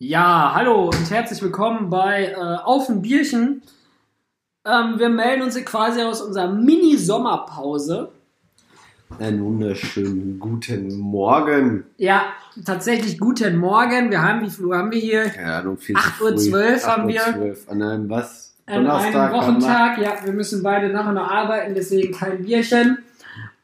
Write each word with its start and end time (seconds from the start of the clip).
Ja, 0.00 0.52
hallo 0.54 0.84
und 0.84 1.10
herzlich 1.10 1.42
willkommen 1.42 1.90
bei 1.90 2.26
äh, 2.26 2.34
Auf 2.36 2.88
ein 2.88 3.02
Bierchen. 3.02 3.62
Ähm, 4.64 4.94
wir 4.96 5.08
melden 5.08 5.42
uns 5.42 5.56
hier 5.56 5.64
quasi 5.64 6.02
aus 6.02 6.20
unserer 6.20 6.52
Mini-Sommerpause. 6.52 8.12
Einen 9.18 9.42
wunderschönen 9.42 10.38
guten 10.38 10.96
Morgen. 11.00 11.82
Ja, 11.96 12.26
tatsächlich 12.64 13.18
guten 13.18 13.56
Morgen. 13.56 14.12
Wir 14.12 14.22
haben, 14.22 14.42
wie 14.42 14.50
viel 14.50 14.66
Uhr 14.66 14.78
haben 14.78 14.92
wir 14.92 15.00
hier? 15.00 15.30
Keine 15.30 15.54
Ahnung, 15.54 15.78
viel 15.78 15.96
zu 15.96 16.00
8.12 16.00 16.22
Uhr 16.22 16.30
früh. 16.30 16.86
haben 16.86 17.08
wir. 17.08 17.20
8.12 17.22 17.36
Uhr. 17.40 17.72
An 17.72 17.82
einem 17.82 18.08
was? 18.08 18.54
An 18.66 18.86
einem 18.86 19.32
Wochentag. 19.32 19.98
Ja, 19.98 20.12
wir 20.22 20.32
müssen 20.32 20.62
beide 20.62 20.90
nachher 20.90 21.12
noch 21.12 21.28
arbeiten, 21.28 21.74
deswegen 21.74 22.14
kein 22.14 22.44
Bierchen. 22.44 22.98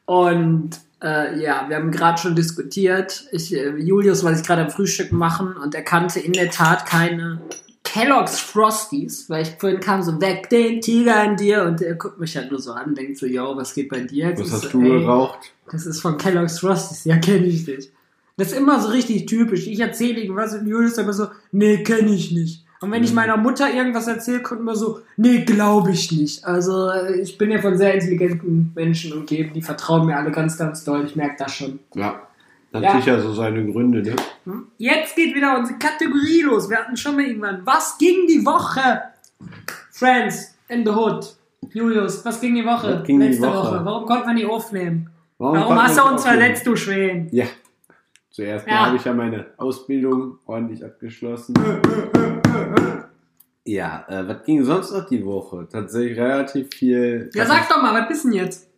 Und 0.05 0.79
äh, 1.01 1.39
ja, 1.41 1.65
wir 1.67 1.75
haben 1.75 1.91
gerade 1.91 2.19
schon 2.19 2.35
diskutiert. 2.35 3.25
Ich, 3.31 3.53
äh, 3.53 3.75
Julius 3.77 4.23
wollte 4.23 4.39
ich 4.39 4.45
gerade 4.45 4.63
am 4.63 4.69
Frühstück 4.69 5.11
machen 5.11 5.55
und 5.55 5.75
er 5.75 5.83
kannte 5.83 6.19
in 6.19 6.33
der 6.33 6.49
Tat 6.49 6.85
keine 6.85 7.41
Kellogg's 7.83 8.39
Frosties, 8.39 9.29
weil 9.29 9.43
ich 9.43 9.55
vorhin 9.59 9.79
kam 9.79 10.01
so, 10.01 10.19
weg 10.19 10.49
den 10.49 10.81
Tiger 10.81 11.23
in 11.23 11.37
dir 11.37 11.63
und 11.63 11.81
er 11.81 11.95
guckt 11.95 12.19
mich 12.19 12.35
halt 12.35 12.51
nur 12.51 12.59
so 12.59 12.73
an, 12.73 12.95
denkt 12.95 13.17
so, 13.17 13.25
yo, 13.25 13.55
was 13.55 13.73
geht 13.73 13.89
bei 13.89 14.01
dir? 14.01 14.29
Jetzt 14.29 14.41
Was 14.41 14.47
ist 14.47 14.53
hast 14.53 14.63
so, 14.63 14.69
du 14.79 14.81
ey, 14.81 14.99
geraucht? 14.99 15.53
Das 15.71 15.85
ist 15.85 16.01
von 16.01 16.17
Kellogg's 16.17 16.59
Frosties, 16.59 17.05
ja, 17.05 17.17
kenne 17.17 17.45
ich 17.45 17.65
nicht. 17.65 17.91
Das 18.37 18.51
ist 18.51 18.57
immer 18.57 18.81
so 18.81 18.89
richtig 18.89 19.27
typisch. 19.27 19.65
Ich 19.67 19.79
erzähle 19.79 20.19
irgendwas 20.19 20.53
und 20.53 20.67
Julius 20.67 20.97
immer 20.97 21.13
so, 21.13 21.27
nee, 21.51 21.83
kenne 21.83 22.13
ich 22.13 22.31
nicht. 22.31 22.64
Und 22.85 22.91
wenn 22.91 23.03
ich 23.03 23.09
Mhm. 23.09 23.15
meiner 23.15 23.37
Mutter 23.37 23.73
irgendwas 23.73 24.07
erzähle, 24.07 24.41
kommt 24.41 24.61
immer 24.61 24.75
so, 24.75 24.99
nee, 25.17 25.39
glaube 25.43 25.91
ich 25.91 26.11
nicht. 26.11 26.45
Also 26.45 26.89
äh, 26.89 27.19
ich 27.19 27.37
bin 27.37 27.51
ja 27.51 27.59
von 27.59 27.77
sehr 27.77 27.93
intelligenten 27.95 28.71
Menschen 28.75 29.11
umgeben, 29.13 29.51
die 29.53 29.61
vertrauen 29.61 30.05
mir 30.05 30.15
alle 30.17 30.31
ganz, 30.31 30.57
ganz 30.57 30.83
doll. 30.83 31.03
Ich 31.05 31.15
merke 31.15 31.35
das 31.39 31.53
schon. 31.55 31.79
Ja. 31.95 32.21
Hat 32.73 32.91
sicher 33.01 33.21
so 33.21 33.33
seine 33.33 33.65
Gründe, 33.71 34.01
ne? 34.01 34.15
Hm? 34.45 34.67
Jetzt 34.77 35.15
geht 35.15 35.33
wieder 35.33 35.57
unsere 35.57 35.79
Kategorie 35.79 36.41
los. 36.41 36.69
Wir 36.69 36.77
hatten 36.77 36.97
schon 36.97 37.15
mal 37.15 37.23
irgendwann. 37.25 37.61
Was 37.65 37.97
ging 37.97 38.27
die 38.27 38.45
Woche? 38.45 39.01
Friends 39.91 40.55
in 40.67 40.83
the 40.85 40.91
Hood. 40.91 41.35
Julius, 41.73 42.23
was 42.25 42.39
ging 42.41 42.53
die 42.55 42.65
Woche? 42.65 43.01
Ging 43.05 43.19
die 43.19 43.27
Letzte 43.27 43.47
Woche? 43.47 43.81
Warum 43.83 44.05
konnte 44.05 44.25
man 44.25 44.35
die 44.35 44.45
aufnehmen? 44.45 45.09
Warum, 45.37 45.57
konnte 45.61 45.83
hast 45.83 45.97
du 45.97 46.03
uns 46.03 46.23
verletzt, 46.25 46.67
du 46.67 46.75
Schweden? 46.75 47.29
Ja. 47.31 47.45
Zuerst 48.35 48.67
Ja. 48.67 48.87
habe 48.87 48.97
ich 48.97 49.05
ja 49.05 49.13
meine 49.13 49.45
Ausbildung 49.55 50.39
ordentlich 50.45 50.83
abgeschlossen. 50.83 51.53
Ja, 53.63 54.05
äh, 54.09 54.27
was 54.27 54.43
ging 54.43 54.61
sonst 54.65 54.91
noch 54.91 55.07
die 55.07 55.25
Woche? 55.25 55.65
Tatsächlich 55.71 56.19
relativ 56.19 56.67
viel. 56.73 57.29
Ja, 57.33 57.45
sag 57.45 57.69
doch 57.69 57.81
mal, 57.81 57.97
was 57.97 58.09
bist 58.09 58.25
denn 58.25 58.33
jetzt? 58.33 58.69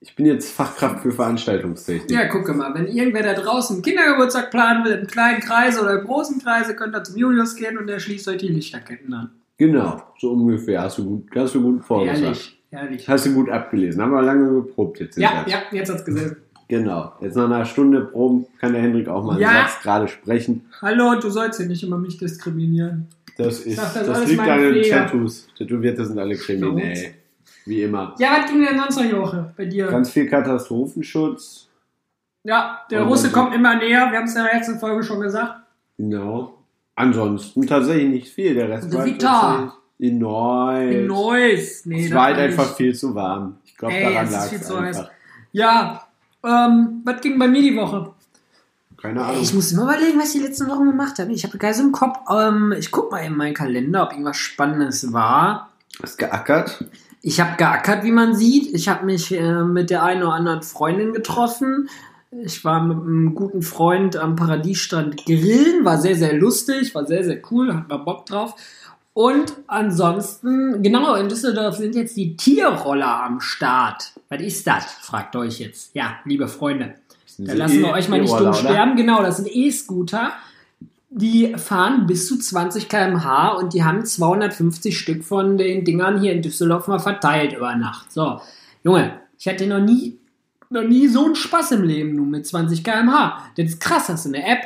Ich 0.00 0.14
bin 0.14 0.26
jetzt 0.26 0.52
Fachkraft 0.52 1.00
für 1.00 1.12
Veranstaltungstechnik. 1.12 2.10
Ja, 2.10 2.26
gucke 2.28 2.52
mal, 2.52 2.74
wenn 2.74 2.86
irgendwer 2.88 3.22
da 3.22 3.32
draußen 3.32 3.76
einen 3.76 3.82
Kindergeburtstag 3.82 4.50
planen 4.50 4.84
will, 4.84 4.92
im 4.92 5.06
kleinen 5.06 5.40
Kreis 5.40 5.80
oder 5.80 5.98
im 5.98 6.04
großen 6.06 6.42
Kreise, 6.42 6.76
könnt 6.76 6.94
ihr 6.94 7.02
zum 7.02 7.16
Julius 7.16 7.56
gehen 7.56 7.78
und 7.78 7.86
der 7.86 7.98
schließt 7.98 8.28
euch 8.28 8.36
die 8.36 8.48
Lichterketten 8.48 9.14
an. 9.14 9.30
Genau, 9.56 10.02
so 10.18 10.32
ungefähr. 10.32 10.82
Hast 10.82 10.98
du 10.98 11.06
gut, 11.06 11.28
hast 11.34 11.54
du 11.54 11.62
gut 11.62 11.82
vorgesagt. 11.82 12.20
Ehrlich, 12.22 12.62
ehrlich. 12.70 13.08
Hast 13.08 13.24
du 13.24 13.32
gut 13.32 13.48
abgelesen. 13.48 14.02
Haben 14.02 14.12
wir 14.12 14.20
lange 14.20 14.52
geprobt 14.52 15.00
jetzt. 15.00 15.16
Ja, 15.16 15.38
Satz. 15.38 15.52
ja, 15.52 15.62
jetzt 15.72 15.90
hat's 15.90 16.04
gesessen. 16.04 16.36
Genau. 16.68 17.12
Jetzt 17.20 17.36
nach 17.36 17.44
einer 17.44 17.64
Stunde 17.64 18.00
Proben 18.02 18.46
kann 18.60 18.72
der 18.72 18.82
Hendrik 18.82 19.08
auch 19.08 19.22
mal 19.24 19.32
einen 19.32 19.42
Ja. 19.42 19.68
Satz 19.68 19.80
gerade 19.82 20.08
sprechen. 20.08 20.66
Hallo, 20.82 21.14
du 21.20 21.30
sollst 21.30 21.58
hier 21.60 21.68
nicht 21.68 21.82
immer 21.84 21.98
mich 21.98 22.18
diskriminieren. 22.18 23.06
Das 23.38 23.60
ist, 23.60 23.76
Sag 23.76 23.94
das 23.94 24.06
das, 24.06 24.28
liegt 24.28 24.40
an 24.40 24.60
den. 24.60 24.90
Tattoos. 24.90 25.46
Tätowierte 25.56 26.04
sind 26.04 26.18
alle 26.18 26.34
kriminell. 26.36 27.14
Wie 27.66 27.82
immer. 27.82 28.14
Ja, 28.18 28.38
was 28.42 28.50
ging 28.50 28.64
denn 28.64 28.78
sonst 28.78 28.96
noch, 28.96 29.04
Joche, 29.10 29.52
bei 29.56 29.66
dir? 29.66 29.86
Ganz 29.88 30.10
viel 30.10 30.26
Katastrophenschutz. 30.28 31.68
ja, 32.44 32.80
der 32.90 33.02
Und 33.02 33.08
Russe 33.08 33.30
kommt 33.30 33.54
immer 33.54 33.76
näher, 33.76 34.08
wir 34.10 34.18
haben 34.18 34.24
es 34.26 34.34
in 34.36 34.42
der 34.44 34.54
letzten 34.54 34.78
Folge 34.78 35.02
schon 35.02 35.20
gesagt. 35.20 35.60
Genau. 35.98 36.54
Ansonsten 36.94 37.66
tatsächlich 37.66 38.08
nicht 38.08 38.28
viel. 38.32 38.54
Der 38.54 38.68
Rest 38.70 38.90
The 38.90 38.96
war 38.96 39.04
Vita. 39.04 39.74
in 39.98 40.18
Neuss. 40.18 40.94
In 40.94 41.06
Neuss. 41.06 41.86
Nee, 41.86 42.06
Es 42.06 42.14
war 42.14 42.24
halt 42.26 42.38
einfach 42.38 42.74
viel 42.74 42.94
zu 42.94 43.14
warm. 43.14 43.58
Ich 43.64 43.76
glaube, 43.76 43.94
daran 44.00 44.30
lag 44.30 44.46
viel 44.48 44.58
es 44.58 44.66
zu 44.66 44.80
heiß. 44.80 44.96
einfach. 44.98 45.10
Ja, 45.52 46.05
ähm, 46.46 47.02
was 47.04 47.20
ging 47.20 47.38
bei 47.38 47.48
mir 47.48 47.62
die 47.62 47.76
Woche? 47.76 48.12
Keine 48.96 49.24
Ahnung. 49.24 49.42
Ich 49.42 49.52
muss 49.52 49.72
immer 49.72 49.84
überlegen, 49.84 50.18
was 50.18 50.34
ich 50.34 50.40
die 50.40 50.46
letzten 50.46 50.68
Wochen 50.68 50.86
gemacht 50.86 51.18
habe. 51.18 51.32
Ich 51.32 51.44
habe 51.44 51.58
gar 51.58 51.74
so 51.74 51.82
im 51.82 51.92
Kopf. 51.92 52.18
Ähm, 52.30 52.74
ich 52.78 52.90
guck 52.90 53.10
mal 53.10 53.18
in 53.18 53.36
meinen 53.36 53.54
Kalender, 53.54 54.04
ob 54.04 54.12
irgendwas 54.12 54.36
Spannendes 54.36 55.12
war. 55.12 55.70
Hast 56.02 56.18
geackert? 56.18 56.84
Ich 57.22 57.40
habe 57.40 57.56
geackert, 57.56 58.04
wie 58.04 58.12
man 58.12 58.34
sieht. 58.34 58.74
Ich 58.74 58.88
habe 58.88 59.04
mich 59.04 59.32
äh, 59.32 59.64
mit 59.64 59.90
der 59.90 60.02
einen 60.02 60.22
oder 60.22 60.34
anderen 60.34 60.62
Freundin 60.62 61.12
getroffen. 61.12 61.88
Ich 62.30 62.64
war 62.64 62.82
mit 62.82 62.96
einem 62.98 63.34
guten 63.34 63.62
Freund 63.62 64.16
am 64.16 64.36
Paradiesstrand 64.36 65.24
grillen, 65.24 65.84
war 65.84 65.98
sehr, 65.98 66.16
sehr 66.16 66.34
lustig, 66.34 66.94
war 66.94 67.06
sehr, 67.06 67.24
sehr 67.24 67.40
cool, 67.50 67.74
hat 67.74 67.88
mal 67.88 67.98
Bock 67.98 68.26
drauf. 68.26 68.54
Und 69.16 69.54
ansonsten, 69.66 70.82
genau, 70.82 71.14
in 71.14 71.30
Düsseldorf 71.30 71.76
sind 71.76 71.94
jetzt 71.94 72.18
die 72.18 72.36
Tierroller 72.36 73.22
am 73.24 73.40
Start. 73.40 74.12
Was 74.28 74.42
ist 74.42 74.66
das? 74.66 74.84
Fragt 75.00 75.34
euch 75.36 75.58
jetzt. 75.58 75.94
Ja, 75.94 76.16
liebe 76.26 76.48
Freunde. 76.48 76.96
Da 77.38 77.54
lassen 77.54 77.80
wir 77.80 77.92
euch 77.92 78.10
mal 78.10 78.20
nicht 78.20 78.38
dumm 78.38 78.52
sterben. 78.52 78.94
Genau, 78.94 79.22
das 79.22 79.38
sind 79.38 79.48
E-Scooter. 79.50 80.32
Die 81.08 81.54
fahren 81.54 82.06
bis 82.06 82.28
zu 82.28 82.38
20 82.38 82.90
km/h 82.90 83.52
und 83.52 83.72
die 83.72 83.84
haben 83.84 84.04
250 84.04 84.98
Stück 84.98 85.24
von 85.24 85.56
den 85.56 85.86
Dingern 85.86 86.20
hier 86.20 86.34
in 86.34 86.42
Düsseldorf 86.42 86.86
mal 86.86 86.98
verteilt 86.98 87.54
über 87.54 87.74
Nacht. 87.74 88.12
So, 88.12 88.42
Junge, 88.84 89.18
ich 89.38 89.48
hatte 89.48 89.66
noch 89.66 89.80
nie, 89.80 90.18
noch 90.68 90.84
nie 90.84 91.08
so 91.08 91.24
einen 91.24 91.36
Spaß 91.36 91.72
im 91.72 91.84
Leben, 91.84 92.16
nur 92.16 92.26
mit 92.26 92.46
20 92.46 92.84
km/h. 92.84 93.38
Das 93.56 93.64
ist 93.64 93.80
krass, 93.80 94.10
hast 94.10 94.26
du 94.26 94.34
eine 94.34 94.46
App, 94.46 94.60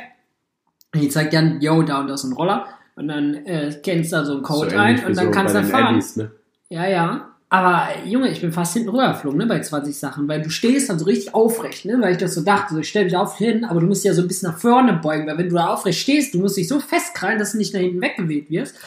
die 0.93 1.07
zeigt 1.07 1.31
dann, 1.31 1.61
yo, 1.61 1.83
da 1.83 2.01
und 2.01 2.07
da 2.07 2.15
ist 2.15 2.25
ein 2.25 2.33
Roller 2.33 2.67
und 2.95 3.07
dann 3.07 3.33
äh, 3.45 3.73
kennst 3.83 4.11
du 4.11 4.17
da 4.17 4.25
so 4.25 4.33
einen 4.33 4.43
Code 4.43 4.79
ein 4.79 5.05
und 5.05 5.17
dann 5.17 5.31
kannst 5.31 5.55
du 5.55 5.63
fahren. 5.63 5.95
Addis, 5.95 6.15
ne? 6.17 6.31
Ja, 6.69 6.87
ja. 6.87 7.27
Aber 7.49 7.89
Junge, 8.05 8.29
ich 8.29 8.39
bin 8.39 8.53
fast 8.53 8.73
hinten 8.73 8.89
rübergeflogen, 8.89 9.37
ne, 9.37 9.45
bei 9.45 9.59
20 9.59 9.97
Sachen, 9.97 10.25
weil 10.29 10.41
du 10.41 10.49
stehst 10.49 10.89
dann 10.89 10.97
so 10.97 11.03
richtig 11.03 11.33
aufrecht, 11.33 11.83
ne, 11.83 11.97
weil 11.99 12.13
ich 12.13 12.17
das 12.17 12.33
so 12.33 12.41
dachte, 12.41 12.73
so, 12.73 12.79
ich 12.79 12.87
stell 12.87 13.03
mich 13.03 13.17
auf 13.17 13.37
hin, 13.37 13.65
aber 13.65 13.81
du 13.81 13.87
musst 13.87 14.05
ja 14.05 14.13
so 14.13 14.21
ein 14.21 14.29
bisschen 14.29 14.49
nach 14.49 14.57
vorne 14.57 14.93
beugen, 14.93 15.27
weil 15.27 15.37
wenn 15.37 15.49
du 15.49 15.55
da 15.55 15.67
aufrecht 15.67 15.99
stehst, 15.99 16.33
du 16.33 16.39
musst 16.39 16.55
dich 16.55 16.69
so 16.69 16.79
festkrallen, 16.79 17.39
dass 17.39 17.51
du 17.51 17.57
nicht 17.57 17.73
nach 17.73 17.81
hinten 17.81 18.01
weggeweht 18.01 18.49
wirst. 18.49 18.77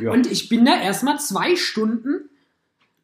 Ja. 0.00 0.10
Und 0.10 0.26
ich 0.26 0.48
bin 0.48 0.64
da 0.64 0.80
erstmal 0.80 1.18
zwei 1.18 1.54
Stunden 1.54 2.30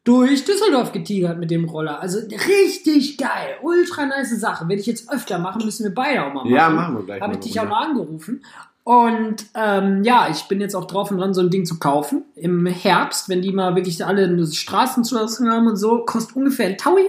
durch 0.03 0.43
Düsseldorf 0.43 0.91
getigert 0.91 1.37
mit 1.37 1.51
dem 1.51 1.65
Roller. 1.65 2.01
Also 2.01 2.17
richtig 2.19 3.17
geil, 3.19 3.57
ultra 3.61 4.07
nice 4.07 4.39
Sache. 4.39 4.67
Werde 4.67 4.81
ich 4.81 4.87
jetzt 4.87 5.11
öfter 5.11 5.37
machen, 5.37 5.63
müssen 5.63 5.83
wir 5.83 5.93
beide 5.93 6.23
auch 6.23 6.33
mal 6.33 6.43
machen. 6.43 6.53
ja, 6.55 6.69
machen 6.69 6.95
wir 6.95 7.03
gleich 7.03 7.21
Habe 7.21 7.33
mal 7.33 7.39
ich 7.39 7.45
dich 7.45 7.59
auch 7.59 7.69
noch 7.69 7.79
angerufen. 7.79 8.43
Und 8.83 9.45
ähm, 9.53 10.03
ja, 10.03 10.27
ich 10.31 10.47
bin 10.47 10.59
jetzt 10.59 10.75
auch 10.75 10.85
drauf 10.85 11.11
und 11.11 11.17
dran, 11.19 11.33
so 11.33 11.41
ein 11.41 11.49
Ding 11.51 11.65
zu 11.65 11.77
kaufen. 11.77 12.23
Im 12.35 12.65
Herbst, 12.65 13.29
wenn 13.29 13.41
die 13.41 13.51
mal 13.51 13.75
wirklich 13.75 14.03
alle 14.05 14.23
eine 14.25 14.47
Straßenzulassung 14.47 15.49
haben 15.49 15.67
und 15.67 15.75
so, 15.77 15.99
kostet 16.05 16.35
ungefähr 16.35 16.67
ein 16.67 16.77
Taui. 16.77 17.05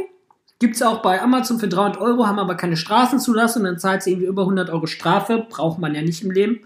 Gibt's 0.58 0.82
auch 0.82 1.00
bei 1.02 1.20
Amazon 1.20 1.58
für 1.58 1.68
300 1.68 2.00
Euro, 2.00 2.26
haben 2.26 2.38
aber 2.38 2.54
keine 2.56 2.76
Straßenzulassung, 2.76 3.64
dann 3.64 3.78
zahlt 3.78 4.02
sie 4.02 4.12
irgendwie 4.12 4.28
über 4.28 4.42
100 4.42 4.70
Euro 4.70 4.86
Strafe. 4.86 5.46
Braucht 5.48 5.78
man 5.78 5.94
ja 5.94 6.02
nicht 6.02 6.22
im 6.22 6.30
Leben. 6.30 6.60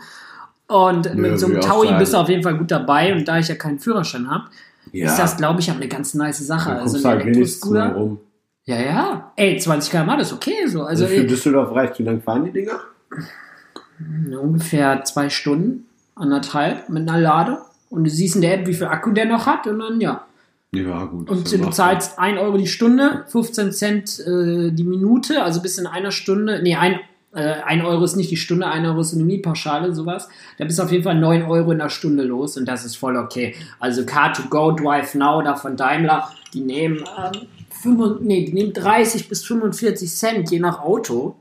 Und 0.68 1.14
mit 1.14 1.38
so 1.38 1.46
einem 1.46 1.60
Taui 1.60 1.86
sagen. 1.86 1.98
bist 1.98 2.12
du 2.12 2.18
auf 2.18 2.28
jeden 2.28 2.42
Fall 2.42 2.58
gut 2.58 2.70
dabei. 2.72 3.14
Und 3.14 3.26
da 3.28 3.38
ich 3.38 3.46
ja 3.48 3.54
keinen 3.54 3.78
Führerschein 3.78 4.28
habe, 4.28 4.46
Ja. 4.92 5.06
ist 5.06 5.18
das, 5.18 5.36
glaube 5.36 5.60
ich, 5.60 5.70
auch 5.70 5.76
eine 5.76 5.86
ganz 5.88 6.12
nice 6.14 6.38
Sache. 6.44 6.70
Dann 6.70 6.80
Also 6.80 6.98
ein 6.98 7.04
halt 7.04 7.22
Elektroscooter. 7.24 7.92
rum. 7.94 8.18
Ja, 8.64 8.80
ja. 8.80 9.32
Ey, 9.36 9.56
20 9.58 9.92
km 9.92 10.08
das 10.18 10.28
ist 10.28 10.32
okay 10.32 10.66
so. 10.66 10.82
Also 10.82 11.04
Also 11.04 11.14
für 11.16 11.24
Düsseldorf 11.24 11.72
reicht. 11.72 11.98
Wie 12.00 12.02
lange 12.02 12.20
fahren 12.20 12.44
die 12.46 12.50
Dinger? 12.50 12.80
Ungefähr 13.98 15.04
zwei 15.04 15.30
Stunden, 15.30 15.86
anderthalb 16.14 16.88
mit 16.88 17.08
einer 17.08 17.20
Lade. 17.20 17.58
Und 17.90 18.04
du 18.04 18.10
siehst 18.10 18.36
in 18.36 18.42
der 18.42 18.54
App, 18.54 18.66
wie 18.66 18.74
viel 18.74 18.86
Akku 18.86 19.12
der 19.12 19.26
noch 19.26 19.46
hat 19.46 19.66
und 19.66 19.78
dann 19.78 20.00
ja. 20.00 20.26
Ja, 20.72 21.04
gut. 21.04 21.30
Und 21.30 21.50
du 21.50 21.70
zahlst 21.70 22.18
1 22.18 22.38
Euro 22.38 22.58
die 22.58 22.66
Stunde, 22.66 23.24
15 23.28 23.72
Cent 23.72 24.20
äh, 24.20 24.70
die 24.72 24.84
Minute, 24.84 25.42
also 25.42 25.62
bis 25.62 25.78
in 25.78 25.86
einer 25.86 26.10
Stunde. 26.10 26.60
Nee, 26.62 26.76
ein, 26.76 27.00
äh, 27.32 27.62
1 27.64 27.84
Euro 27.84 28.04
ist 28.04 28.16
nicht 28.16 28.30
die 28.30 28.36
Stunde, 28.36 28.66
1 28.66 28.86
Euro 28.86 29.00
ist 29.00 29.14
eine 29.14 29.24
Mietpauschale, 29.24 29.94
sowas. 29.94 30.28
Da 30.58 30.64
bist 30.64 30.78
du 30.78 30.82
auf 30.82 30.92
jeden 30.92 31.04
Fall 31.04 31.18
9 31.18 31.44
Euro 31.44 31.72
in 31.72 31.78
der 31.78 31.88
Stunde 31.88 32.24
los 32.24 32.56
und 32.56 32.66
das 32.66 32.84
ist 32.84 32.96
voll 32.96 33.16
okay. 33.16 33.54
Also 33.78 34.02
Car2Go, 34.02 34.76
Drive 34.76 35.14
Now 35.14 35.40
da 35.42 35.54
von 35.54 35.76
Daimler, 35.76 36.30
die 36.52 36.60
nehmen, 36.60 37.04
ähm, 37.16 37.46
35, 37.82 38.26
nee, 38.26 38.44
die 38.44 38.52
nehmen 38.52 38.72
30 38.72 39.28
bis 39.28 39.44
45 39.44 40.10
Cent 40.10 40.50
je 40.50 40.58
nach 40.58 40.80
Auto. 40.80 41.36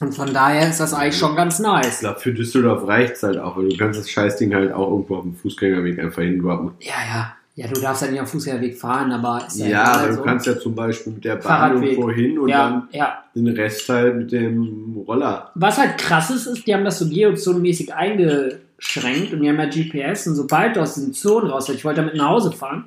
Und 0.00 0.14
von 0.14 0.32
daher 0.32 0.68
ist 0.68 0.80
das 0.80 0.92
eigentlich 0.92 1.16
schon 1.18 1.36
ganz 1.36 1.58
Ich 1.60 1.66
nice. 1.66 2.00
glaube, 2.00 2.20
für 2.20 2.32
Düsseldorf 2.32 2.86
reicht 2.86 3.14
es 3.14 3.22
halt 3.22 3.38
auch, 3.38 3.56
weil 3.56 3.68
du 3.68 3.76
kannst 3.76 4.00
das 4.00 4.10
Scheißding 4.10 4.54
halt 4.54 4.72
auch 4.72 4.90
irgendwo 4.90 5.16
auf 5.16 5.22
dem 5.22 5.34
Fußgängerweg 5.36 5.98
einfach 5.98 6.22
hindroppen. 6.22 6.72
Ja, 6.80 6.94
ja. 7.08 7.34
Ja, 7.56 7.68
du 7.68 7.80
darfst 7.80 8.02
ja 8.02 8.10
nicht 8.10 8.18
am 8.18 8.26
Fußgängerweg 8.26 8.76
fahren, 8.76 9.12
aber 9.12 9.44
ist 9.46 9.58
ja, 9.58 9.66
Ja, 9.68 9.84
aber 9.84 10.08
du 10.08 10.14
so. 10.16 10.22
kannst 10.22 10.46
ja 10.46 10.58
zum 10.58 10.74
Beispiel 10.74 11.12
mit 11.12 11.24
der 11.24 11.36
Bahn 11.36 11.80
irgendwo 11.80 12.10
hin 12.10 12.36
und 12.36 12.48
ja, 12.48 12.88
ja. 12.90 13.22
dann 13.32 13.44
den 13.44 13.54
Rest 13.54 13.88
halt 13.88 14.16
mit 14.16 14.32
dem 14.32 14.96
Roller. 15.06 15.52
Was 15.54 15.78
halt 15.78 15.96
krass 15.98 16.30
ist, 16.30 16.46
ist, 16.46 16.66
die 16.66 16.74
haben 16.74 16.84
das 16.84 16.98
so 16.98 17.08
geozonenmäßig 17.08 17.94
eingeschränkt 17.94 19.32
und 19.32 19.40
die 19.42 19.48
haben 19.48 19.60
ja 19.60 19.66
GPS 19.66 20.26
und 20.26 20.34
sobald 20.34 20.74
du 20.74 20.80
aus 20.80 20.96
den 20.96 21.12
Zonen 21.12 21.48
raus, 21.48 21.68
ich 21.68 21.84
wollte 21.84 22.00
damit 22.00 22.16
nach 22.16 22.30
Hause 22.30 22.50
fahren, 22.50 22.86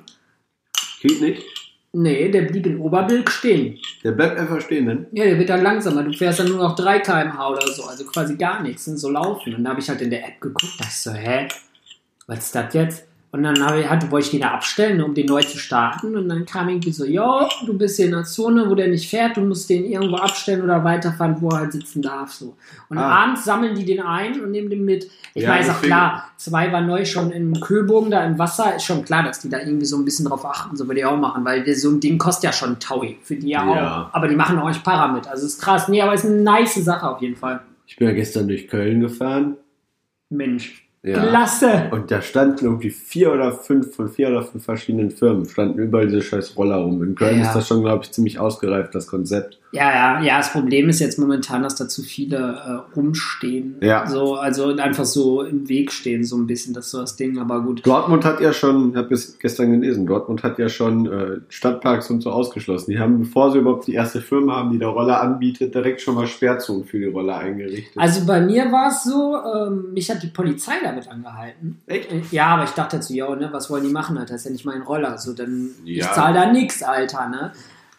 Geht 1.00 1.20
nicht? 1.22 1.42
Nee, 1.92 2.30
der 2.30 2.42
blieb 2.42 2.66
in 2.66 2.78
Oberbilk 2.78 3.30
stehen. 3.30 3.78
Der 4.04 4.12
bleibt 4.12 4.38
einfach 4.38 4.60
stehen, 4.60 4.84
ne? 4.84 5.06
Ja, 5.12 5.24
der 5.24 5.38
wird 5.38 5.48
dann 5.48 5.62
langsamer. 5.62 6.02
Du 6.02 6.12
fährst 6.12 6.38
dann 6.38 6.48
nur 6.48 6.58
noch 6.58 6.76
3 6.76 7.00
km/h 7.00 7.48
oder 7.48 7.66
so, 7.66 7.84
also 7.84 8.04
quasi 8.04 8.36
gar 8.36 8.62
nichts, 8.62 8.84
sind 8.84 8.98
so 8.98 9.10
laufen. 9.10 9.54
Und 9.54 9.64
da 9.64 9.70
habe 9.70 9.80
ich 9.80 9.88
halt 9.88 10.02
in 10.02 10.10
der 10.10 10.26
App 10.26 10.40
geguckt, 10.40 10.74
da 10.78 10.84
ich 10.84 10.94
so, 10.94 11.12
hä, 11.12 11.48
was 12.26 12.40
ist 12.40 12.54
das 12.54 12.74
jetzt? 12.74 13.07
Und 13.30 13.42
dann 13.42 13.56
ich, 13.78 13.86
hatte, 13.90 14.10
wollte 14.10 14.24
ich 14.24 14.30
den 14.30 14.40
da 14.40 14.52
abstellen, 14.52 15.02
um 15.02 15.12
den 15.12 15.26
neu 15.26 15.42
zu 15.42 15.58
starten. 15.58 16.16
Und 16.16 16.30
dann 16.30 16.46
kam 16.46 16.70
irgendwie 16.70 16.92
so, 16.92 17.04
jo, 17.04 17.46
du 17.66 17.76
bist 17.76 17.96
hier 17.96 18.06
in 18.06 18.14
einer 18.14 18.24
Zone, 18.24 18.70
wo 18.70 18.74
der 18.74 18.88
nicht 18.88 19.10
fährt, 19.10 19.36
du 19.36 19.42
musst 19.42 19.68
den 19.68 19.84
irgendwo 19.84 20.16
abstellen 20.16 20.62
oder 20.62 20.82
weiterfahren, 20.82 21.36
wo 21.40 21.50
er 21.50 21.58
halt 21.58 21.72
sitzen 21.72 22.00
darf. 22.00 22.32
So. 22.32 22.56
Und 22.88 22.96
Ah. 22.96 23.24
abends 23.24 23.44
sammeln 23.44 23.74
die 23.74 23.84
den 23.84 24.00
ein 24.00 24.40
und 24.40 24.50
nehmen 24.50 24.70
den 24.70 24.82
mit. 24.82 25.10
Ich 25.34 25.42
Ja, 25.42 25.50
weiß 25.50 25.68
auch 25.68 25.82
klar, 25.82 26.30
zwei 26.38 26.72
war 26.72 26.80
neu 26.80 27.04
schon 27.04 27.30
im 27.30 27.60
Köbogen, 27.60 28.10
da 28.10 28.24
im 28.24 28.38
Wasser. 28.38 28.76
Ist 28.76 28.84
schon 28.84 29.04
klar, 29.04 29.22
dass 29.24 29.40
die 29.40 29.50
da 29.50 29.58
irgendwie 29.58 29.84
so 29.84 29.98
ein 29.98 30.06
bisschen 30.06 30.24
drauf 30.24 30.46
achten, 30.46 30.74
so 30.74 30.86
würde 30.86 31.00
ich 31.00 31.06
auch 31.06 31.18
machen, 31.18 31.44
weil 31.44 31.62
der- 31.64 31.76
so 31.76 31.90
ein 31.90 32.00
Ding 32.00 32.16
kostet 32.16 32.44
ja 32.44 32.52
schon 32.54 32.78
Taui. 32.80 33.18
Für 33.22 33.36
die 33.36 33.48
ja, 33.50 33.62
Ja. 33.74 34.02
auch. 34.08 34.14
Aber 34.14 34.28
die 34.28 34.36
machen 34.36 34.58
auch 34.58 34.64
euch 34.64 34.82
Para 34.82 35.08
mit. 35.08 35.28
Also 35.28 35.44
ist 35.44 35.60
krass. 35.60 35.86
Nee, 35.88 36.00
aber 36.00 36.14
ist 36.14 36.24
eine 36.24 36.36
nice 36.40 36.76
Sache 36.76 37.06
auf 37.06 37.20
jeden 37.20 37.36
Fall. 37.36 37.60
Ich 37.86 37.96
bin 37.96 38.08
ja 38.08 38.14
gestern 38.14 38.48
durch 38.48 38.68
Köln 38.68 39.00
gefahren. 39.00 39.56
Mensch. 40.30 40.87
Ja. 41.08 41.22
Klasse. 41.26 41.88
Und 41.90 42.10
da 42.10 42.20
standen 42.20 42.66
irgendwie 42.66 42.90
vier 42.90 43.32
oder 43.32 43.52
fünf 43.52 43.96
von 43.96 44.08
vier 44.08 44.28
oder 44.28 44.42
fünf 44.42 44.64
verschiedenen 44.64 45.10
Firmen, 45.10 45.46
standen 45.46 45.78
überall 45.78 46.06
diese 46.06 46.20
scheiß 46.20 46.56
Roller 46.56 46.76
rum. 46.76 47.02
In 47.02 47.14
Köln 47.14 47.38
Ja. 47.38 47.46
ist 47.46 47.54
das 47.54 47.66
schon, 47.66 47.82
glaube 47.82 48.04
ich, 48.04 48.10
ziemlich 48.12 48.38
ausgereift, 48.38 48.94
das 48.94 49.06
Konzept. 49.06 49.58
Ja, 49.70 49.90
ja, 50.18 50.22
ja, 50.22 50.38
das 50.38 50.50
Problem 50.52 50.88
ist 50.88 50.98
jetzt 51.00 51.18
momentan, 51.18 51.62
dass 51.62 51.74
da 51.74 51.88
zu 51.88 52.02
viele 52.02 52.36
äh, 52.38 52.96
rumstehen. 52.96 53.76
Ja. 53.82 54.06
So, 54.06 54.36
also 54.36 54.74
einfach 54.76 55.04
so 55.04 55.42
im 55.42 55.68
Weg 55.68 55.92
stehen, 55.92 56.24
so 56.24 56.36
ein 56.38 56.46
bisschen, 56.46 56.72
das 56.72 56.86
ist 56.86 56.90
so 56.92 57.00
das 57.00 57.16
Ding, 57.16 57.38
aber 57.38 57.60
gut. 57.60 57.86
Dortmund 57.86 58.24
hat 58.24 58.40
ja 58.40 58.54
schon, 58.54 58.90
ich 58.90 58.96
habe 58.96 59.12
es 59.12 59.38
gestern 59.38 59.72
gelesen, 59.72 60.06
Dortmund 60.06 60.42
hat 60.42 60.58
ja 60.58 60.70
schon 60.70 61.06
äh, 61.06 61.40
Stadtparks 61.50 62.10
und 62.10 62.22
so 62.22 62.30
ausgeschlossen. 62.30 62.90
Die 62.92 62.98
haben, 62.98 63.18
bevor 63.18 63.52
sie 63.52 63.58
überhaupt 63.58 63.86
die 63.86 63.92
erste 63.94 64.22
Firma 64.22 64.56
haben, 64.56 64.70
die 64.72 64.78
da 64.78 64.88
Roller 64.88 65.20
anbietet, 65.20 65.74
direkt 65.74 66.00
schon 66.00 66.14
mal 66.14 66.26
Sperrzonen 66.26 66.84
für 66.84 66.98
die 66.98 67.04
Roller 67.06 67.36
eingerichtet. 67.36 67.92
Also 67.96 68.24
bei 68.24 68.40
mir 68.40 68.72
war 68.72 68.88
es 68.88 69.02
so, 69.04 69.36
ähm, 69.36 69.92
mich 69.92 70.10
hat 70.10 70.22
die 70.22 70.28
Polizei 70.28 70.74
damit 70.82 71.08
angehalten. 71.10 71.78
Echt? 71.86 72.10
Äh, 72.10 72.22
Ja, 72.30 72.46
aber 72.54 72.64
ich 72.64 72.70
dachte 72.70 73.02
so, 73.02 73.12
ja, 73.12 73.34
ne, 73.36 73.50
was 73.52 73.68
wollen 73.68 73.84
die 73.84 73.92
machen, 73.92 74.16
Alter? 74.16 74.32
Das 74.32 74.40
ist 74.42 74.46
ja 74.46 74.52
nicht 74.52 74.64
mein 74.64 74.80
Roller. 74.82 75.18
So, 75.18 75.34
dann, 75.34 75.70
ich 75.84 75.98
Ja. 75.98 76.12
zahle 76.12 76.34
da 76.34 76.52
nix, 76.52 76.82
Alter, 76.82 77.28
ne? 77.28 77.52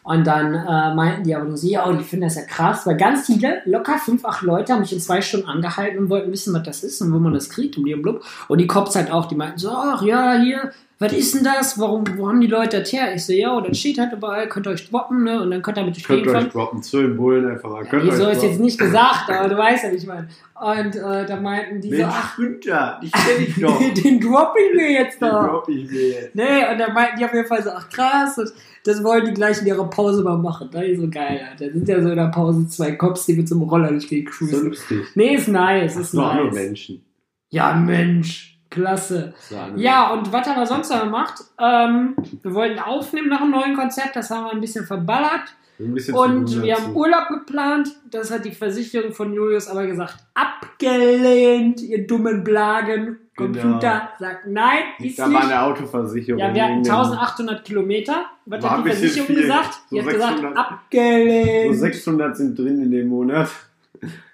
Und 0.03 0.25
dann 0.25 0.53
äh, 0.55 0.95
meinten 0.95 1.23
die 1.23 1.35
aber 1.35 1.45
nur 1.45 1.57
so, 1.57 1.67
ja, 1.67 1.91
die 1.91 2.03
finden 2.03 2.25
das 2.25 2.35
ja 2.35 2.43
krass, 2.43 2.85
weil 2.87 2.97
ganz 2.97 3.25
viele, 3.25 3.61
locker 3.65 3.97
fünf, 3.97 4.25
acht 4.25 4.41
Leute 4.41 4.73
haben 4.73 4.79
mich 4.79 4.93
in 4.93 4.99
zwei 4.99 5.21
Stunden 5.21 5.47
angehalten 5.47 5.99
und 5.99 6.09
wollten 6.09 6.31
wissen, 6.31 6.53
was 6.53 6.63
das 6.63 6.83
ist 6.83 7.01
und 7.01 7.13
wo 7.13 7.19
man 7.19 7.33
das 7.33 7.49
kriegt 7.49 7.77
und 7.77 7.83
blub. 8.01 8.23
Und 8.47 8.59
die 8.59 8.67
Cops 8.67 8.95
halt 8.95 9.11
auch, 9.11 9.25
die 9.25 9.35
meinten 9.35 9.59
so, 9.59 9.69
ach 9.71 10.01
ja, 10.01 10.39
hier, 10.39 10.71
was 11.01 11.13
ist 11.13 11.33
denn 11.33 11.45
das? 11.45 11.79
Warum, 11.79 12.03
wo 12.17 12.27
haben 12.27 12.41
die 12.41 12.47
Leute 12.47 12.79
das 12.81 12.91
her? 12.91 13.15
Ich 13.15 13.25
so, 13.25 13.31
ja, 13.31 13.61
das 13.61 13.77
steht 13.77 13.97
halt 13.97 14.11
überall, 14.11 14.49
könnt 14.49 14.67
ihr 14.67 14.71
euch 14.71 14.89
droppen, 14.89 15.23
ne? 15.23 15.41
Und 15.41 15.49
dann 15.51 15.61
könnt 15.61 15.77
ihr 15.77 15.85
mit 15.85 15.95
durch 15.95 16.03
Könnt 16.05 16.25
ihr 16.25 16.35
euch 16.35 16.49
droppen, 16.49 16.83
zu 16.83 17.01
den 17.01 17.15
Bullen 17.15 17.49
einfach 17.49 17.69
mal. 17.69 17.85
Könnt 17.85 18.03
euch 18.03 18.19
ist 18.33 18.43
jetzt 18.43 18.59
nicht 18.59 18.77
gesagt, 18.77 19.29
aber 19.29 19.47
du 19.47 19.57
weißt 19.57 19.85
ja, 19.85 19.91
wie 19.91 19.95
ich 19.95 20.05
meine. 20.05 20.27
Und 20.59 20.95
äh, 20.97 21.25
da 21.25 21.39
meinten 21.39 21.79
die 21.79 21.89
so, 21.89 21.95
Mensch, 22.01 22.13
ach, 22.13 22.35
Günther, 22.35 22.99
dich 23.01 23.11
kenn 23.13 23.43
ich 23.47 23.55
doch. 23.61 23.79
den 24.03 24.19
dropp 24.19 24.53
ich 24.59 24.75
mir 24.75 24.91
jetzt 24.91 25.21
Den 25.21 25.29
da. 25.29 25.47
dropp 25.47 25.69
ich 25.69 25.89
mir 25.89 26.09
jetzt. 26.09 26.35
Nee, 26.35 26.69
und 26.69 26.77
dann 26.77 26.93
meinten 26.93 27.17
die 27.17 27.23
auf 27.23 27.33
jeden 27.33 27.47
Fall 27.47 27.63
so, 27.63 27.69
ach 27.69 27.89
krass, 27.89 28.37
und 28.37 28.51
das 28.83 29.01
wollen 29.01 29.23
die 29.23 29.33
gleich 29.33 29.61
in 29.61 29.67
ihrer 29.67 29.89
Pause 29.89 30.21
mal 30.21 30.37
machen. 30.37 30.67
Das 30.69 30.83
ist 30.83 30.99
so 30.99 31.09
geil, 31.09 31.39
Alter. 31.49 31.67
Da 31.67 31.71
sind 31.71 31.87
ja 31.87 32.01
so 32.01 32.09
in 32.09 32.17
der 32.17 32.27
Pause 32.27 32.67
zwei 32.67 32.91
Cops, 32.91 33.25
die 33.25 33.35
mit 33.35 33.47
so 33.47 33.55
einem 33.55 33.69
Roller 33.69 33.89
durch 33.89 34.07
die 34.07 34.25
So 34.25 34.31
cruisen. 34.45 34.67
lustig. 34.67 34.99
Nee, 35.15 35.35
ist 35.35 35.47
nice, 35.47 35.95
ist 35.95 36.17
auch 36.17 36.35
nur 36.35 36.45
nice. 36.45 36.53
Menschen. 36.55 37.05
Ja, 37.51 37.73
Mensch, 37.73 38.58
klasse. 38.69 39.33
War 39.49 39.75
Ja, 39.77 40.11
und 40.11 40.31
was 40.31 40.47
haben 40.47 40.59
wir 40.59 40.65
sonst 40.67 40.89
noch 40.91 41.03
gemacht? 41.03 41.35
Ähm, 41.59 42.15
wir 42.43 42.53
wollten 42.53 42.79
aufnehmen 42.79 43.29
nach 43.29 43.41
einem 43.41 43.51
neuen 43.51 43.75
Konzept, 43.75 44.15
das 44.15 44.29
haben 44.29 44.45
wir 44.45 44.51
ein 44.51 44.61
bisschen 44.61 44.85
verballert. 44.85 45.53
Ein 45.79 45.93
bisschen 45.93 46.13
Und 46.13 46.61
wir 46.61 46.75
haben. 46.75 46.93
Urlaub 46.93 47.29
geplant. 47.29 47.87
Das 48.11 48.29
hat 48.31 48.43
die 48.43 48.51
Versicherung 48.51 49.13
von 49.13 49.33
Julius 49.33 49.67
aber 49.69 49.87
gesagt, 49.87 50.17
abgelehnt, 50.33 51.81
ihr 51.81 52.05
dummen 52.07 52.43
Blagen. 52.43 53.17
Computer 53.37 54.09
sagt 54.19 54.47
nein, 54.47 54.83
ist 54.99 55.17
Da 55.17 55.23
war 55.23 55.29
nicht. 55.29 55.43
eine 55.43 55.61
Autoversicherung. 55.61 56.41
Ja, 56.41 56.53
wir 56.53 56.61
hatten 56.61 56.73
wegen 56.73 56.83
dem- 56.83 56.91
1800 56.93 57.63
Kilometer. 57.63 58.25
Was 58.45 58.61
War 58.61 58.71
hat 58.71 58.79
die 58.85 58.89
Versicherung 58.89 59.27
viel. 59.27 59.41
gesagt? 59.43 59.73
So 59.89 59.95
Die 59.95 60.01
hat 60.01 60.09
gesagt, 60.09 60.31
600. 60.39 60.55
So 60.55 60.61
abgelehnt. 60.61 61.75
600 61.77 62.37
sind 62.37 62.59
drin 62.59 62.81
in 62.81 62.91
dem 62.91 63.07
Monat. 63.07 63.49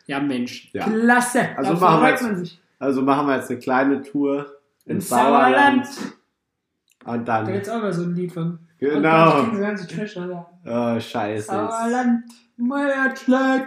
Ja, 0.08 0.20
Mensch. 0.20 0.70
Ja. 0.74 0.86
Klasse. 0.86 1.50
Also 1.56 1.74
Da 1.74 1.80
machen 1.80 1.82
wir 1.82 2.00
freut 2.00 2.10
jetzt- 2.12 2.22
man 2.24 2.36
sich. 2.38 2.60
Also 2.80 3.02
machen 3.02 3.28
wir 3.28 3.36
jetzt 3.38 3.50
eine 3.50 3.60
kleine 3.60 4.02
Tour 4.02 4.46
ins 4.86 5.06
Ins 5.06 5.10
Sauerland. 5.10 5.86
Sauerland. 5.86 6.14
Und 7.06 7.28
Da 7.28 7.44
dann. 7.44 7.54
gibt's 7.54 7.70
auch 7.70 7.82
mal 7.82 7.94
so 7.94 8.04
ein 8.04 8.16
Lied 8.16 8.32
von. 8.32 8.60
Genau. 8.80 9.42
Und 9.44 9.62
dann 9.62 9.78
sie 9.78 9.88
Trash, 9.88 10.18
Alter. 10.18 10.46
Oh, 10.66 11.00
scheiße. 11.00 11.46
Sauerland. 11.48 12.24
Mein 12.58 13.14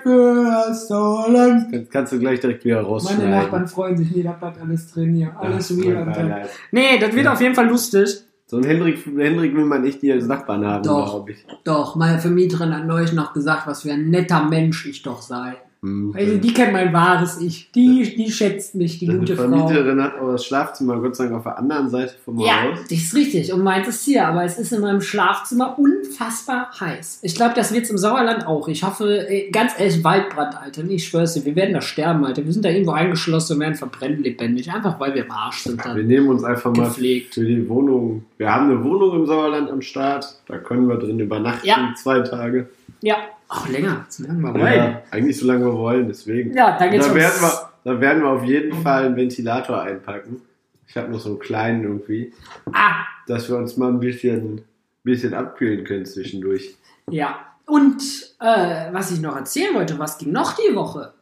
für 0.02 0.44
das 0.44 0.88
Sauerland. 0.88 1.72
Jetzt 1.72 1.90
kannst 1.90 2.12
du 2.12 2.18
gleich 2.18 2.40
direkt 2.40 2.64
wieder 2.64 2.76
Meine 2.76 2.88
rausschneiden. 2.88 3.30
Nachbarn 3.30 3.68
freuen 3.68 3.96
sich, 3.96 4.10
nee, 4.14 4.22
da 4.22 4.32
bleibt 4.32 4.60
alles 4.60 4.90
drin 4.92 5.14
hier. 5.14 5.36
Alles 5.38 5.72
Ach, 5.78 5.84
real. 5.84 6.08
Alter. 6.08 6.48
Nee, 6.72 6.98
das 6.98 7.12
wird 7.14 7.24
Ja. 7.26 7.32
auf 7.32 7.40
jeden 7.40 7.54
Fall 7.54 7.68
lustig. 7.68 8.22
So 8.46 8.56
ein 8.56 8.64
Hendrik, 8.64 9.04
Hendrik 9.04 9.54
will 9.54 9.66
man 9.66 9.82
nicht 9.82 10.00
hier 10.00 10.14
als 10.14 10.26
Nachbarn 10.26 10.64
haben, 10.64 10.82
Doch. 10.82 11.10
glaube 11.10 11.32
ich. 11.32 11.46
Doch, 11.64 11.96
meine 11.96 12.18
Vermieterin 12.18 12.74
hat 12.74 12.86
neulich 12.86 13.12
noch 13.12 13.34
gesagt, 13.34 13.66
was 13.66 13.82
für 13.82 13.92
ein 13.92 14.08
netter 14.08 14.44
Mensch 14.44 14.86
ich 14.86 15.02
doch 15.02 15.20
sei. 15.20 15.56
Hm. 15.80 16.12
Also 16.16 16.38
die 16.38 16.52
kennt 16.52 16.72
mein 16.72 16.92
wahres 16.92 17.40
Ich. 17.40 17.70
Die, 17.70 18.14
die 18.16 18.32
schätzt 18.32 18.74
mich, 18.74 18.98
die 18.98 19.06
Deine 19.06 19.20
gute 19.20 19.36
Frau. 19.36 19.44
Vermieterin 19.44 20.02
hat 20.02 20.16
aber 20.18 20.32
das 20.32 20.44
Schlafzimmer 20.44 20.98
Gott 20.98 21.14
sei 21.14 21.24
Dank 21.26 21.36
auf 21.36 21.42
der 21.44 21.56
anderen 21.56 21.88
Seite 21.88 22.14
vom 22.24 22.38
Ja, 22.40 22.64
Haus. 22.64 22.78
das 22.90 22.98
ist 22.98 23.14
richtig. 23.14 23.52
Und 23.52 23.62
meint 23.62 23.86
es 23.86 24.02
hier, 24.02 24.26
aber 24.26 24.42
es 24.42 24.58
ist 24.58 24.72
in 24.72 24.80
meinem 24.80 25.00
Schlafzimmer 25.00 25.78
unfassbar 25.78 26.70
heiß. 26.80 27.20
Ich 27.22 27.34
glaube, 27.36 27.54
das 27.54 27.72
wird 27.72 27.84
es 27.84 27.90
im 27.90 27.98
Sauerland 27.98 28.44
auch. 28.46 28.66
Ich 28.66 28.82
hoffe, 28.82 29.28
ey, 29.28 29.50
ganz 29.52 29.72
ehrlich, 29.78 30.02
Waldbrand, 30.02 30.60
Alter. 30.60 30.82
Ich 30.88 31.06
schwör's 31.06 31.34
dir, 31.34 31.44
wir 31.44 31.54
werden 31.54 31.74
da 31.74 31.80
sterben, 31.80 32.24
Alter. 32.24 32.44
Wir 32.44 32.52
sind 32.52 32.64
da 32.64 32.70
irgendwo 32.70 32.92
eingeschlossen 32.92 33.54
und 33.54 33.60
werden 33.60 33.74
verbrennen 33.76 34.22
lebendig. 34.22 34.72
Einfach 34.72 34.98
weil 34.98 35.14
wir 35.14 35.24
im 35.26 35.30
Arsch 35.30 35.62
sind 35.62 35.84
Wir 35.84 36.02
nehmen 36.02 36.28
uns 36.28 36.42
einfach 36.42 36.74
mal 36.74 36.86
Gepflegt. 36.86 37.34
für 37.34 37.44
die 37.44 37.68
Wohnung. 37.68 38.24
Wir 38.36 38.52
haben 38.52 38.70
eine 38.70 38.82
Wohnung 38.82 39.14
im 39.14 39.26
Sauerland 39.26 39.70
am 39.70 39.80
Start. 39.82 40.26
Da 40.48 40.58
können 40.58 40.88
wir 40.88 40.96
drin 40.96 41.20
übernachten, 41.20 41.66
Ja. 41.68 41.94
zwei 41.96 42.20
Tage. 42.20 42.68
Ja, 43.00 43.16
auch 43.48 43.68
länger. 43.68 44.04
So 44.08 44.24
lange 44.24 44.40
wir 44.42 44.54
wollen. 44.54 44.74
Ja, 44.74 45.02
eigentlich 45.10 45.38
so 45.38 45.46
lange 45.46 45.64
wir 45.66 45.72
wollen, 45.74 46.08
deswegen. 46.08 46.54
Ja, 46.54 46.78
da 46.78 46.86
geht's 46.88 47.06
da, 47.06 47.12
ums- 47.12 47.24
werden 47.24 47.40
wir, 47.40 47.70
da 47.84 48.00
werden 48.00 48.22
wir 48.22 48.28
auf 48.30 48.44
jeden 48.44 48.82
Fall 48.82 49.06
einen 49.06 49.16
Ventilator 49.16 49.80
einpacken. 49.82 50.42
Ich 50.86 50.96
habe 50.96 51.10
noch 51.10 51.20
so 51.20 51.30
einen 51.30 51.38
kleinen 51.38 51.82
irgendwie, 51.84 52.32
Ah, 52.72 53.04
dass 53.26 53.48
wir 53.48 53.56
uns 53.56 53.76
mal 53.76 53.88
ein 53.88 54.00
bisschen, 54.00 54.62
bisschen 55.02 55.34
abkühlen 55.34 55.84
können 55.84 56.06
zwischendurch. 56.06 56.76
Ja, 57.10 57.36
und 57.66 58.00
äh, 58.40 58.92
was 58.92 59.10
ich 59.10 59.20
noch 59.20 59.36
erzählen 59.36 59.74
wollte, 59.74 59.98
was 59.98 60.16
ging 60.18 60.32
noch 60.32 60.54
die 60.56 60.74
Woche? 60.74 61.12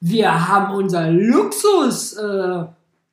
Wir 0.00 0.48
haben 0.48 0.74
unser 0.74 1.10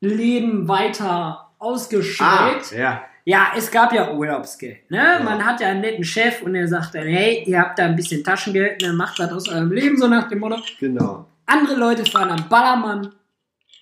Luxusleben 0.01 0.63
äh, 0.63 0.67
weiter 0.67 1.50
ausgeschaltet. 1.60 2.72
Ah, 2.74 2.77
ja. 2.79 3.01
Ja, 3.29 3.51
es 3.55 3.69
gab 3.69 3.93
ja 3.93 4.12
Urlaubsgeld. 4.12 4.89
Ne? 4.89 4.98
Ja. 4.98 5.24
Man 5.24 5.45
hat 5.45 5.62
ja 5.62 5.67
einen 5.67 5.81
netten 5.81 6.03
Chef 6.03 6.41
und 6.41 6.53
der 6.53 6.67
sagt 6.67 6.95
dann, 6.95 7.05
hey, 7.05 7.43
ihr 7.45 7.59
habt 7.59 7.77
da 7.77 7.86
ein 7.86 7.95
bisschen 7.95 8.24
Taschengeld, 8.24 8.81
dann 8.81 8.95
macht 8.95 9.19
das 9.19 9.31
aus 9.31 9.48
eurem 9.48 9.71
Leben, 9.71 9.98
so 9.98 10.07
nach 10.07 10.27
dem 10.29 10.39
Motto. 10.39 10.57
Genau. 10.79 11.27
Andere 11.45 11.75
Leute 11.75 12.03
fahren 12.09 12.31
am 12.31 12.50
Ballermann, 12.50 13.12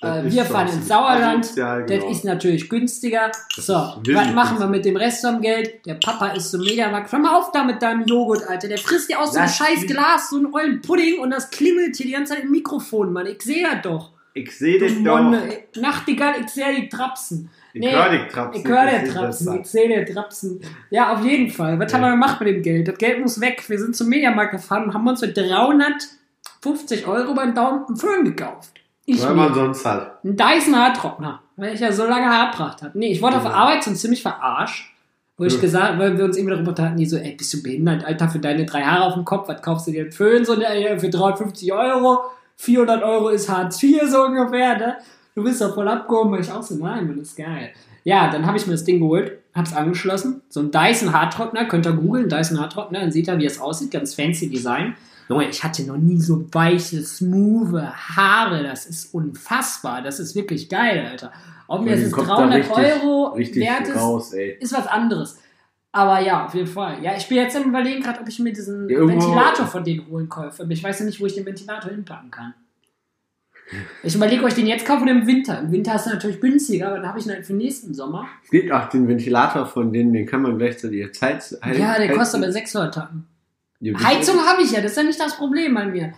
Das 0.01 0.25
äh, 0.25 0.31
wir 0.33 0.43
fahren 0.43 0.67
ins 0.67 0.89
Sauerland. 0.89 1.45
Das 1.45 1.55
genau. 1.55 2.09
ist 2.09 2.25
natürlich 2.25 2.69
günstiger. 2.69 3.31
Das 3.55 3.65
so, 3.65 3.73
was 3.73 4.33
machen 4.33 4.59
wir 4.59 4.67
mit 4.67 4.83
dem 4.83 4.97
Rest 4.97 5.25
vom 5.25 5.39
Geld? 5.39 5.85
Der 5.85 5.93
Papa 5.93 6.27
ist 6.33 6.51
so 6.51 6.57
Mediamarkt. 6.57 7.09
Hör 7.09 7.19
mal 7.19 7.37
auf 7.37 7.53
da 7.53 7.63
mit 7.63 7.81
deinem 7.81 8.05
Joghurt, 8.05 8.45
Alter. 8.49 8.67
Der 8.67 8.77
frisst 8.77 9.09
dir 9.09 9.17
aus 9.17 9.31
so 9.31 9.39
einem 9.39 9.47
scheiß 9.47 9.87
Glas 9.87 10.29
so 10.29 10.35
einen 10.35 10.53
ollen 10.53 10.81
Pudding 10.81 11.21
und 11.21 11.29
das 11.29 11.49
klingelt 11.51 11.95
hier 11.95 12.07
die 12.07 12.11
ganze 12.11 12.33
Zeit 12.33 12.43
im 12.43 12.51
Mikrofon, 12.51 13.13
Mann. 13.13 13.27
Ich 13.27 13.41
sehe 13.41 13.63
das 13.63 13.81
doch. 13.81 14.11
Ich 14.33 14.57
sehe 14.57 14.77
dich 14.77 15.01
doch. 15.05 15.33
Nachtigall, 15.77 16.35
ich 16.41 16.49
sehe 16.49 16.75
die 16.81 16.89
Trapsen. 16.89 17.49
Ich 17.73 17.81
Nee, 17.81 17.91
höre 17.93 18.09
dich 18.09 18.27
trapsen. 18.31 18.61
Ich 18.63 18.67
höre 18.67 18.83
das 18.85 18.91
der 18.93 19.03
ist 19.03 19.13
Trapsen, 19.13 19.45
besser. 19.47 19.59
ich 19.61 19.67
sehe 19.67 19.87
der 19.89 20.05
Trapsen. 20.05 20.61
Ja, 20.89 21.13
auf 21.13 21.23
jeden 21.25 21.49
Fall. 21.49 21.77
Was 21.79 21.91
Ja. 21.91 21.97
haben 21.97 22.05
wir 22.05 22.11
gemacht 22.11 22.39
mit 22.39 22.49
dem 22.49 22.61
Geld? 22.63 22.87
Das 22.87 22.97
Geld 22.97 23.19
muss 23.21 23.39
weg. 23.41 23.63
Wir 23.67 23.77
sind 23.79 23.95
zum 23.95 24.07
Mediamarkt 24.09 24.51
gefahren 24.51 24.85
und 24.85 24.93
haben 24.93 25.07
uns 25.07 25.19
für 25.19 25.27
350 25.27 27.07
Euro 27.07 27.33
beim 27.33 27.53
Daumen 27.53 27.85
einen 27.87 27.97
Föhn 27.97 28.23
gekauft. 28.25 28.71
Ich 29.05 29.23
Weil 29.25 29.35
man 29.35 29.53
sonst 29.53 29.85
hat. 29.85 30.23
Ein 30.23 30.35
Dyson 30.35 30.75
Haartrockner, 30.75 31.41
weil 31.55 31.73
ich 31.73 31.79
ja 31.79 31.91
so 31.91 32.05
lange 32.05 32.25
Haarpracht 32.29 32.81
habe. 32.81 32.97
Nee, 32.97 33.11
ich 33.11 33.21
wurde 33.21 33.37
auf 33.37 33.45
Ja. 33.45 33.51
Arbeit 33.51 33.83
so 33.83 33.93
ziemlich 33.93 34.21
verarscht. 34.21 34.93
Wo 35.39 35.43
ich 35.45 35.53
Ja. 35.53 35.61
gesagt, 35.61 35.99
weil 35.99 36.17
wir 36.17 36.25
uns 36.25 36.35
immer 36.35 36.49
darüber 36.55 36.71
hatten, 36.83 36.97
die 36.97 37.05
so, 37.05 37.15
ey, 37.15 37.33
bist 37.37 37.53
du 37.53 37.61
behindert, 37.61 38.03
Alter, 38.03 38.27
für 38.27 38.39
deine 38.39 38.65
drei 38.65 38.81
Haare 38.81 39.03
auf 39.05 39.13
dem 39.13 39.23
Kopf, 39.23 39.47
was 39.47 39.61
kaufst 39.61 39.85
du 39.87 39.91
dir 39.91 40.01
einen 40.01 40.11
Föhn, 40.11 40.43
so, 40.43 40.55
ne, 40.55 40.97
für 40.99 41.09
350 41.09 41.71
Euro, 41.73 42.21
400 42.55 43.03
Euro 43.03 43.29
ist 43.29 43.47
Hartz 43.47 43.81
IV, 43.83 44.01
so 44.09 44.23
ungefähr, 44.25 44.77
ne? 44.79 44.95
Du 45.37 45.43
bist 45.43 45.61
doch 45.61 45.75
voll 45.75 45.87
abgehoben, 45.87 46.31
weil 46.31 46.41
ich 46.41 46.51
auch 46.51 46.63
so, 46.63 46.73
nein, 46.83 47.07
das 47.15 47.27
ist 47.27 47.37
geil. 47.37 47.69
Ja, 48.03 48.31
dann 48.31 48.47
habe 48.47 48.57
ich 48.57 48.65
mir 48.65 48.71
das 48.71 48.85
Ding 48.85 48.99
geholt, 48.99 49.33
hab's 49.53 49.71
angeschlossen, 49.71 50.41
so 50.49 50.61
ein 50.61 50.71
Dyson 50.71 51.13
Haartrockner, 51.13 51.65
könnt 51.65 51.85
ihr 51.85 51.93
googeln, 51.93 52.27
Dyson 52.27 52.59
Haartrockner, 52.59 53.01
dann 53.01 53.11
seht 53.11 53.27
ihr, 53.27 53.37
wie 53.37 53.45
es 53.45 53.61
aussieht, 53.61 53.91
ganz 53.91 54.15
fancy 54.15 54.49
Design. 54.49 54.95
Junge, 55.29 55.47
ich 55.47 55.63
hatte 55.63 55.83
noch 55.83 55.97
nie 55.97 56.19
so 56.19 56.43
weiche, 56.53 57.03
smooth 57.03 57.75
Haare. 57.83 58.63
Das 58.63 58.87
ist 58.87 59.13
unfassbar. 59.13 60.01
Das 60.01 60.19
ist 60.19 60.33
wirklich 60.33 60.69
geil, 60.69 61.05
Alter. 61.07 61.31
Ob 61.67 61.83
mir 61.83 61.91
das 61.91 61.97
allem 61.97 62.05
jetzt 62.05 62.13
kommt 62.13 62.29
da 62.29 62.35
300 62.37 62.59
richtig- 62.59 63.03
Euro 63.03 63.27
Richtig 63.33 63.63
wert 63.63 63.87
ist, 63.89 63.95
raus, 63.95 64.33
ist 64.33 64.73
was 64.73 64.87
anderes. 64.87 65.37
Aber 65.91 66.19
ja, 66.19 66.45
auf 66.47 66.55
jeden 66.55 66.65
Fall. 66.65 67.03
Ja, 67.03 67.15
ich 67.15 67.27
bin 67.27 67.37
jetzt 67.37 67.55
am 67.55 67.63
überlegen 67.63 68.01
gerade, 68.01 68.21
ob 68.21 68.27
ich 68.27 68.39
mir 68.39 68.53
diesen 68.53 68.89
Ja, 68.89 69.07
Ventilator 69.07 69.67
von 69.67 69.83
denen 69.83 70.07
holen 70.09 70.29
kaufe. 70.29 70.65
Ich 70.67 70.83
weiß 70.83 70.97
ja 70.97 71.05
nicht, 71.05 71.21
wo 71.21 71.27
ich 71.27 71.35
den 71.35 71.45
Ventilator 71.45 71.91
hinpacken 71.91 72.31
kann. 72.31 72.55
Ich 74.03 74.15
überlege, 74.15 74.43
ob 74.43 74.47
ich 74.47 74.55
den 74.55 74.67
jetzt 74.67 74.85
kaufe 74.85 75.03
oder 75.03 75.11
im 75.11 75.27
Winter. 75.27 75.59
Im 75.59 75.71
Winter 75.71 75.95
ist 75.95 76.07
er 76.07 76.13
natürlich 76.13 76.39
günstiger, 76.39 76.87
aber 76.87 76.97
dann 76.97 77.07
habe 77.07 77.19
ich 77.19 77.25
ihn 77.25 77.31
halt 77.33 77.45
für 77.45 77.53
den 77.53 77.57
nächsten 77.57 77.93
Sommer. 77.93 78.27
Es 78.43 78.49
gibt 78.49 78.71
auch 78.71 78.87
den 78.89 79.07
Ventilator 79.07 79.65
von 79.65 79.91
denen, 79.91 80.13
den 80.13 80.25
kann 80.25 80.41
man 80.41 80.57
gleichzeitig 80.57 81.13
Zeit. 81.13 81.57
ja, 81.77 81.97
der 81.97 82.13
kostet 82.13 82.41
aber 82.41 82.51
600 82.51 82.93
Tacken. 82.93 83.27
Heizung 84.03 84.39
habe 84.39 84.61
ich 84.63 84.71
ja, 84.71 84.81
das 84.81 84.91
ist 84.91 84.97
ja 84.97 85.03
nicht 85.03 85.19
das 85.19 85.37
Problem 85.37 85.75
bei 85.75 85.85
mir. 85.85 86.13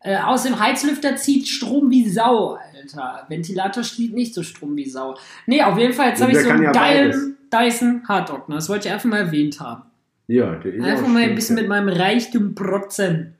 Äh, 0.00 0.16
aus 0.16 0.44
dem 0.44 0.58
Heizlüfter 0.58 1.16
zieht 1.16 1.48
Strom 1.48 1.90
wie 1.90 2.08
Sau, 2.08 2.58
Alter. 2.74 3.26
Ventilator 3.28 3.82
zieht 3.82 4.14
nicht 4.14 4.34
so 4.34 4.42
Strom 4.42 4.76
wie 4.76 4.88
Sau. 4.88 5.16
Nee, 5.46 5.62
auf 5.62 5.78
jeden 5.78 5.92
Fall, 5.92 6.10
jetzt 6.10 6.22
habe 6.22 6.32
ich 6.32 6.38
so 6.38 6.48
einen 6.48 6.64
ja 6.64 6.72
geilen 6.72 7.36
Dyson 7.52 8.02
Hardrock. 8.08 8.46
Das 8.48 8.68
wollte 8.68 8.88
ich 8.88 8.94
einfach 8.94 9.08
mal 9.08 9.18
erwähnt 9.18 9.60
haben. 9.60 9.82
Ja, 10.28 10.56
der 10.56 10.74
ist 10.74 10.84
Einfach 10.84 11.08
mal 11.08 11.22
ein 11.22 11.34
bisschen 11.34 11.56
mit 11.56 11.68
meinem 11.68 11.88
Reichtum 11.88 12.54
protzen. 12.54 13.34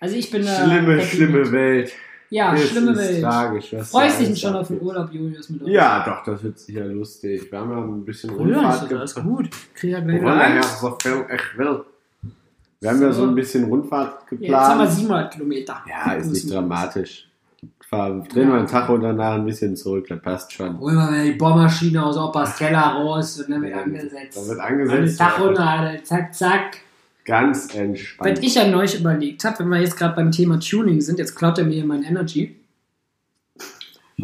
Also 0.00 0.16
ich 0.16 0.30
bin 0.30 0.44
da. 0.44 0.54
Schlimme, 0.54 0.96
happy 0.96 1.06
schlimme 1.06 1.38
mit. 1.40 1.52
Welt. 1.52 1.92
Ja, 2.30 2.54
Es 2.54 2.68
schlimme 2.68 2.90
ist 2.92 2.98
Welt. 2.98 3.22
Tragisch, 3.22 3.72
was 3.72 3.90
Freust 3.90 4.20
dich 4.20 4.38
schon 4.40 4.54
auf 4.54 4.68
den. 4.68 4.80
Urlaub, 4.82 5.10
Julius, 5.12 5.48
mit 5.48 5.62
uns? 5.62 5.70
Ja, 5.70 6.04
doch, 6.04 6.24
das 6.24 6.42
wird 6.42 6.58
sicher 6.58 6.84
lustig. 6.84 7.50
Wir 7.50 7.58
haben 7.58 7.70
ja 7.70 7.78
ein 7.78 8.04
bisschen 8.04 8.30
Ja, 8.30 8.36
Rundfahrt 8.36 8.82
ist 8.84 8.92
alles 8.92 9.14
geplant. 9.14 9.36
gut. 9.38 9.50
Krieg 9.74 9.90
ja 9.92 10.00
gleich 10.00 10.20
wieder 10.20 10.54
ja, 10.56 10.62
so 10.62 10.98
viel 11.02 11.24
ich 11.34 11.58
will. 11.58 11.84
Wir 12.80 12.90
haben 12.90 13.02
ja 13.02 13.12
so 13.12 13.22
ein 13.24 13.34
bisschen 13.34 13.64
Rundfahrt 13.64 14.22
Ja, 14.32 14.38
jetzt 14.38 14.52
haben 14.52 14.78
wir 14.78 14.84
geplant. 14.86 14.92
700 14.98 15.32
Kilometer. 15.32 15.82
Ja, 15.88 16.12
ist 16.12 16.30
nicht 16.32 16.52
dramatisch. 16.52 17.24
Fahr, 17.88 18.10
drehen 18.28 18.48
wir 18.48 18.58
einen 18.58 18.66
Tag 18.66 18.88
und 18.90 19.00
danach 19.00 19.34
ein 19.36 19.46
bisschen 19.46 19.74
zurück, 19.74 20.06
das 20.08 20.20
passt 20.20 20.52
schon. 20.52 20.78
Holen 20.78 20.94
wir 20.96 21.04
mal 21.10 21.24
die 21.24 21.32
Bohrmaschine 21.32 22.04
aus 22.04 22.18
Opas 22.18 22.56
Keller 22.58 22.78
raus 22.80 23.40
und 23.40 23.50
dann 23.50 23.62
wird 23.62 23.72
Ja, 23.74 23.82
angesetzt. 23.82 24.36
Da 24.36 24.46
wird 24.48 24.60
angesetzt. 24.60 25.18
Tag 25.18 25.40
runter, 25.40 25.92
zack, 26.04 26.34
zack. 26.34 26.76
Ganz 27.28 27.68
Was 27.68 27.74
entspannt. 27.74 28.38
ich 28.42 28.54
ja 28.54 28.66
neulich 28.66 28.98
überlegt 28.98 29.44
habe, 29.44 29.58
wenn 29.58 29.68
wir 29.68 29.80
jetzt 29.80 29.98
gerade 29.98 30.16
beim 30.16 30.32
Thema 30.32 30.58
Tuning 30.58 31.02
sind, 31.02 31.18
jetzt 31.18 31.36
klaut 31.36 31.58
er 31.58 31.64
mir 31.64 31.84
mein 31.84 32.02
Energy. 32.02 32.56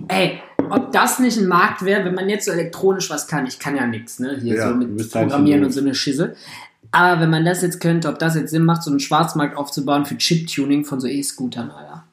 Ey, 0.09 0.41
ob 0.71 0.91
das 0.91 1.19
nicht 1.19 1.37
ein 1.37 1.47
Markt 1.47 1.85
wäre, 1.85 2.03
wenn 2.07 2.15
man 2.15 2.31
jetzt 2.31 2.47
so 2.47 2.51
elektronisch 2.51 3.11
was 3.11 3.29
kann. 3.29 3.47
Ich 3.47 3.59
kann 3.59 3.77
ja 3.77 3.87
nichts, 3.87 4.21
ne? 4.21 4.39
Hier 4.41 4.57
Ja, 4.57 4.69
so 4.71 4.75
mit 4.75 4.99
halt 4.99 5.11
Programmieren 5.13 5.65
und 5.65 5.71
so 5.71 5.81
eine 5.81 5.95
Schisse. 5.95 6.35
Aber 6.93 7.21
wenn 7.21 7.29
man 7.29 7.45
das 7.45 7.61
jetzt 7.61 7.79
könnte, 7.79 8.09
ob 8.09 8.19
das 8.19 8.37
jetzt 8.37 8.51
Sinn 8.51 8.65
macht, 8.65 8.83
so 8.83 8.91
einen 8.91 9.01
Schwarzmarkt 9.01 9.57
aufzubauen 9.57 10.07
für 10.07 10.17
Chip-Tuning 10.17 10.87
von 10.87 10.99
so 10.99 11.07
E-Scootern, 11.07 11.71
Alter. 11.71 12.05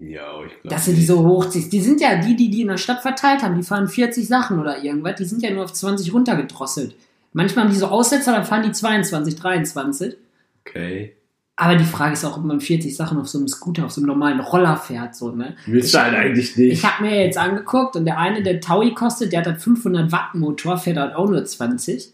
Ja, 0.00 0.44
ich 0.44 0.60
glaube. 0.62 0.74
Dass 0.74 0.86
du 0.86 0.94
die 0.94 1.04
so 1.04 1.24
hochziehst. 1.24 1.72
Die 1.72 1.80
sind 1.80 2.00
ja 2.00 2.16
die, 2.16 2.34
die 2.34 2.50
die 2.50 2.62
in 2.62 2.68
der 2.68 2.76
Stadt 2.76 3.02
verteilt 3.02 3.42
haben. 3.42 3.54
Die 3.54 3.62
fahren 3.62 3.86
40 3.86 4.26
Sachen 4.26 4.58
oder 4.58 4.82
irgendwas. 4.82 5.14
Die 5.14 5.24
sind 5.26 5.42
ja 5.42 5.52
nur 5.52 5.62
auf 5.62 5.72
20 5.72 6.12
runtergedrosselt. 6.12 6.96
Manchmal 7.32 7.64
haben 7.64 7.72
die 7.72 7.78
so 7.78 7.86
Aussetzer, 7.86 8.32
dann 8.32 8.44
fahren 8.44 8.62
die 8.62 8.72
22, 8.72 9.36
23. 9.36 10.16
Okay. 10.60 11.16
Aber 11.56 11.76
die 11.76 11.84
Frage 11.84 12.14
ist 12.14 12.24
auch, 12.24 12.38
ob 12.38 12.44
man 12.44 12.60
40 12.60 12.96
Sachen 12.96 13.18
auf 13.18 13.28
so 13.28 13.38
einem 13.38 13.48
Scooter, 13.48 13.84
auf 13.84 13.92
so 13.92 14.00
einem 14.00 14.08
normalen 14.08 14.40
Roller 14.40 14.76
fährt. 14.76 15.14
So, 15.14 15.30
ne? 15.30 15.54
Willst 15.66 15.88
Ich 15.88 15.92
du 15.92 16.02
halt 16.02 16.14
eigentlich 16.14 16.56
nicht. 16.56 16.72
Ich 16.72 16.84
habe 16.84 17.04
mir 17.04 17.24
jetzt 17.24 17.38
angeguckt 17.38 17.94
und 17.94 18.04
der 18.04 18.18
eine, 18.18 18.42
der 18.42 18.60
Taui 18.60 18.94
kostet, 18.94 19.32
der 19.32 19.40
hat 19.40 19.46
halt 19.46 19.60
500 19.60 20.10
Watt 20.10 20.34
Motor, 20.34 20.78
fährt 20.78 20.96
halt 20.96 21.14
auch 21.14 21.28
nur 21.28 21.44
20. 21.44 22.12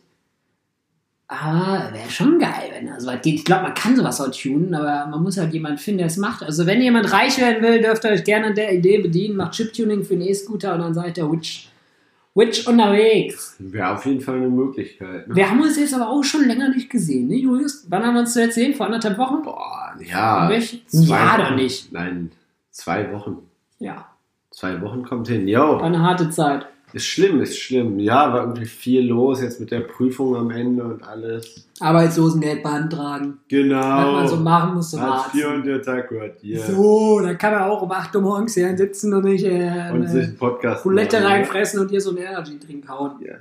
Aber 1.28 1.92
wäre 1.92 2.10
schon 2.10 2.38
geil, 2.38 2.70
wenn 2.72 2.88
er 2.88 3.00
so 3.00 3.06
weit 3.06 3.22
geht. 3.22 3.34
Ich 3.34 3.44
glaube, 3.44 3.64
man 3.64 3.74
kann 3.74 3.94
sowas 3.94 4.20
auch 4.20 4.30
tunen, 4.30 4.74
aber 4.74 5.06
man 5.10 5.22
muss 5.22 5.36
halt 5.36 5.52
jemanden 5.52 5.78
finden, 5.78 5.98
der 5.98 6.06
es 6.06 6.16
macht. 6.16 6.42
Also 6.42 6.66
wenn 6.66 6.80
jemand 6.80 7.12
reich 7.12 7.38
werden 7.38 7.62
will, 7.62 7.82
dürft 7.82 8.04
ihr 8.04 8.10
euch 8.10 8.24
gerne 8.24 8.46
an 8.46 8.54
der 8.54 8.74
Idee 8.74 8.98
bedienen. 8.98 9.36
Macht 9.36 9.52
Chiptuning 9.52 10.04
für 10.04 10.14
einen 10.14 10.22
E-Scooter 10.22 10.74
und 10.74 10.80
dann 10.80 10.94
seid 10.94 11.18
ihr 11.18 11.30
Witch, 11.30 11.67
Witch 12.34 12.66
unterwegs. 12.68 13.56
Wäre 13.58 13.90
auf 13.94 14.06
jeden 14.06 14.20
Fall 14.20 14.36
eine 14.36 14.48
Möglichkeit. 14.48 15.26
Ne? 15.28 15.34
Wir 15.36 15.50
haben 15.50 15.60
uns 15.60 15.76
jetzt 15.78 15.94
aber 15.94 16.08
auch 16.08 16.22
schon 16.22 16.46
länger 16.46 16.68
nicht 16.68 16.88
gesehen, 16.90 17.26
ne 17.28 17.36
Julius? 17.36 17.86
Wann 17.88 18.04
haben 18.04 18.14
wir 18.14 18.20
uns 18.20 18.32
zuletzt 18.32 18.54
gesehen? 18.54 18.74
Vor 18.74 18.86
anderthalb 18.86 19.18
Wochen? 19.18 19.42
Boah, 19.42 19.94
ja. 20.00 20.48
Welch- 20.48 20.82
Jahr 20.92 21.38
doch 21.38 21.56
nicht. 21.56 21.92
Nein, 21.92 22.30
zwei 22.70 23.10
Wochen. 23.12 23.38
Ja, 23.78 24.06
Zwei 24.50 24.80
Wochen 24.80 25.04
kommt 25.04 25.28
hin. 25.28 25.46
Jo, 25.46 25.60
war 25.78 25.84
eine 25.84 26.00
harte 26.02 26.30
Zeit. 26.30 26.66
Ist 26.92 27.06
schlimm, 27.06 27.40
ist 27.40 27.58
schlimm. 27.58 27.98
Ja, 27.98 28.32
war 28.32 28.40
irgendwie 28.40 28.64
viel 28.64 29.06
los 29.06 29.42
jetzt 29.42 29.60
mit 29.60 29.70
der 29.70 29.80
Prüfung 29.80 30.34
am 30.36 30.50
Ende 30.50 30.84
und 30.84 31.02
alles. 31.02 31.68
Arbeitslosengeld 31.80 32.62
beantragen. 32.62 33.38
Genau. 33.48 33.78
Was 33.78 34.12
man 34.12 34.28
so 34.28 34.36
machen 34.36 34.74
muss 34.74 34.90
zum 34.90 35.00
Hartz. 35.02 35.34
IV 35.34 35.46
und 35.46 35.66
der 35.66 35.82
Tag 35.82 36.08
gehört 36.08 36.42
dir. 36.42 36.60
So, 36.60 37.20
dann 37.20 37.36
kann 37.36 37.52
er 37.52 37.70
auch 37.70 37.82
um 37.82 37.90
8 37.90 38.16
Uhr 38.16 38.22
morgens 38.22 38.54
hier 38.54 38.76
sitzen 38.76 39.12
und 39.14 39.24
nicht 39.24 39.44
äh, 39.44 39.90
Und 39.92 40.08
sich 40.08 40.16
eine 40.16 40.28
einen 40.28 40.36
Podcast 40.36 40.86
ne? 40.86 41.08
reinfressen 41.12 41.80
und 41.80 41.90
dir 41.90 42.00
so 42.00 42.10
einen 42.10 42.18
Energy-Drink 42.18 42.88
hauen. 42.88 43.12
Ja. 43.24 43.34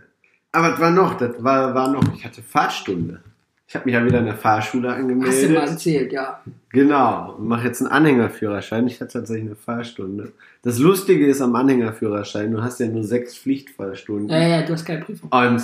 Aber 0.52 0.74
was 0.74 0.80
war 0.80 0.92
noch? 0.92 1.14
Das 1.16 1.44
war, 1.44 1.74
war 1.74 1.92
noch, 1.92 2.04
ich 2.16 2.26
hatte 2.26 2.42
Fahrstunde. 2.42 3.22
Ich 3.70 3.76
habe 3.76 3.84
mich 3.86 3.96
ja 3.96 4.06
wieder 4.06 4.20
in 4.20 4.26
der 4.26 4.36
Fahrschule 4.36 4.90
Hast 4.90 5.00
du 5.00 5.04
mal 5.08 5.14
angemeldet. 5.20 5.58
erzählt, 5.58 6.14
ja. 6.14 6.42
Genau, 6.70 7.36
mache 7.38 7.68
jetzt 7.68 7.82
einen 7.82 7.92
Anhängerführerschein. 7.92 8.88
Ich 8.88 9.02
hatte 9.02 9.14
tatsächlich 9.20 9.46
eine 9.46 9.56
Fahrstunde. 9.56 10.32
Das 10.62 10.80
Lustige 10.80 11.28
ist 11.28 11.42
am 11.42 11.54
Anhängerführerschein, 11.56 12.52
du 12.52 12.62
hast 12.64 12.80
ja 12.80 12.88
nur 12.88 13.04
sechs 13.04 13.38
Pflichtfahrstunden. 13.38 14.30
Ja, 14.30 14.48
ja, 14.48 14.62
du 14.66 14.72
hast 14.72 14.86
keine 14.86 15.02
Prüfung. 15.04 15.30
Und 15.30 15.62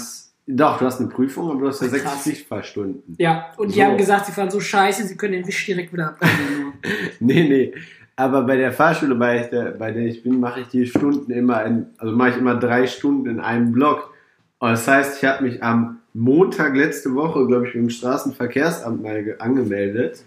doch, 0.47 0.79
du 0.79 0.85
hast 0.85 0.99
eine 0.99 1.07
Prüfung, 1.07 1.49
aber 1.51 1.61
du 1.61 1.67
hast 1.69 1.81
ja 1.81 1.87
sechs 1.87 2.03
Krass. 2.03 2.23
Pflichtfahrstunden. 2.23 3.15
Ja, 3.17 3.51
und 3.55 3.69
die 3.73 3.79
So. 3.79 3.83
haben 3.85 3.95
gesagt, 3.97 4.25
sie 4.25 4.33
fahren 4.33 4.51
so 4.51 4.59
scheiße, 4.59 5.07
sie 5.07 5.15
können 5.15 5.33
den 5.33 5.47
Wisch 5.47 5.65
direkt 5.65 5.93
wieder 5.93 6.09
abnehmen. 6.09 6.73
Nee, 7.21 7.47
nee. 7.47 7.73
Aber 8.17 8.41
bei 8.43 8.57
der 8.57 8.73
Fahrschule, 8.73 9.15
bei, 9.15 9.39
der, 9.49 9.71
bei 9.71 9.91
der 9.91 10.03
ich 10.05 10.21
bin, 10.23 10.41
mache 10.41 10.59
ich 10.61 10.67
die 10.67 10.85
Stunden 10.85 11.31
immer 11.31 11.63
in, 11.63 11.85
also 11.97 12.13
mache 12.13 12.31
ich 12.31 12.37
immer 12.37 12.55
drei 12.55 12.85
Stunden 12.85 13.29
in 13.29 13.39
einem 13.39 13.71
Block. 13.71 14.13
Und 14.59 14.71
das 14.71 14.85
heißt, 14.87 15.23
ich 15.23 15.27
habe 15.29 15.45
mich 15.45 15.63
am 15.63 15.99
Montag 16.13 16.75
letzte 16.75 17.13
Woche, 17.15 17.45
glaube 17.47 17.67
ich, 17.67 17.73
beim 17.73 17.89
Straßenverkehrsamt 17.89 19.01
mal 19.01 19.23
ge- 19.23 19.35
angemeldet. 19.39 20.23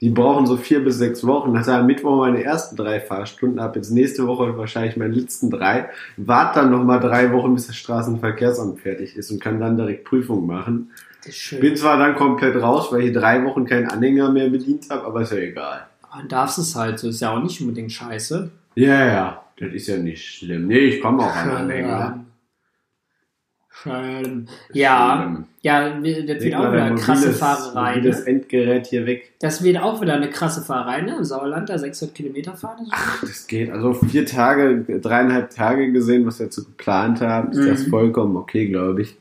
Die 0.00 0.08
brauchen 0.10 0.46
so 0.46 0.56
vier 0.56 0.82
bis 0.82 0.96
sechs 0.96 1.26
Wochen. 1.26 1.58
Hatte 1.58 1.74
am 1.74 1.86
Mittwoch 1.86 2.16
meine 2.16 2.42
ersten 2.42 2.74
drei 2.76 3.00
Fahrstunden, 3.00 3.60
habe 3.60 3.78
jetzt 3.78 3.90
nächste 3.90 4.26
Woche 4.26 4.56
wahrscheinlich 4.56 4.96
meine 4.96 5.12
letzten 5.14 5.50
drei. 5.50 5.90
Warte 6.16 6.60
dann 6.60 6.70
nochmal 6.70 7.00
drei 7.00 7.32
Wochen, 7.32 7.54
bis 7.54 7.66
das 7.66 7.76
Straßenverkehrsamt 7.76 8.80
fertig 8.80 9.16
ist 9.16 9.30
und 9.30 9.40
kann 9.42 9.60
dann 9.60 9.76
direkt 9.76 10.04
Prüfung 10.04 10.46
machen. 10.46 10.90
Bin 11.60 11.76
zwar 11.76 11.98
dann 11.98 12.16
komplett 12.16 12.56
raus, 12.62 12.88
weil 12.92 13.02
ich 13.02 13.12
drei 13.12 13.44
Wochen 13.44 13.66
keinen 13.66 13.88
Anhänger 13.88 14.30
mehr 14.32 14.48
bedient 14.48 14.88
habe, 14.88 15.04
aber 15.04 15.20
ist 15.20 15.32
ja 15.32 15.38
egal. 15.38 15.86
Man 16.14 16.28
darf 16.28 16.56
es 16.56 16.74
halt, 16.74 16.98
so 16.98 17.08
ist 17.08 17.20
ja 17.20 17.34
auch 17.36 17.42
nicht 17.42 17.60
unbedingt 17.60 17.92
scheiße. 17.92 18.50
Ja, 18.76 19.06
ja, 19.06 19.44
das 19.58 19.72
ist 19.74 19.86
ja 19.86 19.98
nicht 19.98 20.24
schlimm. 20.24 20.66
Nee, 20.66 20.78
ich 20.78 21.00
komme 21.02 21.22
auch 21.22 21.36
an 21.36 21.50
Anhänger. 21.50 22.24
Schön. 23.82 24.46
Ja, 24.72 25.42
ja, 25.62 25.90
das 25.90 26.02
wird 26.02 26.28
Leg 26.42 26.54
auch 26.54 26.72
wieder 26.72 26.84
eine 26.84 26.96
krasse 26.96 27.32
Fahrerei. 27.32 27.96
mobiles 27.96 28.20
Ne? 28.20 28.26
Endgerät 28.26 28.86
hier 28.86 29.06
weg. 29.06 29.32
Das 29.40 29.62
wird 29.62 29.78
auch 29.78 30.00
wieder 30.02 30.14
eine 30.14 30.28
krasse 30.28 30.62
Fahrerei, 30.62 31.00
ne? 31.02 31.16
Im 31.16 31.24
Sauerland, 31.24 31.68
da 31.68 31.78
600 31.78 32.14
Kilometer 32.14 32.54
fahren. 32.54 32.86
Ach, 32.90 33.20
das 33.22 33.46
geht. 33.46 33.70
Also 33.70 33.94
vier 33.94 34.26
Tage, 34.26 34.84
dreieinhalb 35.00 35.50
Tage 35.50 35.92
gesehen, 35.92 36.26
was 36.26 36.38
wir 36.38 36.46
jetzt 36.46 36.56
so 36.56 36.64
geplant 36.64 37.20
haben, 37.20 37.52
ist 37.52 37.58
Mhm. 37.58 37.68
das 37.68 37.82
vollkommen 37.84 38.36
okay, 38.36 38.68
glaube 38.68 39.02
ich. 39.02 39.16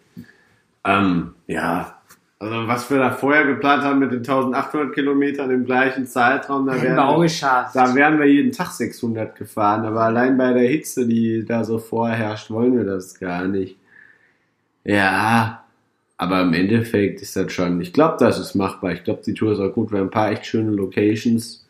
Ähm, 0.86 1.34
ja. 1.48 1.96
Also 2.42 2.68
was 2.68 2.90
wir 2.90 3.00
da 3.00 3.12
vorher 3.12 3.46
geplant 3.46 3.84
haben 3.84 4.00
mit 4.00 4.12
den 4.12 4.20
1800 4.20 4.94
Kilometern 4.94 5.52
im 5.52 5.66
gleichen 5.66 6.08
Zeitraum, 6.08 6.66
da 6.68 6.82
wären, 6.82 6.96
wir, 6.96 7.70
da 7.74 7.96
wären 7.96 8.18
wir 8.18 8.26
jeden 8.28 8.54
Tag 8.54 8.72
600 8.72 9.36
gefahren. 9.36 9.86
Aber 9.86 10.02
allein 10.04 10.38
bei 10.38 10.54
der 10.54 10.64
Hitze, 10.70 11.06
die 11.06 11.44
da 11.46 11.66
so 11.66 11.80
vorherrscht, 11.80 12.50
wollen 12.50 12.78
wir 12.78 12.86
das 12.86 13.20
gar 13.20 13.46
nicht. 13.46 13.76
Ja, 14.90 15.66
aber 16.18 16.42
im 16.42 16.54
Endeffekt 16.54 17.22
ist 17.22 17.36
das 17.36 17.52
schon, 17.54 17.80
ich 17.80 17.94
glaube, 17.94 18.18
das 18.20 18.40
ist 18.40 18.56
machbar. 18.56 18.92
Ich 18.92 19.04
glaube, 19.04 19.22
die 19.24 19.36
Tour 19.36 19.52
ist 19.52 19.60
auch 19.60 19.72
gut. 19.72 19.92
Wir 19.92 20.00
haben 20.00 20.08
ein 20.08 20.12
paar 20.12 20.32
echt 20.32 20.48
schöne 20.48 20.72
Locations. 20.72 21.64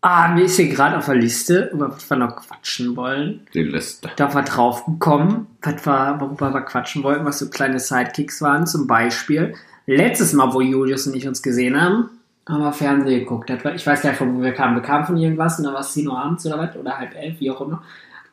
Ah, 0.00 0.28
mir 0.28 0.44
ist 0.44 0.54
hier 0.54 0.68
gerade 0.68 0.96
auf 0.96 1.06
der 1.06 1.16
Liste, 1.16 1.70
über 1.72 1.90
was 1.90 2.08
wir 2.08 2.16
noch 2.16 2.36
quatschen 2.36 2.94
wollen. 2.94 3.48
Die 3.52 3.64
Liste. 3.64 4.10
Da 4.14 4.32
war 4.32 4.44
drauf 4.44 4.86
gekommen, 4.86 5.48
was 5.60 5.84
wir, 5.84 6.16
worüber 6.20 6.54
wir 6.54 6.60
quatschen 6.60 7.02
wollten, 7.02 7.24
was 7.24 7.40
so 7.40 7.50
kleine 7.50 7.80
Sidekicks 7.80 8.40
waren. 8.42 8.68
Zum 8.68 8.86
Beispiel, 8.86 9.56
letztes 9.86 10.32
Mal, 10.34 10.54
wo 10.54 10.60
Julius 10.60 11.08
und 11.08 11.16
ich 11.16 11.26
uns 11.26 11.42
gesehen 11.42 11.80
haben, 11.80 12.10
haben 12.48 12.62
wir 12.62 12.72
Fernsehen 12.72 13.18
geguckt. 13.18 13.50
Ich 13.50 13.86
weiß 13.86 14.02
gar 14.02 14.10
nicht, 14.10 14.18
von 14.18 14.38
wo 14.38 14.42
wir 14.42 14.52
kamen. 14.52 14.76
Wir 14.76 14.82
kamen 14.82 15.04
von 15.04 15.16
irgendwas 15.16 15.58
und 15.58 15.64
dann 15.64 15.74
war 15.74 15.80
es 15.80 15.94
10 15.94 16.06
Uhr 16.06 16.16
abends 16.16 16.46
oder 16.46 16.58
was, 16.58 16.76
oder 16.76 16.96
halb 16.96 17.16
elf, 17.16 17.40
wie 17.40 17.50
auch 17.50 17.60
immer. 17.60 17.82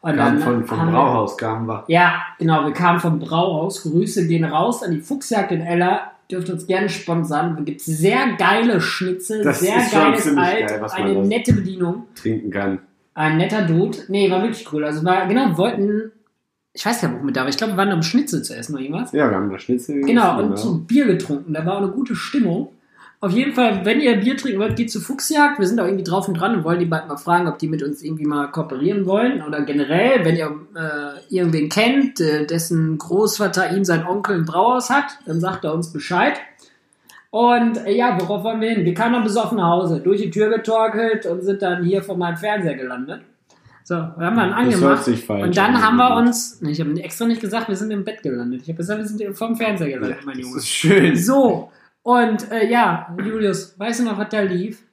Und 0.06 0.18
Kam 0.18 0.38
von, 0.40 0.64
vom 0.66 0.92
Brauhaus 0.92 1.36
kamen 1.36 1.68
wir. 1.68 1.84
Ja, 1.88 2.22
genau, 2.38 2.64
wir 2.64 2.74
kamen 2.74 3.00
vom 3.00 3.18
Brauhaus. 3.18 3.82
Grüße 3.82 4.28
gehen 4.28 4.46
raus 4.46 4.84
an 4.84 4.92
die 4.92 5.00
Fuchsjagd 5.02 5.52
in 5.52 5.62
Ella. 5.62 6.12
Dürft 6.30 6.48
uns 6.52 6.68
gerne 6.68 6.90
sponsern. 6.90 7.56
Da 7.56 7.64
gibt 7.64 7.82
es 7.82 7.88
sehr 7.88 8.34
geile 8.38 8.82
Schnitzel, 8.82 9.44
Das 9.44 9.62
sehr 9.62 9.78
geiles 9.92 10.28
Alt, 10.38 10.68
geil, 10.68 10.90
eine 10.94 11.26
nette 11.26 11.54
Bedienung. 11.54 12.04
Trinken 12.14 12.52
kann. 12.52 12.80
Ein 13.16 13.38
netter 13.38 13.64
Dude. 13.64 13.98
Nee, 14.08 14.30
war 14.30 14.44
wirklich 14.44 14.72
cool. 14.72 14.84
Also 14.86 15.04
war, 15.04 15.28
genau, 15.28 15.48
wir 15.48 15.58
wollten, 15.58 16.12
ich 16.74 16.86
weiß 16.86 17.02
gar 17.02 17.08
nicht, 17.10 17.22
womit 17.22 17.36
da 17.36 17.42
war. 17.42 17.50
Ich 17.50 17.58
glaube, 17.58 17.74
wir 17.74 17.78
waren 17.78 17.92
um 17.92 18.04
Schnitzel 18.04 18.44
zu 18.44 18.56
essen 18.56 18.76
oder 18.76 18.84
irgendwas. 18.84 19.12
Ja, 19.12 19.28
wir 19.30 19.38
haben 19.38 19.50
da 19.50 19.58
Schnitzel 19.58 20.02
Genau, 20.02 20.36
gegessen, 20.38 20.52
und 20.52 20.58
so 20.60 20.78
Bier 20.78 21.06
getrunken. 21.08 21.52
Da 21.52 21.66
war 21.66 21.78
auch 21.78 21.82
eine 21.82 21.92
gute 21.92 22.16
Stimmung. 22.16 22.70
Auf 23.26 23.32
jeden 23.32 23.54
Fall, 23.54 23.84
wenn 23.86 24.00
ihr 24.02 24.18
Bier 24.18 24.38
trinken 24.38 24.60
wollt, 24.60 24.76
geht 24.76 24.92
zu 24.92 25.00
Fuchsjagd. 25.02 25.58
Wir 25.60 25.66
sind 25.68 25.78
da 25.78 25.86
irgendwie 25.86 26.04
drauf 26.04 26.28
und 26.28 26.36
dran 26.36 26.56
und 26.58 26.64
wollen 26.64 26.80
die 26.80 26.86
bald 26.86 27.08
mal 27.08 27.18
fragen, 27.18 27.48
ob 27.48 27.58
die 27.58 27.68
mit 27.68 27.82
uns 27.82 28.04
irgendwie 28.04 28.26
mal 28.26 28.52
kooperieren 28.52 29.06
wollen. 29.08 29.42
Oder 29.42 29.62
generell, 29.64 30.24
wenn 30.24 30.36
ihr 30.36 30.52
äh, 30.76 31.34
irgendwen 31.36 31.70
kennt, 31.70 32.22
äh, 32.22 32.46
dessen 32.46 32.98
Großvater 33.00 33.76
ihm 33.76 33.84
sein 33.84 34.06
Onkel 34.06 34.36
ein 34.38 34.46
Brauhaus 34.46 34.90
hat, 34.92 35.06
dann 35.26 35.40
sagt 35.40 35.64
er 35.66 35.74
uns 35.74 35.92
Bescheid. 35.92 36.34
Und 37.32 37.78
äh, 37.86 37.92
ja, 37.96 38.16
worauf 38.22 38.44
wollen 38.44 38.62
wir 38.62 38.70
hin? 38.70 38.86
Wir 38.86 38.94
kamen 38.94 39.14
dann 39.14 39.24
besoffen 39.24 39.58
nach 39.58 39.70
Hause, 39.72 40.00
durch 40.02 40.22
die 40.22 40.30
Tür 40.30 40.50
getorkelt 40.50 41.26
und 41.26 41.42
sind 41.42 41.62
dann 41.62 41.84
hier 41.84 42.04
vor 42.04 42.16
meinem 42.18 42.38
Fernseher 42.38 42.76
gelandet. 42.76 43.22
So, 43.84 43.96
wir 43.96 44.26
haben 44.26 44.36
dann 44.38 44.50
Das 44.52 44.58
angemacht. 44.60 44.82
hört 44.82 45.04
sich 45.04 45.26
falsch 45.26 45.44
Und 45.44 45.58
dann 45.58 45.76
an. 45.76 45.82
haben 45.84 45.98
wir 45.98 46.16
uns, 46.16 46.62
ich 46.62 46.80
habe 46.80 46.92
extra 47.02 47.26
nicht 47.26 47.42
gesagt, 47.42 47.70
wir 47.70 47.76
sind 47.76 47.92
im 47.92 48.04
Bett 48.04 48.24
gelandet. 48.24 48.62
Ich 48.64 48.68
habe 48.70 48.78
gesagt, 48.78 49.00
wir 49.00 49.08
sind 49.08 49.38
vom 49.38 49.56
Fernseher 49.56 49.90
gelandet, 49.90 50.20
mein 50.26 50.38
Das 50.38 50.44
Junge. 50.46 50.58
ist 50.58 50.68
schön. 50.68 51.16
So, 51.16 51.72
und 52.06 52.52
äh, 52.52 52.70
ja, 52.70 53.16
Julius, 53.18 53.80
weißt 53.80 54.02
du 54.02 54.04
noch, 54.04 54.20
was 54.20 54.30
da 54.30 54.42
lief? 54.42 54.84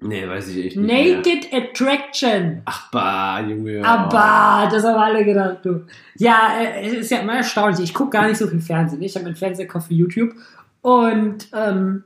Nee, 0.00 0.28
weiß 0.28 0.48
ich 0.48 0.66
echt 0.66 0.76
nicht. 0.76 0.86
Mehr. 0.86 1.16
Naked 1.16 1.50
Attraction. 1.50 2.60
Ach, 2.66 2.90
bah, 2.90 3.40
Junge. 3.40 3.82
Aber, 3.82 4.68
das 4.70 4.84
haben 4.84 5.00
alle 5.00 5.24
gedacht, 5.24 5.60
du. 5.62 5.86
Ja, 6.16 6.58
äh, 6.60 6.88
es 6.88 6.92
ist 6.92 7.10
ja 7.10 7.20
immer 7.20 7.36
erstaunlich. 7.36 7.80
Ich 7.80 7.94
gucke 7.94 8.10
gar 8.10 8.28
nicht 8.28 8.36
so 8.36 8.46
viel 8.48 8.60
Fernsehen. 8.60 9.00
Ich 9.00 9.14
habe 9.14 9.24
meinen 9.24 9.36
Fernseher 9.36 9.64
gekauft 9.64 9.86
für 9.88 9.94
YouTube. 9.94 10.34
Und, 10.82 11.48
ähm, 11.54 12.04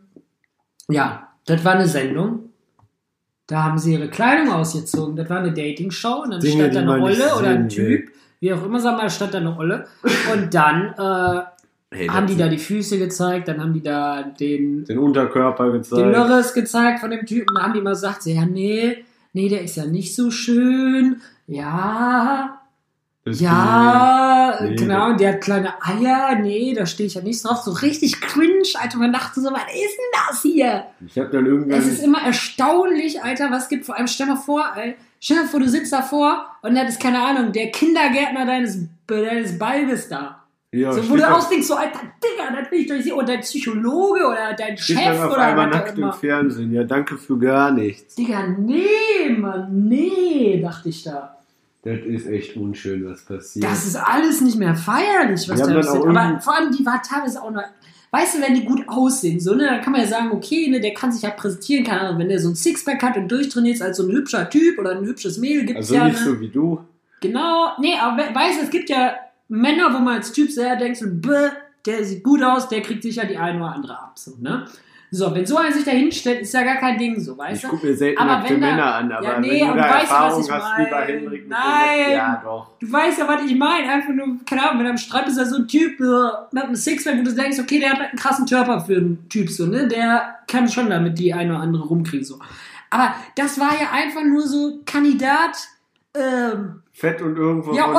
ja, 0.89 1.27
das 1.47 1.65
war 1.65 1.75
eine 1.75 1.89
Sendung. 1.89 2.51
Da 3.49 3.65
haben 3.65 3.79
sie 3.79 3.95
ihre 3.95 4.11
Kleidung 4.11 4.53
ausgezogen. 4.53 5.17
Das 5.17 5.29
war 5.29 5.39
eine 5.39 5.53
Dating-Show. 5.53 6.23
Und 6.23 6.31
dann 6.31 6.41
Dinge, 6.41 6.71
stand 6.71 6.77
da 6.77 6.81
eine 6.83 7.03
Olle 7.03 7.35
oder 7.37 7.49
ein 7.49 7.65
will. 7.65 8.05
Typ. 8.05 8.13
Wie 8.39 8.53
auch 8.53 8.65
immer, 8.65 8.79
sag 8.79 8.97
mal, 8.97 9.11
stand 9.11 9.35
da 9.35 9.39
eine 9.39 9.59
Olle. 9.59 9.89
Und 10.33 10.55
dann, 10.55 10.95
äh, 10.97 11.43
Hey, 11.93 12.07
haben 12.07 12.27
die 12.29 12.37
da 12.37 12.49
die 12.49 12.59
Füße 12.59 12.99
gezeigt. 12.99 13.49
Dann 13.49 13.61
haben 13.61 13.73
die 13.73 13.83
da 13.83 14.23
den 14.23 14.85
den 14.85 14.99
Unterkörper 14.99 15.73
gezeigt. 15.73 16.01
den 16.03 16.13
Lörres 16.13 16.55
gezeigt 16.55 17.01
von 17.01 17.11
dem 17.11 17.27
Typen. 17.27 17.55
Da 17.57 17.63
haben 17.63 17.73
die 17.75 17.81
mal 17.81 17.91
gesagt, 17.91 18.23
so, 18.23 18.31
ja, 18.31 18.45
nee, 18.45 19.05
nee, 19.33 19.49
der 19.49 19.63
ist 19.63 19.77
ja 19.77 19.87
nicht 19.87 20.15
so 20.15 20.31
schön. 20.31 21.21
Ja, 21.49 22.61
Das 23.25 23.41
ja, 23.41 24.59
Nee, 24.63 24.77
genau, 24.77 25.11
und 25.11 25.21
der 25.21 25.33
hat 25.35 25.41
kleine 25.41 25.73
Eier. 25.83 26.37
Nee, 26.41 26.75
da 26.75 26.87
stehe 26.87 27.07
ich 27.07 27.15
ja 27.15 27.23
nicht 27.23 27.45
drauf. 27.45 27.59
So 27.59 27.73
richtig 27.73 28.21
cringe, 28.21 28.63
Alter. 28.81 28.99
Man 28.99 29.13
dachte 29.13 29.41
so, 29.41 29.51
was 29.51 29.63
ist 29.63 29.97
denn 29.99 30.29
das 30.29 30.43
hier? 30.43 30.85
Ich 31.07 31.19
habe 31.19 31.31
dann 31.31 31.47
irgendwann. 31.47 31.79
Es 31.79 31.87
ist 31.87 32.03
immer 32.05 32.23
erstaunlich, 32.23 33.23
Alter, 33.23 33.51
was 33.51 33.69
gibt 33.69 33.85
vor 33.85 33.97
allem, 33.97 34.07
stell 34.07 34.27
mal 34.27 34.37
vor, 34.37 34.65
ey, 34.77 34.95
stell 35.19 35.39
dir 35.39 35.49
vor, 35.49 35.61
du 35.61 35.69
sitzt 35.69 35.93
davor 35.93 36.47
und 36.63 36.75
das 36.77 36.91
ist, 36.91 37.01
keine 37.01 37.21
Ahnung, 37.21 37.53
der 37.53 37.71
Kindergärtner 37.71 38.47
deines, 38.47 38.79
deines 39.07 39.59
Balbes 39.59 40.09
da. 40.09 40.40
Ja, 40.73 40.93
So, 40.93 41.09
wo 41.11 41.17
du 41.17 41.29
ausdenkst, 41.29 41.67
so, 41.67 41.75
Alter, 41.75 42.01
Digga, 42.23 42.61
das 42.61 42.71
will 42.71 42.81
ich 42.81 42.87
doch 42.87 43.01
sehen. 43.01 43.13
Und 43.15 43.29
dein 43.29 43.41
Psychologe 43.41 44.25
oder 44.27 44.55
dein 44.57 44.77
Chef 44.79 44.97
dann 45.05 45.19
auf 45.19 45.33
oder 45.33 45.43
einmal 45.43 45.69
was 45.71 45.77
nackt 45.77 45.99
im. 45.99 46.13
Fernsehen. 46.13 46.73
Ja, 46.73 46.85
danke 46.85 47.17
für 47.19 47.39
gar 47.39 47.73
nichts. 47.73 48.15
Digga, 48.15 48.47
nee, 48.47 49.31
Mann, 49.37 49.89
nee, 49.89 50.61
dachte 50.63 50.89
ich 50.91 51.03
da. 51.03 51.37
Das 51.83 51.99
ist 52.01 52.27
echt 52.27 52.57
unschön, 52.57 53.05
was 53.07 53.23
passiert. 53.25 53.65
Das 53.65 53.87
ist 53.87 53.97
alles 53.97 54.41
nicht 54.43 54.59
mehr 54.59 54.75
feierlich, 54.75 55.49
was 55.49 55.61
da 55.61 55.73
passiert. 55.75 56.07
Aber 56.07 56.39
vor 56.41 56.55
allem, 56.55 56.71
die 56.77 56.85
war 56.85 57.01
teilweise 57.03 57.43
auch 57.43 57.51
noch. 57.51 57.63
Weißt 58.13 58.37
du, 58.37 58.43
wenn 58.43 58.55
die 58.55 58.65
gut 58.65 58.83
aussehen, 58.89 59.39
so, 59.41 59.55
ne, 59.55 59.67
dann 59.67 59.81
kann 59.83 59.93
man 59.93 60.03
ja 60.03 60.07
sagen, 60.09 60.33
okay, 60.33 60.69
ne, 60.69 60.81
der 60.81 60.93
kann 60.95 61.13
sich 61.13 61.23
ja 61.23 61.31
präsentieren, 61.31 61.85
keine 61.85 62.01
Ahnung, 62.01 62.19
wenn 62.19 62.29
der 62.29 62.41
so 62.41 62.49
ein 62.49 62.57
Sixpack 62.57 63.01
hat 63.03 63.17
und 63.17 63.29
durchtrainiert 63.31 63.77
ist 63.77 63.83
als 63.83 63.97
so 63.99 64.03
ein 64.07 64.11
hübscher 64.13 64.51
Typ 64.51 64.79
oder 64.81 64.91
ein 64.99 65.05
hübsches 65.07 65.39
Mädel, 65.39 65.65
gibt's 65.65 65.83
also 65.91 65.95
ja, 65.95 66.05
nicht 66.07 66.19
ne? 66.19 66.25
so 66.27 66.41
wie 66.41 66.49
du. 66.49 66.81
Genau, 67.21 67.69
nee, 67.79 67.95
aber 68.01 68.17
we- 68.23 68.35
weißt 68.35 68.59
du, 68.61 68.65
es 68.65 68.71
gibt 68.71 68.91
ja 68.91 69.15
Männer, 69.51 69.93
wo 69.93 69.99
man 69.99 70.17
als 70.17 70.33
Typ 70.33 70.51
sehr 70.51 70.77
denkt, 70.77 70.97
so, 70.99 71.07
bäh, 71.09 71.51
der 71.87 72.05
sieht 72.05 72.23
gut 72.25 72.43
aus, 72.43 72.69
der 72.69 72.81
kriegt 72.83 73.03
sicher 73.03 73.25
die 73.27 73.37
eine 73.37 73.59
oder 73.59 73.73
andere 73.75 73.93
ab, 73.99 74.13
so, 74.15 74.33
ne? 74.41 74.65
So, 75.13 75.35
wenn 75.35 75.45
so 75.45 75.57
einer 75.57 75.73
sich 75.73 75.85
da 75.85 75.91
hinstellt, 75.91 76.43
ist 76.43 76.55
ja 76.55 76.63
gar 76.63 76.77
kein 76.77 76.97
Ding, 76.97 77.19
so, 77.19 77.37
weißt 77.37 77.57
Ich 77.57 77.63
du? 77.63 77.69
gucke 77.75 77.89
mir 77.89 77.97
selten 77.97 78.21
Aber 78.23 78.31
nackte 78.31 78.57
Männer 78.57 78.95
an, 78.95 79.11
aber 79.11 79.25
Ja, 79.27 79.41
nee, 79.41 79.61
wenn 79.61 79.69
du 79.71 79.75
da 79.75 79.83
weißt 79.83 79.93
du, 79.93 79.97
Erfahrung 80.15 80.39
was 80.39 80.47
ich 80.47 80.53
hast, 80.53 80.79
lieber 80.79 81.01
Henrik, 81.01 81.31
mit 81.43 81.49
Nein. 81.49 82.13
ja 82.13 82.41
doch. 82.45 82.67
Du 82.79 82.93
weißt 82.93 83.19
ja, 83.19 83.27
was 83.27 83.43
ich 83.45 83.57
meine. 83.57 83.89
Einfach 83.91 84.11
nur, 84.15 84.27
keine 84.49 84.63
Ahnung, 84.63 84.79
wenn 84.79 84.85
du 84.85 84.91
am 84.91 84.99
Strand 84.99 85.25
bist, 85.27 85.37
da 85.37 85.45
so 85.47 85.57
ein 85.57 85.67
Typ 85.67 85.99
mit 85.99 86.63
einem 86.63 86.77
Sixpack, 86.77 87.19
wo 87.19 87.23
du 87.25 87.35
denkst, 87.35 87.59
okay, 87.59 87.81
der 87.81 87.91
hat 87.91 87.99
einen 88.01 88.17
krassen 88.17 88.47
Körper 88.47 88.81
für 88.83 88.99
einen 88.99 89.29
Typ, 89.29 89.51
so, 89.51 89.67
ne? 89.67 89.89
Der 89.89 90.37
kann 90.47 90.69
schon 90.69 90.89
damit 90.89 91.19
die 91.19 91.35
eine 91.35 91.55
oder 91.55 91.63
andere 91.65 91.83
rumkriegen, 91.89 92.25
so. 92.25 92.39
Aber 92.91 93.13
das 93.35 93.59
war 93.59 93.73
ja 93.81 93.89
einfach 93.93 94.23
nur 94.23 94.43
so 94.47 94.79
Kandidat, 94.87 95.57
ähm, 96.15 96.83
Fett 96.93 97.21
und 97.21 97.37
irgendwo. 97.37 97.73
ja, 97.75 97.87
von 97.87 97.95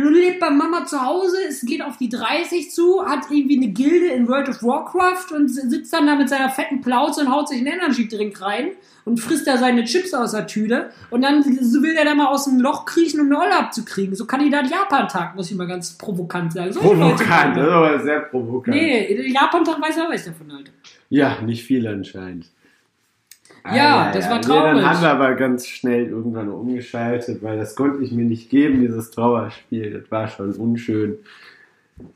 Otto 0.00 0.10
lebt 0.10 0.40
bei 0.40 0.50
Mama 0.50 0.84
zu 0.84 1.04
Hause, 1.04 1.36
es 1.48 1.62
geht 1.62 1.82
auf 1.82 1.96
die 1.96 2.08
30 2.08 2.70
zu, 2.70 3.04
hat 3.04 3.30
irgendwie 3.30 3.56
eine 3.56 3.68
Gilde 3.68 4.08
in 4.08 4.28
World 4.28 4.48
of 4.48 4.62
Warcraft 4.62 5.34
und 5.34 5.48
sitzt 5.48 5.92
dann 5.92 6.06
da 6.06 6.16
mit 6.16 6.28
seiner 6.28 6.50
fetten 6.50 6.80
Plauze 6.80 7.22
und 7.22 7.30
haut 7.30 7.48
sich 7.48 7.58
einen 7.58 7.68
Energy-Drink 7.68 8.40
rein 8.40 8.72
und 9.04 9.18
frisst 9.18 9.46
da 9.46 9.56
seine 9.56 9.84
Chips 9.84 10.14
aus 10.14 10.32
der 10.32 10.46
Tüte 10.46 10.90
und 11.10 11.22
dann 11.22 11.42
so 11.42 11.82
will 11.82 11.94
er 11.94 12.04
da 12.04 12.14
mal 12.14 12.26
aus 12.26 12.44
dem 12.44 12.60
Loch 12.60 12.84
kriechen, 12.84 13.20
um 13.20 13.26
eine 13.26 13.38
Olle 13.38 13.56
abzukriegen. 13.56 14.14
So 14.14 14.26
Kandidat 14.26 14.70
Japan-Tag, 14.70 15.34
muss 15.36 15.50
ich 15.50 15.56
mal 15.56 15.66
ganz 15.66 15.96
provokant 15.96 16.52
sagen. 16.52 16.74
Leute 16.74 16.80
Provokant, 16.80 17.56
das 17.56 17.66
ist 17.66 17.72
aber 17.72 17.98
sehr 18.00 18.20
provokant. 18.20 18.76
Nee, 18.76 19.30
Japan-Tag 19.32 19.80
weiß 19.80 19.96
er, 19.96 20.08
was 20.08 20.20
ich 20.20 20.26
davon 20.26 20.52
halte. 20.52 20.70
Ja, 21.08 21.40
nicht 21.42 21.64
viel 21.64 21.86
anscheinend. 21.86 22.46
Ja, 23.72 24.10
das 24.12 24.28
war 24.28 24.36
Nee, 24.36 24.42
traurig. 24.42 24.74
dann 24.82 24.88
haben 24.90 25.02
wir 25.02 25.10
aber 25.10 25.34
ganz 25.34 25.66
schnell 25.66 26.06
irgendwann 26.06 26.48
umgeschaltet, 26.48 27.42
weil 27.42 27.58
das 27.58 27.74
konnte 27.74 28.02
ich 28.02 28.12
mir 28.12 28.24
nicht 28.24 28.50
geben, 28.50 28.80
dieses 28.80 29.10
Trauerspiel. 29.10 30.00
Das 30.00 30.10
war 30.10 30.28
schon 30.28 30.52
unschön. 30.52 31.16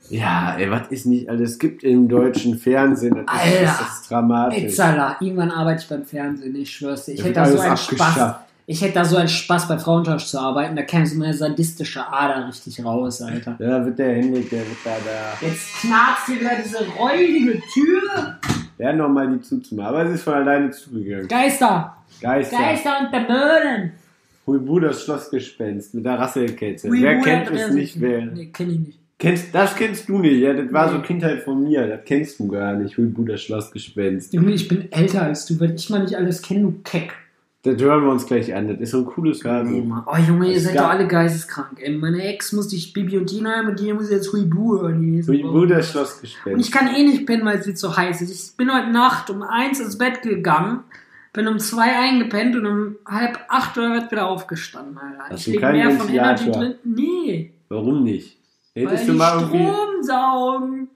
Ja, 0.08 0.56
ey, 0.58 0.70
was 0.70 0.88
ist 0.88 1.04
nicht 1.06 1.28
alles 1.28 1.58
gibt 1.58 1.84
im 1.84 2.08
deutschen 2.08 2.58
Fernsehen? 2.58 3.26
Das 3.26 3.36
ist, 3.36 3.52
Alter. 3.52 3.64
das 3.64 3.80
ist 4.00 4.10
dramatisch. 4.10 4.62
Itzala, 4.62 5.16
irgendwann 5.20 5.50
arbeite 5.50 5.82
ich 5.82 5.88
beim 5.88 6.04
Fernsehen, 6.04 6.56
ich 6.56 6.70
schwör's 6.74 7.04
dir. 7.04 7.12
Ich 7.12 7.22
hätte 7.22 7.34
da 7.34 7.46
so 7.46 7.58
einen 7.60 7.76
Spaß. 7.76 8.34
Ich 8.66 8.80
hätte 8.80 8.94
da 8.94 9.04
so 9.04 9.16
einen 9.18 9.28
Spaß 9.28 9.68
bei 9.68 9.76
Frauentausch 9.78 10.24
zu 10.24 10.38
arbeiten, 10.38 10.74
da 10.74 10.82
käme 10.82 11.06
so 11.06 11.18
meine 11.18 11.34
sadistische 11.34 12.10
Ader 12.10 12.48
richtig 12.48 12.82
raus, 12.82 13.20
Alter. 13.20 13.56
Da 13.58 13.84
wird 13.84 13.98
der 13.98 14.14
Henrik, 14.14 14.48
der 14.48 14.60
wird 14.60 14.78
da, 14.82 14.92
da. 15.04 15.46
Jetzt 15.46 15.66
knarzt 15.82 16.26
hier 16.28 16.40
wieder 16.40 16.52
diese 16.64 16.78
räudige 16.98 17.60
Tür. 17.74 18.38
Hat 18.82 18.96
nochmal 18.96 19.30
die 19.32 19.40
zuzumachen, 19.40 19.94
aber 19.94 20.08
sie 20.08 20.14
ist 20.14 20.22
von 20.22 20.34
alleine 20.34 20.70
zugegangen. 20.70 21.28
Geister, 21.28 21.96
Geister. 22.20 22.58
Geister 22.58 22.96
und 23.00 23.12
Dämonen. 23.12 23.92
Huibu, 24.46 24.80
das 24.80 25.04
Schlossgespenst 25.04 25.94
mit 25.94 26.04
der 26.04 26.18
Rasselkette. 26.18 26.90
Wer 26.90 27.20
kennt 27.20 27.50
es 27.50 27.70
nicht? 27.70 28.00
Wer? 28.00 28.26
Nee, 28.26 28.46
kenn 28.46 28.70
ich 28.70 28.78
nicht. 28.78 28.98
Kennst, 29.18 29.54
das 29.54 29.74
kennst 29.76 30.08
du 30.08 30.18
nicht, 30.18 30.40
ja? 30.40 30.52
Das 30.52 30.72
war 30.72 30.88
so 30.90 30.98
Nee. 30.98 31.04
Kindheit 31.04 31.42
von 31.42 31.62
mir. 31.62 31.86
Das 31.86 32.00
kennst 32.04 32.38
du 32.40 32.48
gar 32.48 32.74
nicht. 32.74 32.98
Huibu, 32.98 33.24
das 33.24 33.40
Schlossgespenst. 33.42 34.34
Junge, 34.34 34.52
ich 34.52 34.68
bin 34.68 34.90
älter 34.92 35.22
als 35.22 35.46
du, 35.46 35.58
wenn 35.60 35.74
ich 35.76 35.88
mal 35.88 36.02
nicht 36.02 36.16
alles 36.16 36.42
kenne, 36.42 36.62
du 36.62 36.80
Keck. 36.82 37.14
Das 37.64 37.80
hören 37.80 38.04
wir 38.04 38.10
uns 38.12 38.26
gleich 38.26 38.54
an. 38.54 38.68
Das 38.68 38.78
ist 38.78 38.90
so 38.90 38.98
ein 38.98 39.06
cooles 39.06 39.42
Hörbuch. 39.42 40.02
Oh 40.06 40.16
Junge, 40.16 40.52
ihr 40.52 40.60
seid 40.60 40.76
doch 40.78 40.90
alle 40.90 41.08
geisteskrank. 41.08 41.80
Ey, 41.80 41.96
meine 41.96 42.22
Ex 42.22 42.52
musste 42.52 42.76
ich 42.76 42.92
Bibi 42.92 43.16
und 43.16 43.26
Tina 43.26 43.56
haben 43.56 43.68
und 43.68 43.80
die 43.80 43.90
muss 43.94 44.10
jetzt 44.10 44.30
Huibu 44.34 44.80
hören. 44.80 45.00
Die 45.00 45.26
Huibu, 45.26 45.64
das 45.64 45.86
Und 45.86 45.92
Schlossgespenst. 45.92 46.66
ich 46.66 46.70
kann 46.70 46.88
eh 46.94 47.02
nicht 47.02 47.24
pennen, 47.26 47.44
weil 47.46 47.58
es 47.58 47.66
jetzt 47.66 47.80
so 47.80 47.96
heiß 47.96 48.20
ist. 48.20 48.50
Ich 48.50 48.56
bin 48.58 48.70
heute 48.72 48.90
Nacht 48.90 49.30
um 49.30 49.42
eins 49.42 49.80
ins 49.80 49.96
Bett 49.96 50.20
gegangen, 50.20 50.80
bin 51.32 51.48
um 51.48 51.58
zwei 51.58 51.96
eingepennt 51.98 52.54
und 52.54 52.66
um 52.66 52.96
halb 53.06 53.38
acht 53.48 53.78
oder 53.78 53.96
was 53.96 54.10
wieder 54.10 54.28
aufgestanden, 54.28 54.98
Alter. 54.98 55.30
Hast 55.30 55.40
ich 55.40 55.44
du 55.46 55.50
leg 55.52 55.60
keinen 55.62 55.76
mehr 55.88 55.90
von 55.92 56.08
Energy 56.10 56.50
drin. 56.50 56.74
Nee, 56.84 57.52
Warum 57.70 58.04
nicht? 58.04 58.36
weil 58.74 58.84
Hättest 58.88 59.04
die 59.04 59.12
du 59.12 59.14
mal 59.14 59.40
irgendwie. 59.40 59.64
Strom 59.64 60.02
saugen. 60.02 60.88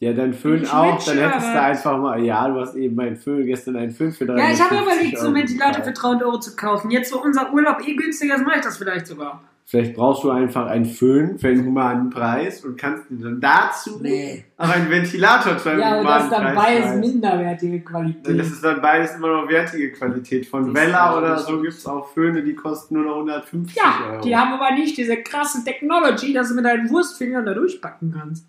Ja, 0.00 0.12
dann 0.12 0.34
Föhn 0.34 0.66
auch. 0.68 1.02
Dann 1.04 1.18
hättest 1.18 1.54
du 1.54 1.60
einfach 1.62 1.98
mal. 1.98 2.20
Ja, 2.22 2.48
du 2.48 2.60
hast 2.60 2.74
eben 2.74 2.98
einen 3.00 3.16
Föhn, 3.16 3.46
gestern 3.46 3.76
einen 3.76 3.92
Föhn 3.92 4.12
für 4.12 4.26
350 4.26 4.58
Ja, 4.58 4.64
ich 4.66 4.70
habe 4.70 4.82
überlegt, 4.92 5.18
so 5.18 5.26
einen 5.26 5.36
Ventilator 5.36 5.84
für 5.84 5.92
gekauft. 5.92 6.02
300 6.04 6.22
Euro 6.26 6.38
zu 6.40 6.56
kaufen. 6.56 6.90
Jetzt, 6.90 7.14
wo 7.14 7.18
unser 7.18 7.52
Urlaub 7.54 7.78
eh 7.86 7.94
günstiger 7.94 8.34
ist, 8.34 8.44
mache 8.44 8.56
ich 8.58 8.64
das 8.64 8.76
vielleicht 8.76 9.06
sogar. 9.06 9.40
Vielleicht 9.66 9.94
brauchst 9.94 10.22
du 10.24 10.30
einfach 10.30 10.66
einen 10.66 10.84
Föhn 10.84 11.38
für 11.38 11.48
einen 11.48 11.64
humanen 11.64 12.10
Preis 12.10 12.62
und 12.66 12.76
kannst 12.78 13.08
dir 13.08 13.16
dann 13.16 13.40
dazu 13.40 13.98
Nee. 14.02 14.44
auch 14.58 14.68
einen 14.68 14.90
Ventilator 14.90 15.56
zu 15.56 15.70
einem 15.70 15.80
Ja, 15.80 15.98
humanen 16.00 16.04
das 16.06 16.24
ist 16.24 16.32
dann 16.32 16.42
Preis 16.42 16.54
beides 16.56 16.84
leisten. 16.84 17.00
minderwertige 17.00 17.80
Qualität. 17.80 18.38
Das 18.40 18.46
ist 18.48 18.62
dann 18.64 18.82
beides 18.82 19.14
immer 19.14 19.28
noch 19.42 19.48
wertige 19.48 19.90
Qualität. 19.92 20.44
Von 20.46 20.74
Vella 20.74 21.16
oder 21.16 21.38
so 21.38 21.62
gibt 21.62 21.72
es 21.72 21.86
auch 21.86 22.06
Föhne, 22.08 22.42
die 22.42 22.54
kosten 22.54 22.96
nur 22.96 23.04
noch 23.04 23.14
150 23.16 23.74
Ja, 23.74 24.10
Euro. 24.12 24.20
die 24.22 24.36
haben 24.36 24.52
aber 24.52 24.72
nicht 24.74 24.98
diese 24.98 25.16
krasse 25.22 25.64
Technology, 25.64 26.34
dass 26.34 26.50
du 26.50 26.56
mit 26.56 26.66
deinen 26.66 26.90
Wurstfingern 26.90 27.46
da 27.46 27.54
durchpacken 27.54 28.12
kannst. 28.18 28.46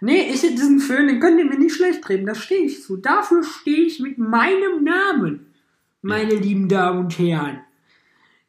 Nee, 0.00 0.30
ich 0.32 0.40
diesen 0.40 0.80
Föhn, 0.80 1.08
den 1.08 1.20
könnt 1.20 1.38
ihr 1.38 1.44
mir 1.44 1.58
nicht 1.58 1.74
schlecht 1.74 2.08
reden, 2.08 2.26
da 2.26 2.34
stehe 2.34 2.64
ich 2.64 2.82
zu. 2.82 2.96
Dafür 2.96 3.44
stehe 3.44 3.84
ich 3.84 4.00
mit 4.00 4.18
meinem 4.18 4.82
Namen, 4.82 5.52
meine 6.00 6.34
lieben 6.34 6.68
Damen 6.68 7.00
und 7.00 7.18
Herren. 7.18 7.60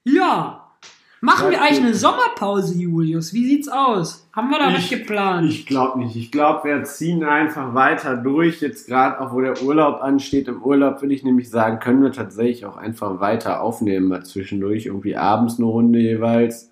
Ja. 0.03 0.57
Machen 1.23 1.51
wir 1.51 1.61
eigentlich 1.61 1.81
eine 1.81 1.93
Sommerpause, 1.93 2.75
Julius? 2.75 3.31
Wie 3.31 3.45
sieht's 3.45 3.67
aus? 3.67 4.27
Haben 4.33 4.49
wir 4.49 4.57
da 4.57 4.73
was 4.73 4.89
geplant? 4.89 5.51
Ich 5.51 5.67
glaube 5.67 5.99
nicht. 5.99 6.15
Ich 6.15 6.31
glaube, 6.31 6.67
wir 6.67 6.83
ziehen 6.83 7.23
einfach 7.23 7.75
weiter 7.75 8.17
durch. 8.17 8.59
Jetzt 8.59 8.87
gerade 8.87 9.21
auch, 9.21 9.31
wo 9.31 9.39
der 9.39 9.61
Urlaub 9.61 10.01
ansteht. 10.01 10.47
Im 10.47 10.63
Urlaub 10.63 10.99
würde 11.03 11.13
ich 11.13 11.23
nämlich 11.23 11.51
sagen, 11.51 11.77
können 11.77 12.01
wir 12.01 12.11
tatsächlich 12.11 12.65
auch 12.65 12.75
einfach 12.75 13.19
weiter 13.19 13.61
aufnehmen, 13.61 14.07
mal 14.07 14.25
zwischendurch. 14.25 14.87
Irgendwie 14.87 15.15
abends 15.15 15.59
eine 15.59 15.67
Runde 15.67 15.99
jeweils. 15.99 16.70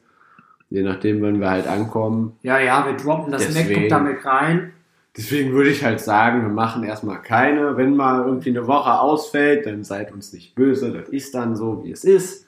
Je 0.70 0.84
nachdem, 0.84 1.22
wann 1.22 1.40
wir 1.40 1.50
halt 1.50 1.68
ankommen. 1.68 2.38
ja, 2.44 2.60
ja, 2.60 2.86
wir 2.86 2.94
droppen 2.96 3.32
das 3.32 3.48
Deswegen. 3.48 3.70
MacBook 3.70 3.90
damit 3.90 4.26
rein. 4.26 4.74
Deswegen 5.18 5.52
würde 5.54 5.72
ich 5.72 5.84
halt 5.84 6.00
sagen, 6.00 6.44
wir 6.44 6.50
machen 6.50 6.84
erstmal 6.84 7.22
keine. 7.22 7.76
Wenn 7.76 7.96
mal 7.96 8.24
irgendwie 8.26 8.52
eine 8.52 8.68
Woche 8.68 9.00
ausfällt, 9.00 9.66
dann 9.66 9.84
seid 9.84 10.14
uns 10.14 10.32
nicht 10.32 10.54
böse. 10.56 10.92
Das 10.94 11.10
ist 11.10 11.34
dann 11.34 11.56
so, 11.56 11.84
wie 11.84 11.92
es 11.92 12.04
ist. 12.04 12.46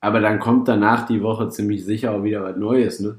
Aber 0.00 0.20
dann 0.20 0.38
kommt 0.38 0.68
danach 0.68 1.06
die 1.06 1.22
Woche 1.22 1.48
ziemlich 1.48 1.84
sicher 1.84 2.12
auch 2.12 2.22
wieder 2.22 2.42
was 2.44 2.56
Neues, 2.56 3.00
ne? 3.00 3.18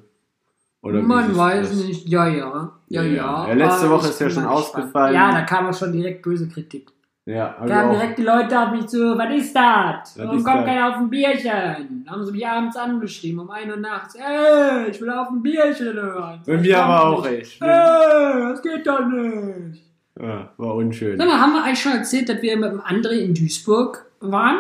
Oder 0.84 1.00
wie 1.00 1.06
Man 1.08 1.36
weiß 1.36 1.70
das? 1.72 1.84
nicht. 1.84 2.08
Ja, 2.08 2.28
ja. 2.28 2.72
Ja, 2.88 3.02
ja. 3.02 3.48
Ja, 3.48 3.54
letzte 3.54 3.88
Aber 3.88 3.96
Woche 3.96 4.10
ist 4.10 4.22
ja 4.22 4.30
schon 4.30 4.44
gespannt. 4.44 4.58
ausgefallen. 4.60 5.16
Ja, 5.16 5.32
da 5.32 5.42
kam 5.42 5.66
auch 5.66 5.74
schon 5.78 5.92
direkt 5.92 6.22
böse 6.22 6.48
Kritik. 6.48 6.90
Ja, 7.28 7.58
hab 7.60 7.60
Da 7.60 7.66
ich 7.68 7.74
haben 7.74 7.90
auch. 7.90 7.94
direkt 8.00 8.18
die 8.20 8.24
Leute 8.24 8.58
auf 8.58 8.72
mich 8.72 8.88
zu, 8.88 9.18
was 9.18 9.36
ist 9.36 9.54
das? 9.54 10.18
Warum 10.18 10.42
kommt 10.46 10.66
keiner 10.66 10.88
auf 10.90 10.96
ein 10.96 11.10
Bierchen? 11.10 12.04
Da 12.06 12.12
haben 12.14 12.26
sie 12.26 12.32
mich 12.32 12.48
abends 12.48 12.78
angeschrieben, 12.78 13.40
um 13.42 13.50
1 13.50 13.70
Uhr 13.70 13.76
nachts. 13.76 14.16
Ey, 14.16 14.90
ich 14.90 15.02
will 15.02 15.10
auf 15.10 15.28
ein 15.30 15.42
Bierchen 15.44 15.94
hören. 15.94 16.42
Bei 16.48 16.58
mir 16.58 16.82
aber 16.82 17.06
auch, 17.06 17.26
ey. 17.26 17.40
Ey, 17.40 18.50
das 18.50 18.62
geht 18.62 18.88
doch 18.88 19.06
nicht. 19.06 19.84
Ja, 20.18 20.50
war 20.56 20.76
unschön. 20.76 21.18
Sag 21.18 21.28
mal, 21.28 21.38
haben 21.42 21.52
wir 21.52 21.64
eigentlich 21.66 21.82
schon 21.82 21.92
erzählt, 21.92 22.30
dass 22.30 22.42
wir 22.42 22.56
mit 22.56 22.72
dem 22.72 22.80
André 22.80 23.18
in 23.20 23.34
Duisburg 23.34 24.06
waren? 24.22 24.60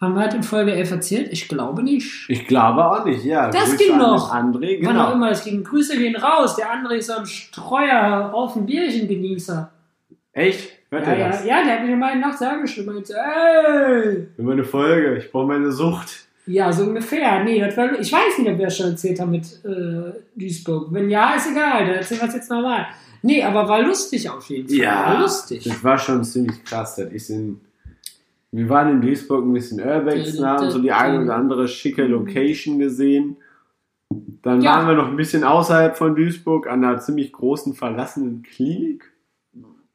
Haben 0.00 0.14
wir 0.14 0.22
halt 0.22 0.34
in 0.34 0.42
Folge 0.42 0.72
11 0.72 0.90
erzählt? 0.90 1.28
Ich 1.30 1.46
glaube 1.48 1.84
nicht. 1.84 2.28
Ich 2.28 2.44
glaube 2.48 2.84
auch 2.84 3.04
nicht, 3.04 3.24
ja. 3.24 3.50
Das 3.50 3.66
Grüße 3.70 3.76
ging 3.76 3.98
noch. 3.98 4.34
André, 4.34 4.78
Wann 4.82 4.96
auch 4.98 5.04
genau. 5.04 5.12
immer 5.12 5.28
das 5.28 5.44
ging. 5.44 5.62
Grüße 5.62 5.96
gehen 5.96 6.16
raus. 6.16 6.56
Der 6.56 6.72
André 6.72 6.94
ist 6.94 7.06
so 7.06 7.12
ein 7.18 7.26
Streuer 7.26 8.30
auf 8.34 8.56
ein 8.56 8.66
Bierchen-Genießer. 8.66 9.70
Echt? 10.32 10.79
Hört 10.90 11.06
Ja, 11.06 11.14
ja, 11.14 11.28
das? 11.28 11.44
ja, 11.44 11.64
der 11.64 11.78
hat 11.80 11.86
mir 11.86 11.96
mal 11.96 12.18
nachts 12.18 12.42
angeschrieben 12.42 12.88
und 12.88 12.94
meinte, 12.96 13.14
ey! 13.14 14.26
Immer 14.38 14.52
eine 14.52 14.64
Folge. 14.64 15.16
Ich 15.18 15.30
brauche 15.30 15.46
meine 15.46 15.70
Sucht. 15.70 16.26
Ja, 16.46 16.72
so 16.72 16.84
ungefähr. 16.84 17.44
Nee, 17.44 17.60
das 17.60 17.76
war, 17.76 17.98
ich 17.98 18.12
weiß 18.12 18.38
nicht, 18.38 18.50
ob 18.50 18.58
wir 18.58 18.64
das 18.66 18.76
schon 18.76 18.90
erzählt 18.90 19.20
haben 19.20 19.30
mit 19.30 19.44
äh, 19.64 20.12
Duisburg. 20.34 20.88
Wenn 20.90 21.08
ja, 21.08 21.34
ist 21.34 21.48
egal, 21.50 21.86
dann 21.86 21.94
erzählen 21.96 22.20
wir 22.22 22.28
es 22.28 22.34
jetzt 22.34 22.50
nochmal. 22.50 22.86
Nee, 23.22 23.42
aber 23.42 23.68
war 23.68 23.82
lustig 23.82 24.28
auf 24.30 24.46
jeden 24.48 24.68
Fall. 24.68 24.86
War 24.86 25.20
lustig. 25.20 25.62
Das 25.64 25.84
war 25.84 25.98
schon 25.98 26.24
ziemlich 26.24 26.64
krass. 26.64 26.96
Das 26.96 27.12
ist 27.12 27.30
in, 27.30 27.60
wir 28.50 28.68
waren 28.68 28.88
in 28.90 29.00
Duisburg 29.02 29.44
ein 29.44 29.52
bisschen 29.52 29.78
Urbex, 29.80 30.36
Dun, 30.36 30.46
haben 30.46 30.70
so 30.70 30.80
die 30.80 30.90
eine 30.90 31.22
oder 31.22 31.36
andere 31.36 31.68
schicke 31.68 32.04
Location 32.04 32.78
gesehen. 32.80 33.36
Dann 34.42 34.60
Ja. 34.62 34.76
waren 34.78 34.88
wir 34.88 34.94
noch 34.94 35.08
ein 35.08 35.16
bisschen 35.16 35.44
außerhalb 35.44 35.96
von 35.96 36.16
Duisburg 36.16 36.66
an 36.66 36.82
einer 36.82 36.98
ziemlich 36.98 37.30
großen 37.32 37.74
verlassenen 37.74 38.42
Klinik. 38.42 39.09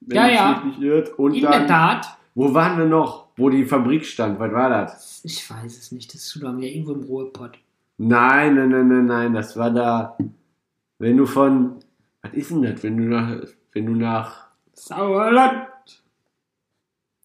Wenn 0.08 0.16
Ja, 0.18 0.24
mich 0.26 0.36
ja. 0.36 0.52
nicht 0.66 0.66
nicht 0.66 0.82
irrt. 0.82 1.20
Und 1.20 1.34
In 1.34 1.42
der 1.42 1.52
dann, 1.52 1.68
Tat. 1.68 2.18
wo 2.36 2.54
waren 2.54 2.78
wir 2.78 2.86
noch? 2.86 3.26
Wo 3.38 3.50
die 3.50 3.66
Fabrik 3.66 4.06
stand. 4.06 4.40
Was 4.40 4.52
war 4.54 4.70
das? 4.70 5.22
Ich 5.24 5.50
weiß 5.50 5.78
es 5.78 5.92
nicht, 5.92 6.14
das 6.14 6.22
ist 6.22 6.30
zu 6.30 6.40
lange 6.44 6.66
ja 6.66 6.72
irgendwo 6.74 6.94
im 6.94 7.04
Ruhrpott. 7.04 7.58
Nein, 7.98 8.56
nein, 8.56 8.70
nein, 8.70 8.88
nein, 8.88 9.06
nein. 9.06 9.34
Das 9.34 9.58
war 9.58 9.72
da, 9.72 10.18
wenn 11.00 11.18
du 11.18 11.26
von, 11.26 11.76
was 12.22 12.34
ist 12.34 12.52
denn 12.52 12.62
das? 12.64 12.82
Wenn 12.84 12.98
du 12.98 13.04
nach, 13.04 13.38
wenn 13.74 13.86
du 13.86 13.92
nach 13.94 14.48
Sauerland! 14.74 15.68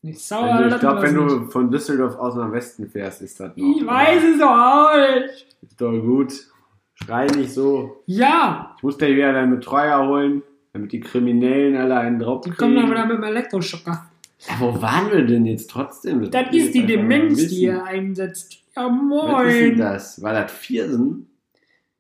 Nicht 0.03 0.21
Sauerland. 0.21 0.71
du, 0.73 0.75
ich 0.77 0.81
glaube, 0.81 1.03
wenn 1.03 1.15
du 1.15 1.51
von 1.51 1.71
Düsseldorf 1.71 2.17
aus 2.17 2.35
nach 2.37 2.51
Westen 2.53 2.89
fährst, 2.89 3.21
ist 3.23 3.39
das 3.39 3.55
noch. 3.57 3.57
nicht. 3.57 3.83
Ich 3.83 3.87
weiß 3.87 4.23
es 4.35 4.43
auch 4.43 4.91
nicht. 4.97 5.47
Ist 5.63 5.81
doch 5.81 5.93
gut. 6.01 6.33
Schrei 6.95 7.27
nicht 7.27 7.53
so. 7.53 8.03
Ja, 8.07 8.75
Ich 8.79 8.83
muss 8.83 8.97
dir 8.99 9.09
wieder 9.15 9.33
deinen 9.33 9.51
Betreuer 9.57 10.07
holen, 10.07 10.43
damit 10.73 10.93
die 10.93 11.01
Kriminellen 11.01 11.77
alle 11.77 11.97
einen 11.99 12.19
drauf 12.19 12.43
die 12.43 12.51
kommen 12.51 12.77
dann 12.77 12.91
wieder 12.91 13.07
mit 13.07 13.17
dem 13.17 13.25
Elektroschocker. 13.25 14.07
Ja, 14.49 14.55
wo 14.59 14.81
waren 14.81 15.11
wir 15.13 15.27
denn 15.27 15.45
jetzt 15.45 15.71
trotzdem? 15.71 16.31
Das 16.31 16.47
ich 16.53 16.65
ist 16.65 16.75
die 16.75 16.87
Demenz, 16.87 17.49
die 17.49 17.63
ihr 17.63 17.85
einsetzt. 17.85 18.57
Ja, 18.75 18.87
Was 18.87 19.49
ist 19.49 19.61
denn 19.61 19.69
moin. 19.69 19.79
das? 19.79 20.23
War 20.23 20.33
das 20.33 20.53
Viersen? 20.53 21.27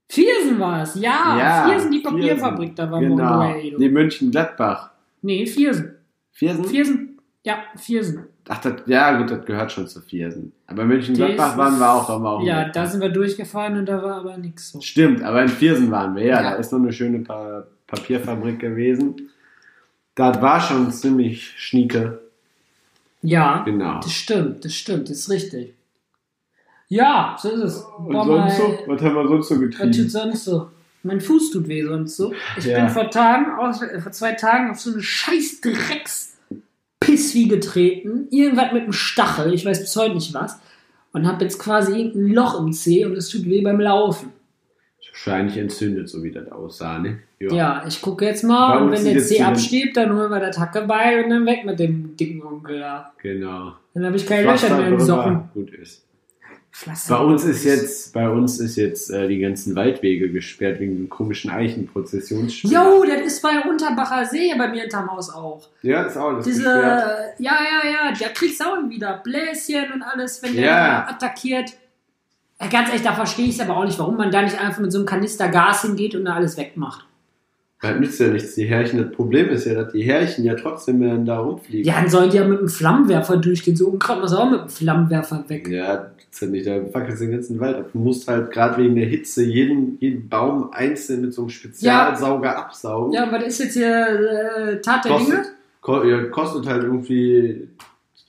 Viersen 0.08 0.58
war 0.58 0.82
es, 0.82 0.94
ja. 0.96 1.66
Viersen, 1.68 1.90
die 1.92 2.00
Papierfabrik, 2.00 2.74
da 2.74 2.90
war 2.90 3.00
Genau. 3.00 3.44
Mondo 3.44 3.78
Nee, 3.78 3.88
Mönchengladbach. 3.90 4.90
Nee, 5.22 5.46
Viersen. 5.46 5.96
Viersen? 6.32 6.64
Viersen, 6.64 7.20
ja, 7.44 7.58
Viersen. 7.76 8.24
Ach, 8.48 8.60
das, 8.60 8.74
ja 8.86 9.18
gut, 9.18 9.30
das 9.30 9.44
gehört 9.44 9.70
schon 9.70 9.86
zu 9.86 10.00
Viersen. 10.00 10.52
Aber 10.66 10.84
Mönchengladbach 10.84 11.50
Das 11.50 11.58
waren 11.58 11.78
wir 11.78 11.92
auch, 11.92 12.08
waren 12.08 12.22
wir 12.22 12.30
auch 12.30 12.42
Ja, 12.42 12.68
da 12.70 12.86
sind 12.86 13.00
wir 13.02 13.10
durchgefahren 13.10 13.76
und 13.76 13.86
da 13.86 14.02
war 14.02 14.16
aber 14.16 14.36
nichts 14.38 14.72
so. 14.72 14.80
Stimmt, 14.80 15.22
aber 15.22 15.42
in 15.42 15.48
Viersen 15.48 15.90
waren 15.90 16.16
wir, 16.16 16.24
ja. 16.24 16.42
Ja. 16.42 16.50
Da 16.50 16.56
ist 16.56 16.72
noch 16.72 16.80
eine 16.80 16.92
schöne 16.92 17.20
pa 17.20 17.64
Papierfabrik 17.90 18.58
gewesen. 18.60 19.30
Das 20.14 20.40
war 20.40 20.60
schon 20.60 20.90
ziemlich 20.92 21.52
schnieke. 21.56 22.20
Ja, 23.22 23.62
Genau. 23.64 24.00
das 24.00 24.12
stimmt, 24.12 24.64
das 24.64 24.74
stimmt, 24.74 25.08
das 25.10 25.18
ist 25.18 25.30
richtig. 25.30 25.74
Ja, 26.88 27.36
so 27.40 27.50
ist 27.50 27.60
es. 27.60 27.76
Und 27.98 28.12
Boah, 28.12 28.24
sonst 28.24 28.56
so? 28.56 28.78
Was 28.86 29.02
haben 29.02 29.14
wir 29.14 29.28
sonst 29.28 29.48
so 29.48 29.54
Was 29.54 29.60
tut 29.60 29.70
getrieben? 29.70 30.08
sonst 30.08 30.44
so? 30.44 30.70
Mein 31.02 31.20
Fuß 31.20 31.50
tut 31.52 31.68
weh 31.68 31.82
sonst 31.84 32.16
so. 32.16 32.32
Ich 32.58 32.64
Ja. 32.64 32.80
bin 32.80 32.88
vor 32.90 33.10
Tagen, 33.10 33.52
aus, 33.58 33.80
äh, 33.82 34.00
vor 34.00 34.12
zwei 34.12 34.32
Tagen 34.32 34.70
auf 34.70 34.80
so 34.80 34.90
eine 34.92 35.02
scheiß 35.02 35.60
Drecks 35.60 36.36
Pisswie 36.98 37.48
getreten. 37.48 38.26
Irgendwas 38.30 38.72
mit 38.72 38.82
einem 38.82 38.92
Stachel, 38.92 39.54
ich 39.54 39.64
weiß 39.64 39.80
bis 39.80 39.96
heute 39.96 40.14
nicht 40.14 40.34
was. 40.34 40.58
Und 41.12 41.26
habe 41.26 41.44
jetzt 41.44 41.58
quasi 41.58 41.92
irgendein 41.96 42.32
Loch 42.34 42.58
im 42.60 42.72
Zeh 42.72 43.04
und 43.04 43.16
es 43.16 43.28
tut 43.30 43.44
weh 43.46 43.62
beim 43.62 43.80
Laufen. 43.80 44.32
Wahrscheinlich 45.10 45.56
entzündet, 45.56 46.08
so 46.08 46.22
wie 46.22 46.30
das 46.30 46.50
aussah, 46.52 46.98
ne? 46.98 47.18
Ja, 47.40 47.82
ich 47.86 48.00
gucke 48.02 48.24
jetzt 48.26 48.44
mal 48.44 48.78
Bei 48.78 48.84
und 48.84 48.92
wenn 48.92 49.06
jetzt 49.06 49.32
ein- 49.38 49.44
absteht, 49.46 49.96
dann 49.96 50.14
holen 50.14 50.30
wir 50.30 50.40
das 50.40 50.58
Hackeball 50.58 51.24
und 51.24 51.30
dann 51.30 51.46
weg 51.46 51.64
mit 51.64 51.78
dem 51.78 52.16
dicken 52.16 52.42
Onkel 52.42 52.78
da. 52.80 53.12
Genau. 53.22 53.72
Dann 53.94 54.06
habe 54.06 54.16
ich 54.16 54.26
keine 54.26 54.44
Löcher 54.50 54.76
mehr 54.76 54.88
drüber, 54.90 55.00
Socken. 55.04 55.42
Gut 55.54 55.70
ist. 55.74 56.04
Pflaster 56.72 57.16
Bei 57.18 57.24
uns 57.24 57.44
ist 57.44 57.64
jetzt, 57.64 58.12
bei 58.14 58.28
uns 58.28 58.60
ist 58.60 58.76
jetzt 58.76 59.10
äh, 59.10 59.26
die 59.26 59.40
ganzen 59.40 59.74
Waldwege 59.74 60.30
gesperrt 60.30 60.78
wegen 60.78 60.96
dem 60.96 61.08
komischen 61.08 61.50
Eichenprozessionsschild. 61.50 62.72
Jo, 62.72 63.04
das 63.04 63.22
ist 63.26 63.42
bei 63.42 63.60
Unterbacher 63.68 64.24
See 64.24 64.54
bei 64.56 64.68
mir 64.68 64.82
hinterm 64.82 65.10
Haus 65.10 65.30
auch. 65.34 65.68
Ja, 65.82 66.02
ist 66.04 66.16
auch 66.16 66.36
das 66.36 66.44
Diese, 66.44 66.62
gesperrt. 66.62 67.34
ja, 67.38 67.52
ja, 67.60 67.90
ja, 67.90 68.12
der 68.12 68.28
kriegst 68.28 68.64
auch 68.64 68.76
wieder 68.88 69.20
Bläschen 69.24 69.92
und 69.94 70.02
alles, 70.02 70.42
wenn 70.44 70.54
der 70.54 70.64
Ja. 70.64 71.06
attackiert. 71.08 71.70
Ja, 72.60 72.66
ganz 72.68 72.88
ehrlich, 72.88 73.02
da 73.02 73.14
verstehe 73.14 73.46
ich 73.46 73.54
es 73.54 73.60
aber 73.60 73.76
auch 73.76 73.84
nicht, 73.84 73.98
warum 73.98 74.16
man 74.16 74.30
da 74.30 74.42
nicht 74.42 74.60
einfach 74.60 74.80
mit 74.80 74.92
so 74.92 74.98
einem 74.98 75.06
Kanister 75.06 75.48
Gas 75.48 75.82
hingeht 75.82 76.14
und 76.14 76.26
da 76.26 76.34
alles 76.34 76.56
wegmacht. 76.56 77.06
Das 77.80 77.98
nützt 77.98 78.20
ja 78.20 78.28
nichts, 78.28 78.54
die 78.54 78.66
Härchen. 78.66 79.02
Das 79.02 79.12
Problem 79.12 79.48
ist 79.48 79.64
ja, 79.64 79.74
dass 79.74 79.92
die 79.92 80.02
Härchen 80.02 80.44
ja 80.44 80.54
trotzdem 80.54 81.00
dann 81.00 81.24
da 81.24 81.38
rumfliegen. 81.38 81.86
Ja, 81.86 82.00
dann 82.00 82.10
sollen 82.10 82.28
die 82.28 82.36
ja 82.36 82.44
mit 82.46 82.58
einem 82.58 82.68
Flammenwerfer 82.68 83.38
durchgehen. 83.38 83.74
So 83.74 83.88
Unkraut 83.88 84.20
muss 84.20 84.34
auch 84.34 84.50
mit 84.50 84.60
einem 84.60 84.68
Flammenwerfer 84.68 85.44
weg. 85.48 85.66
Ja, 85.68 85.96
das 85.96 86.12
ist 86.30 86.42
ja 86.42 86.48
nicht, 86.48 86.66
da 86.66 86.84
fackelst 86.92 87.22
den 87.22 87.32
ganzen 87.32 87.58
Wald 87.58 87.76
ab. 87.76 87.86
Du 87.92 87.98
musst 87.98 88.28
halt 88.28 88.50
gerade 88.50 88.82
wegen 88.82 88.96
der 88.96 89.06
Hitze 89.06 89.42
jeden, 89.42 89.96
jeden 89.98 90.28
Baum 90.28 90.70
einzeln 90.72 91.22
mit 91.22 91.32
so 91.32 91.42
einem 91.42 91.48
Spezialsauger 91.48 92.58
absaugen. 92.58 93.14
Ja, 93.14 93.26
aber 93.26 93.38
das 93.38 93.48
ist 93.48 93.58
jetzt 93.60 93.74
hier 93.74 94.06
äh, 94.06 94.80
Tat 94.82 95.06
der 95.06 95.16
Dinge. 95.16 95.36
kostet, 95.36 95.52
ko 95.80 96.04
ja, 96.04 96.24
kostet 96.24 96.66
halt 96.66 96.82
irgendwie, 96.82 97.66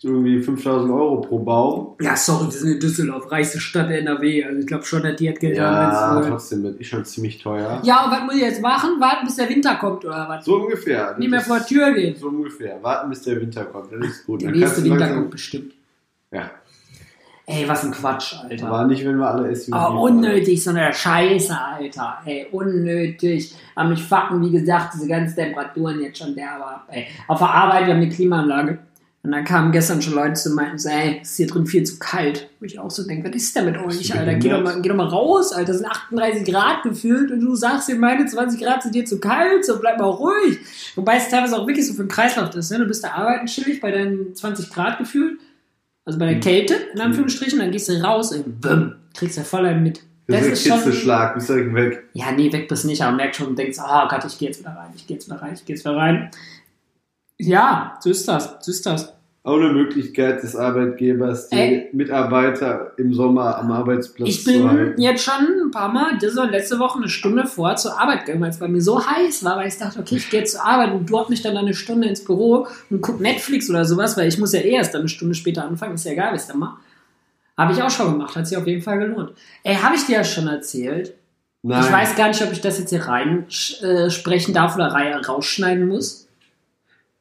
irgendwie 0.04 0.42
5000 0.42 0.92
Euro 0.92 1.22
pro 1.22 1.40
Baum. 1.40 1.96
Ja, 2.02 2.16
sorry, 2.16 2.46
wir 2.46 2.52
sind 2.52 2.72
in 2.74 2.80
Düsseldorf, 2.80 3.32
reichste 3.32 3.60
Stadt 3.60 3.90
der 3.90 4.00
NRW. 4.00 4.44
Also 4.46 4.60
ich 4.60 4.68
glaube 4.68 4.84
schon, 4.84 5.04
dass 5.04 5.16
die 5.16 5.30
hat 5.30 5.40
Geld 5.40 5.58
Ja, 5.58 5.92
haben, 5.92 6.28
trotzdem, 6.28 6.64
das 6.64 6.76
ist 6.76 6.88
schon 6.88 7.06
ziemlich 7.06 7.42
teuer. 7.42 7.80
Ja, 7.84 8.06
und 8.06 8.12
was 8.12 8.24
muss 8.24 8.36
ich 8.36 8.42
jetzt 8.42 8.62
machen? 8.62 9.00
Warten, 9.00 9.26
bis 9.26 9.36
der 9.36 9.50
Winter 9.50 9.76
kommt 9.76 10.04
oder 10.06 10.28
was? 10.28 10.46
So 10.46 10.56
ungefähr. 10.62 11.16
Nicht 11.18 11.30
mehr 11.30 11.42
vor 11.42 11.60
die 11.60 11.74
Tür 11.74 11.92
gehen. 11.94 12.16
So 12.16 12.28
ungefähr. 12.30 12.82
Warten, 12.82 13.10
bis 13.10 13.22
der 13.22 13.40
Winter 13.40 13.66
kommt. 13.66 13.92
Das 13.92 14.00
ist 14.10 14.26
gut. 14.26 14.42
Der 14.42 14.50
Dann 14.52 14.60
nächste 14.60 14.84
Winter 14.84 14.98
langsam- 15.00 15.18
kommt 15.20 15.32
bestimmt. 15.32 15.74
Ja, 16.32 16.50
Ey, 17.48 17.68
was 17.68 17.84
ein 17.84 17.92
Quatsch, 17.92 18.36
Alter. 18.42 18.68
aber 18.68 18.86
nicht, 18.86 19.04
wenn 19.06 19.18
wir 19.18 19.28
alle 19.28 19.54
SUV 19.54 19.72
fahren. 19.76 19.98
unnötig, 19.98 20.64
so 20.64 20.70
eine 20.70 20.94
Scheiße, 20.94 21.54
Alter. 21.60 22.20
Ey, 22.24 22.48
unnötig. 22.52 23.54
Aber 23.76 23.90
mich 23.90 24.02
fucken, 24.04 24.42
wie 24.42 24.52
gesagt, 24.52 24.94
diese 24.94 25.08
ganzen 25.08 25.36
Temperaturen 25.36 26.00
jetzt 26.02 26.20
schon 26.20 26.34
derbe 26.36 26.64
ab. 26.66 26.88
Ey, 26.92 27.08
auf 27.28 27.40
der 27.40 27.50
Arbeit, 27.50 27.88
wir 27.88 27.94
haben 27.96 28.02
eine 28.02 28.10
Klimaanlage. 28.10 28.78
Und 29.24 29.32
dann 29.32 29.44
kamen 29.44 29.72
gestern 29.72 30.02
schon 30.02 30.16
Leute 30.16 30.34
zu 30.34 30.50
mir 30.50 30.72
und 30.72 30.82
so, 30.82 30.90
ey, 30.90 31.20
es 31.22 31.32
ist 31.32 31.38
hier 31.38 31.46
drin 31.46 31.68
viel 31.68 31.84
zu 31.84 32.00
kalt. 32.00 32.50
Wo 32.60 32.66
ich 32.66 32.80
auch 32.80 32.90
so 32.90 33.06
denke, 33.06 33.30
was 33.30 33.36
ist 33.36 33.56
denn 33.56 33.66
mit 33.66 33.78
euch, 33.78 34.18
Alter? 34.18 34.34
Geh 34.34 34.50
doch, 34.50 34.64
mal, 34.64 34.82
geh 34.82 34.90
doch 34.90 34.96
mal 34.96 35.08
raus, 35.08 35.54
Alter. 35.54 35.74
Es 35.74 35.78
sind 35.78 35.88
38 35.88 36.52
Grad 36.52 36.82
gefühlt 36.82 37.30
und 37.30 37.40
du 37.40 37.56
sagst 37.56 37.88
dir, 37.88 37.96
meine 37.96 38.26
20 38.26 38.60
Grad 38.60 38.82
sind 38.82 38.96
dir 38.96 39.06
zu 39.06 39.20
kalt, 39.20 39.64
so 39.64 39.80
bleib 39.80 40.00
mal 40.00 40.06
ruhig. 40.10 40.58
Wobei 40.96 41.18
es 41.18 41.30
teilweise 41.30 41.56
auch 41.56 41.68
wirklich 41.68 41.86
so 41.88 41.94
für 41.94 42.04
den 42.04 42.08
Kreislauf 42.10 42.56
ist, 42.56 42.72
ne? 42.72 42.80
Du 42.80 42.86
bist 42.86 43.04
da 43.04 43.12
arbeiten 43.12 43.46
chillig 43.46 43.80
bei 43.80 43.92
deinen 43.92 44.34
20 44.34 44.72
Grad 44.72 44.98
gefühlt. 44.98 45.40
Also 46.04 46.18
bei 46.18 46.26
der 46.26 46.38
Mhm. 46.38 46.42
Kälte, 46.42 46.74
in 46.96 47.00
Anführungsstrichen, 47.00 47.60
dann 47.60 47.70
gehst 47.70 47.90
du 47.90 47.94
raus, 48.04 48.32
ey, 48.32 48.44
bumm, 48.44 48.96
kriegst 49.14 49.38
ja 49.38 49.44
voll 49.44 49.68
einen 49.68 49.84
mit. 49.84 50.02
Das, 50.26 50.48
ist 50.48 50.66
ein. 50.66 50.78
Kitzelschlag, 50.78 51.36
bist 51.36 51.50
direkt 51.50 51.76
weg. 51.76 52.04
Ja, 52.14 52.32
nee, 52.32 52.52
weg 52.52 52.68
bist 52.68 52.86
nicht, 52.86 53.02
aber 53.04 53.16
merkst 53.16 53.40
schon 53.40 53.50
und 53.50 53.60
denkst, 53.60 53.78
ah 53.80 54.08
Gott, 54.10 54.24
ich 54.26 54.40
gehe 54.40 54.48
jetzt 54.48 54.60
wieder 54.62 54.72
rein, 54.72 54.90
ich 54.96 55.06
gehe 55.06 55.18
jetzt 55.18 55.28
wieder 55.30 55.42
rein, 55.42 55.54
ich 55.54 55.64
gehe 55.66 55.76
jetzt 55.76 55.86
wieder 55.86 55.96
rein. 55.96 56.32
Ja, 57.46 57.98
so 58.00 58.10
ist 58.10 58.28
das, 58.28 58.58
so 58.62 58.72
ist 58.72 58.86
das. 58.86 59.14
Auch 59.44 59.56
eine 59.56 59.74
Möglichkeit 59.74 60.44
des 60.44 60.56
Arbeitgebers, 60.56 61.50
die 61.50 61.56
Ey. 61.56 61.90
Mitarbeiter 61.94 62.92
im 62.98 63.12
Sommer 63.12 63.58
am 63.58 63.72
Arbeitsplatz 63.72 64.30
Ich 64.30 64.44
zu 64.44 64.52
bin 64.52 64.70
halten. 64.70 65.02
jetzt 65.02 65.24
schon 65.24 65.34
ein 65.66 65.72
paar 65.72 65.90
Mal 65.92 66.20
diese 66.20 66.42
und 66.42 66.52
letzte 66.52 66.78
Woche 66.78 67.00
eine 67.00 67.10
Stunde 67.10 67.48
vorher 67.48 67.76
zur 67.76 68.00
Arbeit 68.00 68.26
gegangen, 68.26 68.42
weil 68.44 68.52
es 68.52 68.60
bei 68.60 68.68
mir 68.68 68.82
so 68.82 69.04
heiß 69.04 69.44
war, 69.44 69.58
weil 69.58 69.68
ich 69.68 69.80
dachte, 69.80 70.00
okay, 70.00 70.18
ich 70.18 70.30
gehe 70.30 70.44
zur 70.44 70.64
Arbeit 70.64 70.94
und 70.94 71.10
dort 71.10 71.32
mich 71.32 71.42
dann 71.42 71.58
eine 71.58 71.74
Stunde 71.74 72.08
ins 72.08 72.24
Büro 72.24 72.68
und 72.92 73.02
guck 73.02 73.20
Netflix 73.20 73.68
oder 73.68 73.84
sowas, 73.84 74.16
weil 74.16 74.28
ich 74.28 74.38
muss 74.38 74.54
ja 74.54 74.60
eh 74.60 74.74
erst 74.74 74.94
dann 74.94 75.02
eine 75.02 75.10
Stunde 75.10 75.34
später 75.34 75.66
anfangen, 75.66 75.96
ist 75.96 76.06
ja 76.06 76.12
egal, 76.12 76.36
wisst 76.36 76.52
ihr 76.52 76.58
mal. 76.58 76.78
Habe 77.58 77.74
ich 77.74 77.82
auch 77.82 77.90
schon 77.90 78.12
gemacht, 78.12 78.36
hat 78.36 78.46
sich 78.48 78.58
auf 78.58 78.68
jeden 78.68 78.84
Fall 78.84 79.00
gelohnt. 79.00 79.32
Ey, 79.64 79.76
habe 79.76 79.96
ich 79.96 80.06
dir 80.06 80.18
ja 80.18 80.24
schon 80.24 80.48
erzählt, 80.48 81.16
Nein. 81.64 81.84
Ich 81.84 81.92
weiß 81.92 82.16
gar 82.16 82.28
nicht, 82.28 82.42
ob 82.42 82.52
ich 82.52 82.62
das 82.62 82.80
jetzt 82.80 82.90
hier 82.90 83.04
rein 83.04 83.46
äh, 83.82 84.52
darf 84.52 84.76
oder 84.76 84.88
rausschneiden 85.28 85.88
muss. 85.88 86.28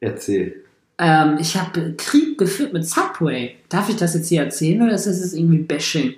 Erzähl. 0.01 0.63
Ähm, 0.97 1.37
ich 1.39 1.55
habe 1.55 1.93
Krieg 1.97 2.37
geführt 2.37 2.73
mit 2.73 2.85
Subway. 2.85 3.55
Darf 3.69 3.89
ich 3.89 3.95
das 3.95 4.13
jetzt 4.13 4.27
hier 4.27 4.41
erzählen 4.43 4.81
oder 4.81 4.93
ist 4.93 5.07
das 5.07 5.33
irgendwie 5.33 5.59
Bashing? 5.59 6.15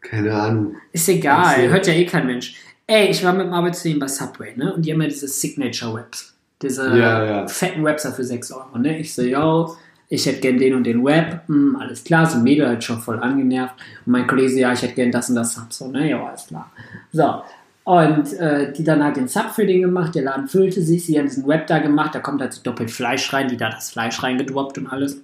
Keine 0.00 0.34
Ahnung. 0.34 0.74
Ist 0.92 1.08
egal, 1.08 1.54
Erzähl. 1.54 1.70
hört 1.70 1.86
ja 1.86 1.94
eh 1.94 2.04
kein 2.06 2.26
Mensch. 2.26 2.54
Ey, 2.86 3.08
ich 3.10 3.24
war 3.24 3.32
mit 3.32 3.46
dem 3.46 3.52
Arbeitsleben 3.52 3.98
bei 3.98 4.08
Subway, 4.08 4.54
ne? 4.56 4.74
Und 4.74 4.82
die 4.86 4.92
haben 4.92 5.02
ja 5.02 5.08
diese 5.08 5.26
Signature-Webs. 5.28 6.34
Diese 6.62 6.88
Ja, 6.96 7.24
ja. 7.24 7.48
fetten 7.48 7.84
Webs 7.84 8.06
für 8.08 8.24
6 8.24 8.52
Euro, 8.52 8.78
ne? 8.78 8.98
Ich 8.98 9.12
so, 9.14 9.22
yo, 9.22 9.76
ich 10.08 10.24
hätte 10.26 10.40
gern 10.40 10.58
den 10.58 10.74
und 10.74 10.84
den 10.84 11.04
Web. 11.04 11.40
Hm, 11.48 11.76
alles 11.80 12.04
klar, 12.04 12.26
so 12.26 12.36
ein 12.36 12.44
Mädel 12.44 12.68
hat 12.68 12.84
schon 12.84 13.00
voll 13.00 13.18
angenervt. 13.18 13.74
Und 14.06 14.12
mein 14.12 14.26
Kollege 14.26 14.50
so, 14.50 14.58
ja, 14.58 14.72
ich 14.72 14.82
hätte 14.82 14.94
gern 14.94 15.10
das 15.10 15.28
und 15.28 15.34
das 15.34 15.54
Sub. 15.54 15.72
So, 15.72 15.88
ne? 15.88 16.08
Ja, 16.10 16.24
alles 16.24 16.46
klar. 16.46 16.70
So. 17.12 17.42
Und 17.86 18.32
äh, 18.32 18.72
die 18.72 18.82
dann 18.82 19.04
halt 19.04 19.16
den 19.16 19.28
Sub 19.28 19.50
für 19.50 19.64
den 19.64 19.80
gemacht, 19.80 20.16
der 20.16 20.24
Laden 20.24 20.48
füllte 20.48 20.82
sich, 20.82 21.06
sie 21.06 21.16
haben 21.20 21.26
diesen 21.26 21.46
Web 21.46 21.68
da 21.68 21.78
gemacht, 21.78 22.16
da 22.16 22.18
kommt 22.18 22.40
halt 22.40 22.52
so 22.52 22.60
doppelt 22.60 22.90
Fleisch 22.90 23.32
rein, 23.32 23.46
die 23.46 23.56
da 23.56 23.70
das 23.70 23.90
Fleisch 23.90 24.20
reingedroppt 24.20 24.76
und 24.78 24.88
alles. 24.88 25.22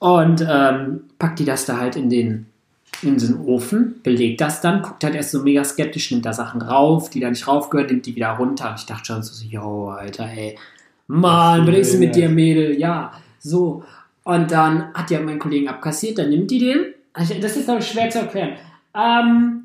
Und 0.00 0.46
ähm, 0.46 1.04
packt 1.18 1.38
die 1.38 1.46
das 1.46 1.64
da 1.64 1.78
halt 1.78 1.96
in 1.96 2.10
den 2.10 2.44
in 3.00 3.18
so 3.18 3.34
einen 3.34 3.46
Ofen, 3.46 4.02
belegt 4.02 4.42
das 4.42 4.60
dann, 4.60 4.82
guckt 4.82 5.02
halt 5.02 5.14
erst 5.14 5.30
so 5.30 5.42
mega 5.42 5.64
skeptisch, 5.64 6.10
nimmt 6.10 6.26
da 6.26 6.34
Sachen 6.34 6.60
rauf, 6.60 7.08
die 7.08 7.20
da 7.20 7.30
nicht 7.30 7.48
raufgehören, 7.48 7.88
nimmt 7.88 8.04
die 8.04 8.14
wieder 8.14 8.32
runter. 8.32 8.68
Und 8.70 8.80
ich 8.80 8.86
dachte 8.86 9.06
schon 9.06 9.22
so, 9.22 9.42
yo, 9.46 9.88
Alter, 9.88 10.28
ey, 10.28 10.58
Mann, 11.06 11.66
was 11.66 11.74
ist 11.74 11.98
mit 11.98 12.14
dir, 12.14 12.28
Mädel? 12.28 12.78
Ja, 12.78 13.12
so. 13.38 13.82
Und 14.24 14.50
dann 14.50 14.92
hat 14.92 15.10
ja 15.10 15.20
mein 15.20 15.38
Kollegen 15.38 15.68
abkassiert, 15.68 16.18
dann 16.18 16.28
nimmt 16.28 16.50
die 16.50 16.58
den. 16.58 16.84
Also, 17.14 17.34
Das 17.40 17.56
ist 17.56 17.68
aber 17.68 17.80
schwer 17.80 18.10
zu 18.10 18.18
erklären. 18.18 18.56
Ähm, 18.94 19.64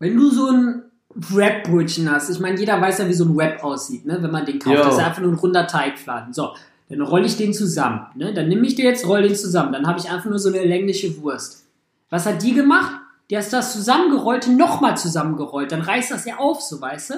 wenn 0.00 0.16
du 0.16 0.30
so 0.30 0.50
ein 0.50 0.83
Wrap-Brötchen 1.14 2.10
hast, 2.10 2.30
ich 2.30 2.40
meine, 2.40 2.58
jeder 2.58 2.80
weiß 2.80 2.98
ja, 2.98 3.08
wie 3.08 3.12
so 3.14 3.24
ein 3.24 3.36
Wrap 3.36 3.62
aussieht, 3.62 4.04
ne? 4.04 4.18
wenn 4.20 4.30
man 4.30 4.44
den 4.46 4.58
kauft. 4.58 4.76
Jo. 4.76 4.84
Das 4.84 4.94
ist 4.94 5.02
einfach 5.04 5.22
nur 5.22 5.32
ein 5.32 5.38
runder 5.38 5.66
Teigfladen. 5.66 6.32
So, 6.32 6.54
dann 6.88 7.00
rolle 7.00 7.26
ich 7.26 7.36
den 7.36 7.52
zusammen. 7.54 8.06
Ne? 8.14 8.32
Dann 8.34 8.48
nehme 8.48 8.66
ich 8.66 8.74
den 8.74 8.84
jetzt, 8.86 9.06
roll 9.06 9.22
den 9.22 9.34
zusammen. 9.34 9.72
Dann 9.72 9.86
habe 9.86 9.98
ich 9.98 10.10
einfach 10.10 10.28
nur 10.30 10.38
so 10.38 10.48
eine 10.48 10.64
längliche 10.64 11.20
Wurst. 11.22 11.64
Was 12.10 12.26
hat 12.26 12.42
die 12.42 12.52
gemacht? 12.54 13.00
Die 13.30 13.38
hat 13.38 13.50
das 13.52 13.72
zusammengerollte 13.72 14.52
nochmal 14.52 14.96
zusammengerollt. 14.96 15.72
Dann 15.72 15.80
reißt 15.80 16.10
das 16.10 16.24
ja 16.26 16.36
auf, 16.36 16.60
so 16.60 16.80
weißt 16.80 17.10
du? 17.10 17.14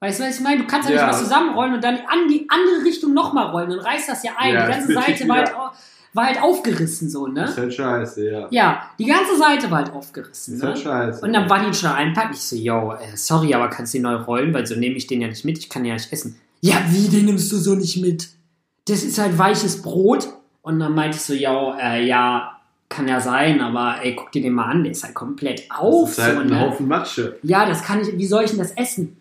Weißt 0.00 0.20
du, 0.20 0.24
was 0.24 0.36
ich 0.36 0.42
meine? 0.42 0.58
Du 0.62 0.66
kannst 0.66 0.88
ja, 0.88 0.96
Ja. 0.96 1.02
nicht 1.06 1.14
was 1.14 1.22
zusammenrollen 1.22 1.74
und 1.74 1.84
dann 1.84 1.96
an 2.08 2.28
die 2.28 2.46
andere 2.50 2.84
Richtung 2.84 3.14
nochmal 3.14 3.50
rollen. 3.50 3.70
Dann 3.70 3.78
reißt 3.78 4.08
das 4.08 4.22
ja 4.24 4.32
ein. 4.36 4.52
Ja, 4.54 4.66
die 4.66 4.72
ganze 4.72 4.92
Seite 4.92 5.28
war 5.28 5.36
halt, 5.36 5.48
wieder- 5.48 5.60
au- 5.60 5.70
war 6.16 6.26
halt 6.26 6.42
aufgerissen, 6.42 7.08
so, 7.10 7.26
ne? 7.26 7.44
Ist 7.44 7.58
halt 7.58 7.74
scheiße, 7.74 8.28
ja. 8.30 8.48
Ja, 8.50 8.82
die 8.98 9.04
ganze 9.04 9.36
Seite 9.36 9.70
war 9.70 9.78
halt 9.78 9.92
aufgerissen. 9.92 10.54
Ist 10.54 10.62
Ne? 10.62 10.68
halt 10.70 10.78
scheiße. 10.78 11.24
Und 11.24 11.32
dann 11.32 11.48
war 11.48 11.64
die 11.64 11.74
schon 11.74 11.90
einpacken. 11.90 12.32
Ich 12.32 12.40
so, 12.40 12.56
yo, 12.56 12.92
äh, 12.94 13.16
sorry, 13.16 13.54
aber 13.54 13.68
kannst 13.68 13.94
du 13.94 13.98
den 13.98 14.02
neu 14.04 14.16
rollen? 14.16 14.52
Weil 14.54 14.66
so 14.66 14.74
nehme 14.74 14.96
ich 14.96 15.06
den 15.06 15.20
ja 15.20 15.28
nicht 15.28 15.44
mit. 15.44 15.58
Ich 15.58 15.68
kann 15.68 15.82
den 15.82 15.90
ja 15.90 15.94
nicht 15.94 16.12
essen. 16.12 16.36
Ja, 16.62 16.76
wie, 16.88 17.08
den 17.08 17.26
nimmst 17.26 17.52
du 17.52 17.56
so 17.58 17.74
nicht 17.74 17.98
mit? 17.98 18.28
Das 18.88 19.02
ist 19.04 19.18
halt 19.18 19.38
weiches 19.38 19.82
Brot. 19.82 20.28
Und 20.62 20.80
dann 20.80 20.94
meinte 20.94 21.16
ich 21.16 21.22
so, 21.22 21.34
yo, 21.34 21.74
äh, 21.80 22.04
ja, 22.06 22.52
kann 22.88 23.06
ja 23.08 23.20
sein, 23.20 23.60
aber 23.60 23.96
ey, 24.02 24.14
guck 24.16 24.32
dir 24.32 24.42
den 24.42 24.52
mal 24.54 24.66
an. 24.70 24.82
Der 24.84 24.92
ist 24.92 25.04
halt 25.04 25.14
komplett 25.14 25.64
auf. 25.70 26.08
das 26.08 26.18
ist 26.18 26.24
halt 26.24 26.34
so, 26.36 26.40
ein 26.40 26.46
ne? 26.48 26.60
Haufen 26.60 26.88
Matsche. 26.88 27.38
Ja, 27.42 27.66
das 27.66 27.82
kann 27.82 28.00
ich, 28.00 28.16
wie 28.16 28.26
soll 28.26 28.44
ich 28.44 28.50
denn 28.50 28.58
das 28.60 28.72
essen? 28.72 29.16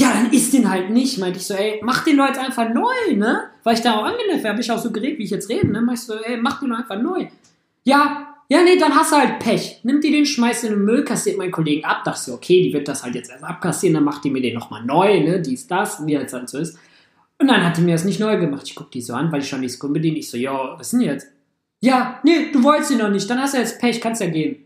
Ja, 0.00 0.14
dann 0.14 0.32
isst 0.32 0.54
den 0.54 0.70
halt 0.70 0.88
nicht. 0.88 1.18
Meinte 1.18 1.38
ich 1.38 1.46
so, 1.46 1.52
ey, 1.52 1.78
mach 1.82 2.04
den 2.04 2.16
doch 2.16 2.26
jetzt 2.26 2.38
einfach 2.38 2.72
neu, 2.72 3.14
ne? 3.14 3.50
Weil 3.64 3.74
ich 3.74 3.82
da 3.82 3.98
auch 3.98 4.04
angenervt 4.04 4.46
habe, 4.46 4.60
ich 4.60 4.72
auch 4.72 4.78
so 4.78 4.90
geredet, 4.90 5.18
wie 5.18 5.24
ich 5.24 5.30
jetzt 5.30 5.50
rede, 5.50 5.70
ne? 5.70 5.82
Mach 5.82 5.92
ich 5.92 6.00
so, 6.00 6.14
ey, 6.14 6.38
mach 6.38 6.58
den 6.58 6.70
doch 6.70 6.78
einfach 6.78 6.98
neu. 6.98 7.26
Ja, 7.84 8.34
ja, 8.48 8.62
nee, 8.62 8.78
dann 8.78 8.94
hast 8.94 9.12
du 9.12 9.16
halt 9.16 9.40
Pech. 9.40 9.80
Nimm 9.82 10.00
dir 10.00 10.10
den, 10.10 10.24
schmeiß 10.24 10.64
in 10.64 10.70
den 10.70 10.84
Müll, 10.84 11.04
kassiert 11.04 11.36
meinen 11.36 11.52
Kollegen 11.52 11.84
ab. 11.84 12.02
Dachte 12.04 12.18
so, 12.18 12.34
okay, 12.34 12.62
die 12.62 12.72
wird 12.72 12.88
das 12.88 13.02
halt 13.02 13.14
jetzt 13.14 13.30
erst 13.30 13.44
abkassieren, 13.44 13.94
dann 13.94 14.04
macht 14.04 14.24
die 14.24 14.30
mir 14.30 14.40
den 14.40 14.54
nochmal 14.54 14.82
neu, 14.84 15.20
ne? 15.20 15.40
Dies, 15.40 15.66
das, 15.66 16.04
wie 16.06 16.16
halt 16.16 16.30
so 16.30 16.58
ist. 16.58 16.78
Und 17.38 17.48
dann 17.48 17.62
hat 17.62 17.76
die 17.76 17.82
mir 17.82 17.92
das 17.92 18.04
nicht 18.04 18.20
neu 18.20 18.38
gemacht. 18.38 18.62
Ich 18.64 18.74
guck 18.74 18.90
die 18.90 19.02
so 19.02 19.12
an, 19.12 19.30
weil 19.30 19.40
ich 19.40 19.48
schon 19.48 19.60
die 19.60 19.68
Sekunde 19.68 20.00
bediene. 20.00 20.18
Ich 20.18 20.30
so, 20.30 20.38
ja, 20.38 20.78
was 20.78 20.92
denn 20.92 21.02
jetzt? 21.02 21.28
Ja, 21.82 22.20
nee, 22.24 22.50
du 22.50 22.62
wolltest 22.62 22.90
ihn 22.90 22.98
noch 22.98 23.10
nicht. 23.10 23.28
Dann 23.28 23.40
hast 23.40 23.52
du 23.52 23.58
jetzt 23.58 23.78
Pech, 23.78 24.00
kannst 24.00 24.22
ja 24.22 24.28
gehen. 24.28 24.64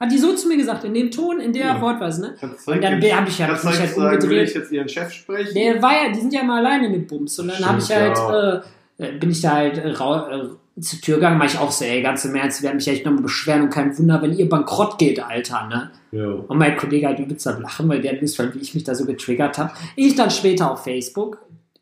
Hat 0.00 0.10
die 0.10 0.16
so 0.18 0.34
zu 0.34 0.48
mir 0.48 0.56
gesagt, 0.56 0.82
in 0.84 0.94
dem 0.94 1.10
Ton, 1.10 1.40
in 1.40 1.52
der 1.52 1.66
Ja. 1.66 1.80
Wortweise, 1.80 2.22
ne? 2.22 2.34
Und 2.40 2.82
dann 2.82 3.00
direkt- 3.00 3.16
hab 3.20 3.28
ich 3.28 3.38
ja 3.38 3.46
kannst 3.48 3.64
mich 3.66 3.78
halt 3.78 3.90
sagen, 3.90 4.00
will 4.02 4.14
umgedreht. 4.14 4.48
ich 4.48 4.54
jetzt 4.54 4.72
ihren 4.72 4.88
Chef 4.88 5.12
sprechen? 5.12 5.54
Der 5.54 5.82
war 5.82 5.92
ja, 5.92 6.08
die 6.12 6.20
sind 6.20 6.32
ja 6.32 6.40
immer 6.40 6.56
alleine 6.56 6.88
mit 6.88 7.06
Bums. 7.06 7.38
Und 7.38 7.48
dann 7.48 7.64
habe 7.68 7.78
ich 7.78 7.94
halt, 7.94 8.64
äh, 8.98 9.04
äh, 9.06 9.12
bin 9.18 9.30
ich 9.30 9.42
da 9.42 9.50
halt 9.56 9.76
äh, 9.76 9.90
äh, 9.90 10.48
zur 10.80 11.00
Tür 11.02 11.16
gegangen, 11.16 11.36
mach 11.36 11.44
ich 11.44 11.58
auch 11.58 11.70
so, 11.70 11.84
ey, 11.84 12.00
ganz 12.00 12.24
im 12.24 12.34
Ernst, 12.34 12.60
die 12.60 12.64
werden 12.64 12.76
mich 12.76 12.88
echt 12.88 13.04
nochmal 13.04 13.22
beschweren 13.22 13.62
und 13.64 13.70
kein 13.70 13.96
Wunder, 13.98 14.22
wenn 14.22 14.32
ihr 14.32 14.48
bankrott 14.48 14.98
geht, 14.98 15.22
Alter, 15.22 15.66
ne? 15.68 15.90
Ja. 16.12 16.26
Und 16.26 16.56
mein 16.56 16.76
Kollege 16.78 17.06
hat 17.06 17.18
übelst 17.18 17.46
am 17.46 17.60
Lachen, 17.60 17.86
weil 17.90 18.00
der 18.00 18.18
wisst, 18.22 18.38
wie 18.38 18.58
ich 18.58 18.74
mich 18.74 18.84
da 18.84 18.94
so 18.94 19.04
getriggert 19.04 19.58
habe. 19.58 19.72
Ich 19.96 20.14
dann 20.14 20.30
später 20.30 20.70
auf 20.70 20.82
Facebook, 20.82 21.38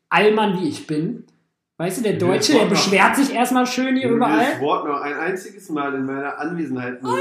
Allmann 0.09 0.61
wie 0.61 0.69
ich 0.69 0.89
bin, 0.89 1.25
weißt 1.77 1.99
du, 1.99 2.03
der 2.03 2.13
Ja, 2.15 2.19
Deutsche, 2.19 2.39
das 2.39 2.47
der 2.49 2.55
Wort 2.57 2.65
noch- 2.65 2.71
beschwert 2.71 3.17
sich 3.17 3.33
erstmal 3.33 3.67
schön 3.67 3.97
hier 3.97 4.09
überall. 4.11 4.45
das 4.55 4.61
Wort 4.61 4.89
noch 4.89 5.01
ein 5.01 5.15
einziges 5.15 5.69
Mal 5.71 5.95
in 5.95 6.05
meiner 6.05 6.37
Anwesenheit 6.41 7.01
nimmst, 7.01 7.17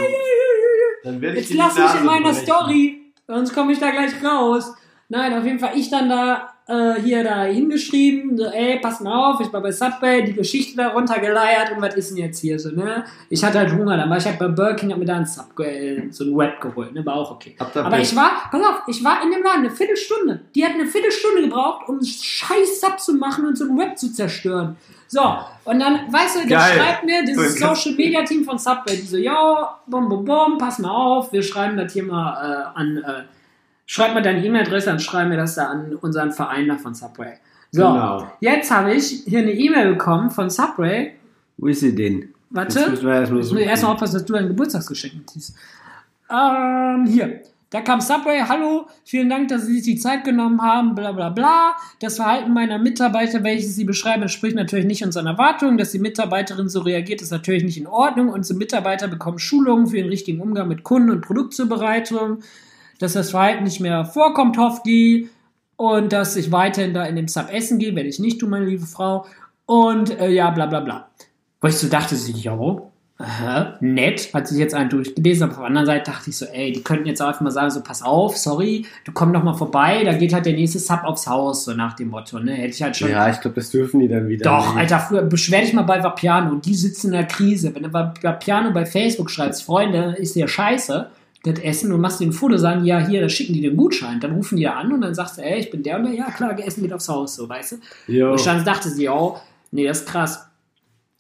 dann 1.03 1.21
werde 1.21 1.39
ich 1.39 1.49
Jetzt 1.49 1.57
lass 1.57 1.77
mich 1.77 1.99
in 1.99 2.05
meiner 2.05 2.31
brechen. 2.31 2.45
Story, 2.45 3.13
sonst 3.27 3.53
komme 3.53 3.73
ich 3.73 3.79
da 3.79 3.91
gleich 3.91 4.23
raus. 4.23 4.73
Nein, 5.09 5.33
auf 5.33 5.45
jeden 5.45 5.59
Fall 5.59 5.77
ich 5.77 5.89
dann 5.89 6.09
da 6.09 6.53
äh, 6.67 7.01
hier 7.01 7.23
da 7.23 7.43
hingeschrieben, 7.43 8.37
so, 8.37 8.45
ey, 8.45 8.79
pass 8.79 8.99
mal 8.99 9.31
auf, 9.31 9.39
ich 9.39 9.51
war 9.53 9.61
bei 9.61 9.71
Subway, 9.71 10.23
die 10.23 10.33
Geschichte 10.33 10.75
da 10.75 10.89
runtergeleiert 10.89 11.71
und 11.71 11.81
was 11.81 11.95
ist 11.95 12.11
denn 12.11 12.17
jetzt 12.17 12.39
hier 12.39 12.59
so, 12.59 12.69
ne? 12.69 13.05
Ich 13.29 13.43
hatte 13.43 13.59
halt 13.59 13.71
Hunger, 13.71 13.95
dann 13.95 14.09
war 14.09 14.17
ich 14.17 14.25
halt 14.25 14.37
bei 14.37 14.49
Burger 14.49 14.75
King, 14.75 14.91
hab 14.91 14.99
mir 14.99 15.05
da 15.05 15.15
ein 15.15 15.25
Sub, 15.25 15.57
äh, 15.59 16.09
so 16.11 16.25
ein 16.25 16.37
Web 16.37 16.59
geholt, 16.59 16.93
ne? 16.93 17.05
War 17.05 17.15
auch 17.15 17.31
okay. 17.31 17.55
Aber 17.57 17.99
ich 17.99 18.13
war, 18.15 18.49
pass 18.51 18.61
auf, 18.61 18.81
ich 18.87 19.03
war 19.03 19.23
in 19.23 19.31
dem 19.31 19.43
Laden 19.43 19.65
eine 19.65 19.71
Viertelstunde. 19.71 20.41
Die 20.53 20.65
hat 20.65 20.73
eine 20.73 20.85
Viertelstunde 20.85 21.43
gebraucht, 21.43 21.87
um 21.87 22.03
scheiß 22.03 22.81
Sub 22.81 22.99
zu 22.99 23.13
machen 23.13 23.45
und 23.45 23.57
so 23.57 23.63
ein 23.63 23.77
Web 23.77 23.97
zu 23.97 24.11
zerstören. 24.11 24.75
So, 25.07 25.21
und 25.63 25.79
dann, 25.79 26.11
weißt 26.11 26.35
du, 26.35 26.39
dann 26.41 26.49
Geil. 26.49 26.77
schreibt 26.77 27.05
mir 27.05 27.23
dieses 27.23 27.57
Social 27.57 27.93
Media 27.93 28.23
Team 28.23 28.43
von 28.43 28.57
Subway, 28.57 28.97
die 28.97 29.07
so, 29.07 29.15
yo, 29.15 29.65
bum, 29.85 30.09
bum, 30.09 30.25
bum, 30.25 30.57
pass 30.57 30.79
mal 30.79 30.89
auf, 30.89 31.31
wir 31.31 31.41
schreiben 31.41 31.77
das 31.77 31.93
hier 31.93 32.03
mal 32.03 32.73
äh, 32.75 32.77
an, 32.77 32.97
äh, 32.97 33.23
schreib 33.87 34.13
mal 34.13 34.21
deine 34.21 34.45
E-Mail-Adresse, 34.45 34.85
dann 34.85 34.99
schreiben 34.99 35.31
wir 35.31 35.37
das 35.37 35.55
da 35.55 35.69
an 35.69 35.95
unseren 35.95 36.31
Verein 36.31 36.67
da 36.67 36.77
von 36.77 36.93
Subway. 36.93 37.33
So, 37.71 37.81
Genau. 37.81 38.31
jetzt 38.39 38.69
habe 38.69 38.93
ich 38.93 39.23
hier 39.25 39.39
eine 39.39 39.51
E-Mail 39.51 39.93
bekommen 39.93 40.29
von 40.29 40.51
Subway. 40.51 41.13
Wo 41.57 41.67
ist 41.67 41.79
sie 41.79 41.95
denn? 41.95 42.29
Warte. 42.51 42.79
Jetzt 42.79 42.89
müssen 42.91 43.05
wir 43.07 43.13
erstmal 43.13 43.61
erstmal 43.63 43.93
aufpassen, 43.93 44.13
dass 44.13 44.25
du 44.25 44.33
dein 44.33 44.47
Geburtstagsgeschenk 44.47 45.15
nicht 45.15 45.29
siehst. 45.31 45.55
Ähm, 46.29 47.05
hier. 47.07 47.41
Da 47.69 47.81
kam 47.81 47.99
Subway, 47.99 48.39
hallo, 48.47 48.87
vielen 49.03 49.29
Dank, 49.29 49.49
dass 49.49 49.65
Sie 49.65 49.73
sich 49.73 49.83
die 49.83 49.97
Zeit 49.97 50.23
genommen 50.23 50.61
haben, 50.61 50.95
bla 50.95 51.11
bla 51.11 51.27
bla. 51.27 51.75
Das 51.99 52.15
Verhalten 52.15 52.53
meiner 52.53 52.77
Mitarbeiter, 52.77 53.43
welches 53.43 53.75
Sie 53.75 53.83
beschreiben, 53.83 54.21
entspricht 54.21 54.55
natürlich 54.55 54.85
nicht 54.85 55.03
unseren 55.03 55.27
Erwartungen. 55.27 55.77
Dass 55.77 55.91
die 55.91 55.99
Mitarbeiterin 55.99 56.69
so 56.69 56.79
reagiert, 56.79 57.21
ist 57.21 57.31
natürlich 57.31 57.63
nicht 57.65 57.77
in 57.77 57.87
Ordnung. 57.87 58.29
Unsere 58.29 58.57
Mitarbeiter 58.57 59.09
bekommen 59.09 59.37
Schulungen 59.37 59.87
für 59.87 59.97
den 59.97 60.07
richtigen 60.07 60.39
Umgang 60.39 60.69
mit 60.69 60.83
Kunden 60.83 61.09
und 61.09 61.19
Produktzubereitung. 61.21 62.39
Dass 62.99 63.13
das 63.13 63.31
Verhalten 63.31 63.63
nicht 63.63 63.79
mehr 63.79 64.05
vorkommt, 64.05 64.57
hofft 64.57 64.85
die. 64.85 65.29
Und 65.75 66.11
dass 66.11 66.35
ich 66.35 66.51
weiterhin 66.51 66.93
da 66.93 67.05
in 67.05 67.15
dem 67.15 67.27
Sub 67.27 67.47
essen 67.51 67.77
gehe, 67.77 67.95
werde 67.95 68.09
ich 68.09 68.19
nicht 68.19 68.39
tun, 68.39 68.49
meine 68.49 68.65
liebe 68.65 68.85
Frau. 68.85 69.25
Und 69.67 70.19
äh, 70.19 70.29
ja, 70.29 70.49
bla 70.49 70.65
bla 70.65 70.79
bla. 70.79 71.09
Weil 71.61 71.71
ich 71.71 71.77
so 71.77 71.87
dachte, 71.87 72.15
so, 72.15 72.31
jo, 72.31 72.91
aha, 73.19 73.77
nett, 73.79 74.33
hat 74.33 74.47
sich 74.47 74.57
jetzt 74.57 74.73
einen 74.75 74.89
durchgelesen, 74.89 75.43
aber 75.43 75.53
auf 75.53 75.57
der 75.59 75.67
anderen 75.67 75.85
Seite 75.87 76.11
dachte 76.11 76.29
ich 76.29 76.37
so, 76.37 76.45
ey, 76.45 76.71
die 76.71 76.83
könnten 76.83 77.07
jetzt 77.07 77.21
auch 77.21 77.27
einfach 77.27 77.41
mal 77.41 77.51
sagen, 77.51 77.71
so, 77.71 77.81
pass 77.81 78.03
auf, 78.03 78.37
sorry, 78.37 78.85
du 79.05 79.11
komm 79.11 79.33
doch 79.33 79.43
mal 79.43 79.55
vorbei, 79.55 80.03
da 80.03 80.13
geht 80.13 80.33
halt 80.33 80.45
der 80.45 80.53
nächste 80.53 80.79
Sub 80.79 81.03
aufs 81.03 81.27
Haus, 81.27 81.65
so 81.65 81.73
nach 81.73 81.93
dem 81.95 82.09
Motto, 82.09 82.39
ne, 82.39 82.53
hätte 82.53 82.75
ich 82.75 82.83
halt 82.83 82.95
schon, 82.95 83.09
Ja, 83.09 83.29
ich 83.29 83.41
glaube, 83.41 83.55
das 83.55 83.71
dürfen 83.71 83.99
die 83.99 84.07
dann 84.07 84.27
wieder. 84.27 84.45
doch, 84.45 84.67
nicht. 84.69 84.77
Alter, 84.77 84.99
früher, 84.99 85.23
beschwer 85.23 85.61
dich 85.61 85.73
mal 85.73 85.81
bei 85.81 86.03
Vapiano, 86.03 86.55
die 86.55 86.75
sitzen 86.75 87.07
in 87.07 87.13
der 87.13 87.25
Krise, 87.25 87.73
wenn 87.73 87.83
du 87.83 87.89
bei 87.89 88.11
Vapiano 88.21 88.71
bei 88.71 88.85
Facebook 88.85 89.31
schreibst, 89.31 89.63
Freunde, 89.63 90.15
ist 90.17 90.35
dir 90.35 90.47
scheiße, 90.47 91.09
das 91.43 91.59
Essen, 91.59 91.93
und 91.93 92.01
machst 92.01 92.19
dir 92.19 92.25
ein 92.25 92.33
Foto, 92.33 92.57
sagen, 92.57 92.83
ja, 92.85 92.99
hier, 92.99 93.21
da 93.21 93.29
schicken 93.29 93.53
die 93.53 93.61
den 93.61 93.77
Gutschein, 93.77 94.19
dann 94.19 94.33
rufen 94.35 94.57
die 94.57 94.63
da 94.63 94.73
an 94.73 94.91
und 94.91 95.01
dann 95.01 95.13
sagst 95.13 95.37
du, 95.37 95.43
ey, 95.43 95.59
ich 95.59 95.71
bin 95.71 95.83
der 95.83 95.97
und 95.97 96.03
der, 96.05 96.13
ja, 96.13 96.31
klar, 96.31 96.57
Essen 96.59 96.81
geht 96.83 96.93
aufs 96.93 97.07
Haus, 97.09 97.35
so, 97.35 97.47
weißt 97.47 97.73
du, 98.07 98.11
Jo. 98.11 98.31
und 98.31 98.45
dann 98.45 98.65
dachte 98.65 98.89
sie, 98.89 99.07
oh, 99.07 99.37
nee, 99.71 99.85
das 99.85 99.99
ist 99.99 100.07
krass. 100.07 100.46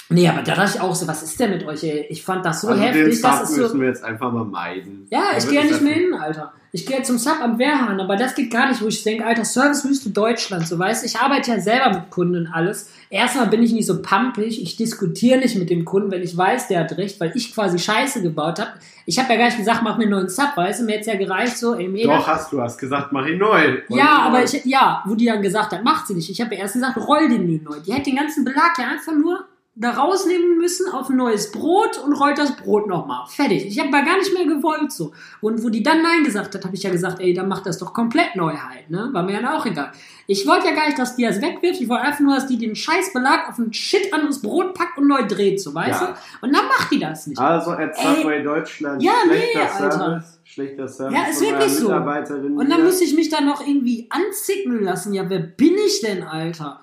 Nee, 0.09 0.27
aber 0.29 0.41
da 0.41 0.55
dachte 0.55 0.77
ich 0.77 0.81
auch 0.81 0.95
so, 0.95 1.05
was 1.07 1.21
ist 1.21 1.37
denn 1.39 1.51
mit 1.51 1.65
euch, 1.65 1.83
ey? 1.83 2.05
Ich 2.09 2.23
fand 2.23 2.45
das 2.45 2.61
so 2.61 2.69
also 2.69 2.81
den 2.81 2.93
heftig, 2.93 3.19
Sub 3.19 3.31
das 3.31 3.49
ist 3.49 3.55
so. 3.57 3.61
müssen 3.63 3.81
wir 3.81 3.87
jetzt 3.89 4.03
einfach 4.05 4.31
mal 4.31 4.45
meiden. 4.45 5.05
Ja, 5.09 5.23
ich 5.37 5.43
wird 5.43 5.49
gehe 5.51 5.59
ja 5.59 5.65
nicht 5.65 5.81
mehr 5.81 5.93
hin, 5.93 6.13
Alter. 6.13 6.53
Ich 6.71 6.85
gehe 6.85 7.01
zum 7.03 7.17
Sub 7.17 7.41
am 7.41 7.59
Wehrhahn, 7.59 7.99
aber 7.99 8.15
das 8.15 8.35
geht 8.35 8.51
gar 8.51 8.69
nicht, 8.69 8.81
wo 8.81 8.87
ich 8.87 9.03
denke, 9.03 9.25
Alter, 9.25 9.43
Servicewüste 9.43 10.11
Deutschland, 10.11 10.67
so 10.67 10.77
weißt 10.79 11.05
ich 11.05 11.17
arbeite 11.19 11.51
ja 11.51 11.59
selber 11.59 11.89
mit 11.89 12.09
Kunden 12.09 12.35
und 12.35 12.47
alles. 12.47 12.89
Erstmal 13.09 13.47
bin 13.47 13.63
ich 13.63 13.73
nicht 13.73 13.85
so 13.85 14.01
pampig, 14.01 14.61
ich 14.61 14.75
diskutiere 14.77 15.39
nicht 15.39 15.57
mit 15.57 15.69
dem 15.69 15.83
Kunden, 15.85 16.11
wenn 16.11 16.21
ich 16.21 16.37
weiß, 16.37 16.67
der 16.67 16.81
hat 16.81 16.97
recht, 16.97 17.19
weil 17.19 17.31
ich 17.35 17.53
quasi 17.53 17.79
Scheiße 17.79 18.21
gebaut 18.21 18.59
habe. 18.59 18.71
Ich 19.05 19.17
habe 19.19 19.31
ja 19.33 19.39
gar 19.39 19.45
nicht 19.45 19.57
gesagt, 19.57 19.81
mach 19.83 19.97
mir 19.97 20.03
einen 20.03 20.11
neuen 20.11 20.29
Sub, 20.29 20.55
weißt 20.55 20.81
du, 20.81 20.85
mir 20.85 20.97
hätte 20.97 21.11
ja 21.11 21.17
gereicht, 21.17 21.57
so, 21.57 21.73
ey, 21.75 21.87
mega. 21.87 22.15
Doch, 22.17 22.27
hast 22.27 22.51
du 22.53 22.61
hast 22.61 22.77
gesagt, 22.77 23.11
mach 23.11 23.25
ihn 23.25 23.39
neu. 23.39 23.79
Und- 23.89 23.97
Ja, 23.97 24.19
aber 24.23 24.43
ich, 24.43 24.63
ja, 24.65 25.03
wo 25.05 25.15
die 25.15 25.25
dann 25.25 25.41
gesagt 25.41 25.71
hat, 25.73 25.83
macht 25.83 26.07
sie 26.07 26.13
nicht. 26.13 26.29
Ich 26.29 26.39
habe 26.41 26.53
ja 26.55 26.61
erst 26.61 26.73
gesagt, 26.75 26.95
roll 26.97 27.27
den 27.29 27.47
den 27.47 27.63
neu. 27.63 27.77
Die 27.85 27.91
hätte 27.93 28.05
den 28.09 28.17
ganzen 28.17 28.45
Belag 28.45 28.77
ja 28.77 28.87
einfach 28.89 29.13
nur 29.13 29.45
da 29.79 29.91
rausnehmen 29.91 30.57
müssen 30.57 30.91
auf 30.91 31.09
ein 31.09 31.17
neues 31.17 31.51
Brot 31.51 31.99
und 32.03 32.13
rollt 32.13 32.37
das 32.39 32.55
Brot 32.55 32.87
nochmal. 32.87 33.27
Fertig. 33.27 33.65
Ich 33.67 33.79
habe 33.79 33.91
da 33.91 34.01
gar 34.01 34.17
nicht 34.17 34.33
mehr 34.33 34.45
gewollt 34.45 34.91
so. 34.91 35.11
Und 35.39 35.63
wo 35.63 35.69
die 35.69 35.83
dann 35.83 36.01
Nein 36.01 36.23
gesagt 36.23 36.55
hat, 36.55 36.65
habe 36.65 36.75
ich 36.75 36.81
ja 36.81 36.89
gesagt, 36.89 37.19
ey, 37.19 37.33
dann 37.33 37.47
macht 37.47 37.67
das 37.67 37.77
doch 37.77 37.93
komplett 37.93 38.35
neu 38.35 38.53
halt, 38.53 38.89
ne? 38.89 39.09
War 39.11 39.21
mir 39.23 39.33
dann 39.39 39.45
auch 39.47 39.65
egal. 39.67 39.91
Ich 40.25 40.47
wollte 40.47 40.67
ja 40.67 40.73
gar 40.73 40.87
nicht, 40.87 40.97
dass 40.97 41.15
die 41.15 41.23
das 41.23 41.41
wegwirft. 41.41 41.79
Ich 41.79 41.87
wollte 41.87 42.03
einfach 42.05 42.19
nur, 42.21 42.35
dass 42.35 42.47
die 42.47 42.57
den 42.57 42.75
Scheißbelag 42.75 43.49
auf 43.49 43.59
ein 43.59 43.71
Shit 43.71 44.11
anderes 44.13 44.41
Brot 44.41 44.73
packt 44.73 44.97
und 44.97 45.07
neu 45.07 45.25
dreht, 45.27 45.61
so, 45.61 45.73
weißt 45.75 46.01
Ja. 46.01 46.07
du? 46.41 46.45
Und 46.47 46.55
dann 46.55 46.65
macht 46.65 46.91
die 46.91 46.99
das 46.99 47.27
nicht. 47.27 47.39
Also 47.39 47.71
at 47.71 47.95
Ey. 47.97 48.15
Subway 48.15 48.43
Deutschland 48.43 49.01
Ja, 49.03 49.13
nee, 49.29 49.35
schlechter 49.51 49.75
Alter. 49.83 49.91
Service, 49.91 50.39
schlechter 50.43 50.87
Service 50.87 51.13
Ja, 51.17 51.29
ist 51.29 51.41
wirklich 51.41 51.71
so. 51.73 51.93
Und 51.93 52.69
dann 52.69 52.83
muss 52.83 52.99
ich 53.01 53.13
mich 53.15 53.29
dann 53.29 53.45
noch 53.45 53.61
irgendwie 53.61 54.09
anzicken 54.09 54.83
lassen. 54.83 55.13
Ja, 55.13 55.29
wer 55.29 55.39
bin 55.39 55.75
ich 55.85 56.01
denn, 56.01 56.23
Alter? 56.23 56.81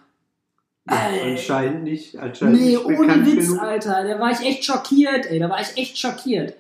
Ja, 0.91 0.97
anscheinend 1.23 1.85
nicht. 1.85 2.17
Anscheinend 2.19 2.61
Nee, 2.61 2.69
nicht 2.69 2.85
ohne 2.85 3.27
Witz, 3.27 3.49
genug. 3.49 3.63
Alter. 3.63 4.05
Da 4.07 4.19
war 4.21 4.31
ich 4.31 4.41
echt 4.41 4.65
schockiert, 4.65 5.27
ey. 5.31 5.39
Da 5.39 5.49
war 5.49 5.61
ich 5.61 5.77
echt 5.77 5.99
schockiert. 5.99 6.55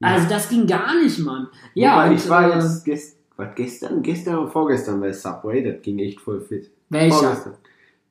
Also, 0.00 0.28
das 0.28 0.48
ging 0.48 0.66
gar 0.66 1.00
nicht, 1.00 1.18
Mann. 1.20 1.48
Ja, 1.74 1.94
Wobei, 1.94 2.10
und, 2.10 2.16
ich 2.16 2.28
war 2.28 2.50
äh, 2.50 2.54
jetzt 2.58 2.84
gest, 2.84 3.16
was, 3.36 3.54
gestern, 3.54 4.02
gestern 4.02 4.38
oder 4.38 4.50
vorgestern 4.50 5.00
bei 5.00 5.12
Subway, 5.12 5.62
das 5.62 5.80
ging 5.80 5.98
echt 6.00 6.20
voll 6.20 6.40
fit. 6.40 6.70
Welcher? 6.88 7.16
Vorgestern. 7.16 7.54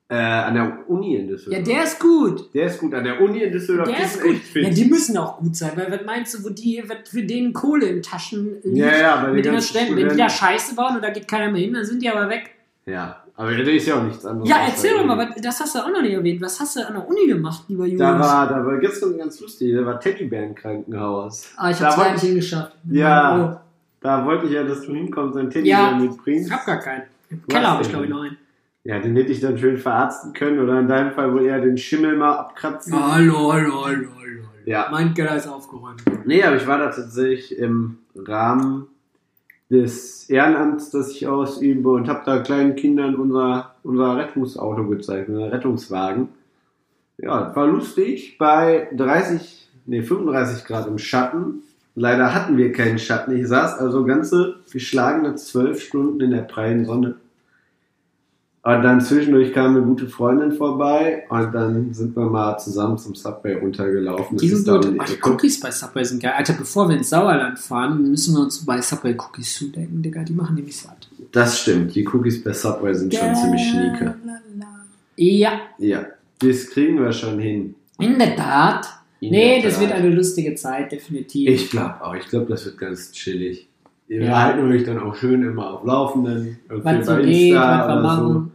Äh, 0.07 0.15
an 0.15 0.53
der 0.55 0.77
Uni 0.89 1.15
in 1.15 1.27
Düsseldorf. 1.27 1.65
Ja, 1.65 1.73
der 1.73 1.83
ist 1.85 1.99
gut. 1.99 2.53
Der 2.53 2.65
ist 2.65 2.79
gut. 2.79 2.93
An 2.93 3.03
der 3.05 3.21
Uni 3.21 3.43
in 3.43 3.51
Düsseldorf 3.51 3.87
Der 3.87 4.03
ist 4.03 4.21
gut. 4.21 4.41
Ja, 4.55 4.69
die 4.69 4.85
müssen 4.85 5.17
auch 5.17 5.37
gut 5.37 5.55
sein, 5.55 5.71
weil 5.75 5.89
was 5.89 6.05
meinst 6.05 6.33
du, 6.33 6.43
wo 6.43 6.49
die, 6.49 6.83
was 6.85 7.09
für 7.09 7.23
denen 7.23 7.53
Kohle 7.53 7.85
in 7.85 8.01
Taschen 8.01 8.57
liegt, 8.63 8.75
Ja, 8.77 8.97
ja, 8.97 9.25
den 9.25 9.35
mit 9.35 9.45
den 9.45 9.61
Studenten, 9.61 9.95
wenn 9.95 10.09
die 10.09 10.17
da. 10.17 10.27
Scheiße 10.27 10.75
bauen 10.75 10.97
und 10.97 11.01
da 11.01 11.11
geht 11.11 11.29
keiner 11.29 11.49
mehr 11.49 11.61
hin, 11.61 11.73
dann 11.73 11.85
sind 11.85 12.01
die 12.01 12.09
aber 12.09 12.27
weg. 12.29 12.51
Ja, 12.85 13.20
aber 13.35 13.51
der 13.51 13.73
ist 13.73 13.87
ja 13.87 13.95
auch 13.95 14.03
nichts 14.03 14.25
anderes. 14.25 14.49
Ja, 14.49 14.57
erzähl 14.67 14.97
doch 14.97 15.05
mal, 15.05 15.33
das 15.41 15.59
hast 15.59 15.75
du 15.75 15.79
auch 15.79 15.89
noch 15.89 16.01
nicht 16.01 16.13
erwähnt. 16.13 16.41
Was 16.41 16.59
hast 16.59 16.75
du 16.75 16.87
an 16.87 16.93
der 16.93 17.07
Uni 17.07 17.27
gemacht, 17.27 17.63
lieber 17.67 17.85
Julius? 17.85 17.99
Da 17.99 18.19
war, 18.19 18.47
da 18.47 18.65
war 18.65 18.77
gestern 18.77 19.17
ganz 19.17 19.39
lustig, 19.39 19.73
da 19.75 19.85
war 19.85 19.99
Teddybären-Krankenhaus. 19.99 21.49
ah, 21.57 21.71
ich 21.71 21.81
hab's 21.81 21.95
gar 21.95 22.11
nicht 22.13 22.21
hingeschafft. 22.21 22.75
Ja. 22.89 23.61
Da 24.01 24.25
wollte 24.25 24.47
ich 24.47 24.53
ja, 24.53 24.63
dass 24.63 24.81
du 24.81 24.93
hinkommst, 24.93 25.35
dein 25.37 25.49
Teddybär 25.49 25.77
Ja, 25.77 25.91
mitbringst. 25.95 26.47
Ich 26.47 26.53
hab 26.53 26.65
gar 26.65 26.79
keinen. 26.79 27.03
Im 27.29 27.45
Keller 27.47 27.71
habe 27.71 27.83
ich, 27.83 27.89
glaube 27.89 28.05
ich, 28.05 28.09
noch 28.09 28.21
einen. 28.21 28.37
Ja, 28.83 28.99
den 28.99 29.15
hätte 29.15 29.31
ich 29.31 29.39
dann 29.39 29.57
schön 29.59 29.77
verarzten 29.77 30.33
können 30.33 30.59
oder 30.59 30.79
in 30.79 30.87
deinem 30.87 31.11
Fall 31.13 31.31
wohl 31.33 31.45
eher 31.45 31.61
den 31.61 31.77
Schimmel 31.77 32.17
mal 32.17 32.33
abkratzen. 32.33 32.93
Hallo, 32.93 33.53
hallo, 33.53 33.85
hallo, 33.85 34.07
hallo. 34.19 34.41
Ja. 34.65 34.87
Mein 34.91 35.13
Keller 35.13 35.35
ist 35.35 35.47
aufgeräumt. 35.47 36.01
Nee, 36.25 36.43
aber 36.43 36.55
ich 36.55 36.65
war 36.65 36.79
da 36.79 36.87
tatsächlich 36.89 37.57
im 37.57 37.99
Rahmen 38.15 38.87
des 39.71 40.29
Ehrenamts, 40.29 40.89
das 40.89 41.11
ich 41.11 41.27
ausübe 41.27 41.91
und 41.91 42.09
habe 42.09 42.23
da 42.25 42.39
kleinen 42.39 42.75
Kindern 42.75 43.15
unser, 43.15 43.75
unser 43.83 44.17
Rettungsauto 44.17 44.85
gezeigt, 44.87 45.29
unser 45.29 45.51
Rettungswagen. 45.51 46.27
Ja, 47.17 47.55
war 47.55 47.67
lustig 47.67 48.37
bei 48.37 48.89
30, 48.95 49.69
nee, 49.85 50.01
35 50.01 50.65
Grad 50.65 50.87
im 50.87 50.97
Schatten. 50.97 51.63
Leider 51.95 52.33
hatten 52.33 52.57
wir 52.57 52.73
keinen 52.73 52.99
Schatten. 52.99 53.35
Ich 53.37 53.47
saß 53.47 53.79
also 53.79 54.05
ganze 54.05 54.57
geschlagene 54.71 55.35
zwölf 55.35 55.81
Stunden 55.81 56.19
in 56.19 56.31
der 56.31 56.41
prallen 56.41 56.85
Sonne. 56.85 57.15
Und 58.63 58.83
dann 58.83 59.01
zwischendurch 59.01 59.53
kam 59.53 59.75
eine 59.75 59.83
gute 59.83 60.07
Freundin 60.07 60.51
vorbei 60.51 61.23
und 61.29 61.51
dann 61.51 61.91
sind 61.95 62.15
wir 62.15 62.25
mal 62.29 62.59
zusammen 62.59 62.95
zum 62.95 63.15
Subway 63.15 63.55
runtergelaufen. 63.55 64.37
Die 64.37 64.49
Das 64.51 64.63
sind 64.63 64.71
gut. 64.81 64.93
die 64.93 64.99
Ach, 64.99 65.09
die. 65.09 65.19
Cookies 65.29 65.59
bei 65.59 65.71
Subway 65.71 66.03
sind 66.03 66.21
geil. 66.21 66.33
Alter, 66.37 66.53
bevor 66.53 66.87
wir 66.87 66.95
ins 66.95 67.09
Sauerland 67.09 67.57
fahren, 67.57 68.07
müssen 68.07 68.35
wir 68.35 68.41
uns 68.41 68.63
bei 68.63 68.79
Subway 68.79 69.15
Cookies 69.17 69.55
zudecken, 69.55 70.03
Digga. 70.03 70.23
Die 70.23 70.33
machen 70.33 70.55
nämlich 70.57 70.77
satt. 70.77 71.09
Das 71.31 71.59
stimmt, 71.61 71.95
die 71.95 72.07
Cookies 72.07 72.43
bei 72.43 72.53
Subway 72.53 72.93
sind 72.93 73.15
schon 73.15 73.33
ziemlich 73.35 73.67
schnieke. 73.67 74.13
Ja, 75.15 75.53
Ja, 75.79 76.05
das 76.39 76.69
kriegen 76.69 76.99
wir 77.01 77.11
schon 77.11 77.39
hin. 77.39 77.75
in 77.99 78.19
der 78.19 78.35
Tat. 78.35 78.87
In 79.21 79.31
nee, 79.31 79.55
der 79.61 79.69
das 79.69 79.79
Tat. 79.79 79.81
wird 79.89 79.91
eine 79.93 80.09
lustige 80.09 80.53
Zeit, 80.55 80.91
definitiv. 80.91 81.49
Ich 81.49 81.69
glaube 81.71 81.95
auch, 82.03 82.15
ich 82.15 82.27
glaube, 82.27 82.45
das 82.47 82.65
wird 82.65 82.77
ganz 82.77 83.11
chillig. 83.11 83.67
Wir 84.19 84.23
Ja. 84.25 84.43
halten 84.43 84.69
euch 84.69 84.83
dann 84.83 84.99
auch 84.99 85.15
schön 85.15 85.41
immer 85.41 85.71
auf 85.71 85.85
Laufenden. 85.85 86.57
irgendwie 86.69 86.97
was 86.97 87.05
so 87.05 87.11
bei 87.13 87.21
geht, 87.21 87.51
Insta 87.51 87.79
was 87.79 87.87
wir 87.87 87.93
oder 87.93 88.01
machen. 88.01 88.51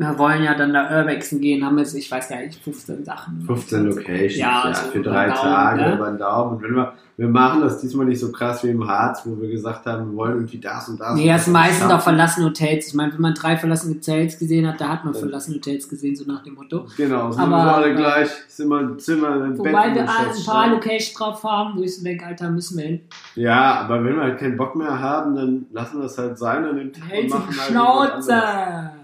Wir 0.00 0.18
wollen 0.18 0.42
ja 0.42 0.54
dann 0.54 0.72
da 0.72 0.98
Urbexen 0.98 1.42
gehen, 1.42 1.62
haben 1.62 1.76
jetzt, 1.76 1.94
ich 1.94 2.10
weiß 2.10 2.30
gar 2.30 2.40
nicht, 2.40 2.58
15 2.64 3.04
Sachen. 3.04 3.42
15 3.42 3.84
Locations, 3.84 4.36
Ja, 4.38 4.64
ja, 4.66 4.74
so 4.74 4.90
für 4.92 4.98
über 5.00 5.10
drei 5.10 5.26
Daumen, 5.26 5.36
Tage 5.36 5.82
ne? 5.82 5.94
über 5.94 6.06
den 6.06 6.18
Daumen. 6.18 6.56
Und 6.56 6.62
wenn 6.62 6.74
wir, 6.74 6.94
wir 7.18 7.28
machen 7.28 7.60
das 7.60 7.82
diesmal 7.82 8.06
nicht 8.06 8.18
so 8.18 8.32
krass 8.32 8.64
wie 8.64 8.70
im 8.70 8.88
Harz, 8.88 9.20
wo 9.26 9.38
wir 9.38 9.50
gesagt 9.50 9.84
haben, 9.84 10.12
wir 10.12 10.16
wollen 10.16 10.36
irgendwie 10.36 10.58
das 10.58 10.88
und 10.88 10.98
das. 10.98 11.16
Nee, 11.16 11.24
und 11.24 11.28
das 11.28 11.44
sind 11.44 11.52
meistens 11.52 11.92
auch 11.92 12.00
verlassene 12.00 12.46
Hotels. 12.46 12.88
Ich 12.88 12.94
meine, 12.94 13.12
wenn 13.12 13.20
man 13.20 13.34
drei 13.34 13.58
verlassene 13.58 13.96
Hotels 13.96 14.38
gesehen 14.38 14.66
hat, 14.66 14.80
da 14.80 14.88
hat 14.88 15.04
man 15.04 15.12
verlassene 15.12 15.56
Hotels 15.56 15.86
gesehen, 15.86 16.16
so 16.16 16.24
nach 16.24 16.42
dem 16.44 16.54
Motto. 16.54 16.86
Genau, 16.96 17.30
sind 17.30 17.42
Aber, 17.42 17.56
wir 17.56 17.74
alle 17.74 17.90
äh, 17.90 17.94
gleich, 17.94 18.30
ist 18.48 18.58
immer 18.58 18.78
ein 18.78 18.98
Zimmer, 18.98 19.32
ein 19.32 19.50
Bett 19.50 19.58
Wobei 19.58 19.88
und 19.88 19.94
wir 19.96 20.08
ein 20.08 20.44
paar. 20.46 20.68
Locations 20.70 21.12
drauf 21.12 21.44
haben, 21.44 21.78
wo 21.78 21.82
ich 21.82 21.94
so 21.94 22.02
denke, 22.02 22.24
Alter, 22.24 22.48
müssen 22.50 22.78
wir 22.78 22.86
hin. 22.86 23.00
Ja, 23.34 23.82
aber 23.82 24.02
wenn 24.02 24.16
wir 24.16 24.22
halt 24.22 24.38
keinen 24.38 24.56
Bock 24.56 24.76
mehr 24.76 24.98
haben, 24.98 25.34
dann 25.34 25.66
lassen 25.72 25.98
wir 25.98 26.06
es 26.06 26.16
halt 26.16 26.38
sein 26.38 26.66
und 26.66 26.96
du 26.96 27.28
machen 27.28 27.48
halt. 27.48 27.70
Schnauze! 27.70 28.99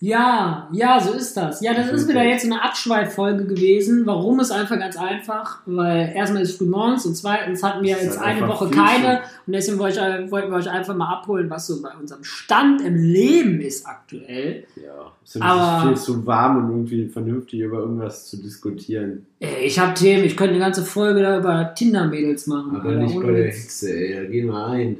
Ja, 0.00 0.68
ja, 0.72 1.00
so 1.00 1.12
ist 1.14 1.34
das. 1.36 1.62
Ja, 1.62 1.72
das 1.72 1.90
ist 1.90 2.08
wieder 2.08 2.22
jetzt 2.22 2.44
eine 2.44 2.62
Abschweiffolge 2.62 3.46
gewesen. 3.46 4.04
Warum 4.04 4.38
ist 4.40 4.50
einfach 4.50 4.78
ganz 4.78 4.98
einfach? 4.98 5.60
Weil 5.64 6.12
erstmal 6.14 6.42
ist 6.42 6.58
früh 6.58 6.66
morgens 6.66 7.06
und 7.06 7.14
zweitens 7.14 7.62
hatten 7.62 7.82
wir 7.82 7.90
jetzt 7.92 8.20
halt 8.20 8.36
eine 8.38 8.48
Woche 8.48 8.68
keine 8.70 9.20
und 9.46 9.52
deswegen 9.54 9.78
wollte 9.78 10.22
ich, 10.24 10.30
wollten 10.30 10.50
wir 10.50 10.58
euch 10.58 10.68
einfach 10.68 10.94
mal 10.94 11.10
abholen, 11.10 11.48
was 11.48 11.68
so 11.68 11.80
bei 11.80 11.90
unserem 11.98 12.22
Stand 12.22 12.82
im 12.82 12.96
Leben 12.96 13.60
ist 13.60 13.86
aktuell. 13.86 14.64
Ja, 14.76 15.12
es 15.24 15.36
ist 15.36 15.42
Aber- 15.42 15.88
viel 15.88 15.96
zu 15.96 16.26
warm 16.26 16.56
und 16.58 16.70
irgendwie 16.70 17.08
vernünftig 17.08 17.60
über 17.60 17.78
irgendwas 17.78 18.28
zu 18.28 18.36
diskutieren. 18.36 19.24
Ey, 19.40 19.64
Ich 19.66 19.78
habe 19.78 19.94
Themen, 19.94 20.24
ich 20.24 20.36
könnte 20.36 20.54
eine 20.54 20.62
ganze 20.64 20.82
Folge 20.84 21.22
da 21.22 21.38
über 21.38 21.72
Tinder-Mädels 21.74 22.46
machen. 22.46 22.76
Aber 22.76 22.92
nicht 22.92 23.18
bei 23.18 23.30
der. 23.30 23.44
Hexe, 23.46 23.90
ey, 23.94 24.14
da 24.16 24.24
gehen 24.30 24.48
wir 24.48 24.66
ein. 24.66 24.98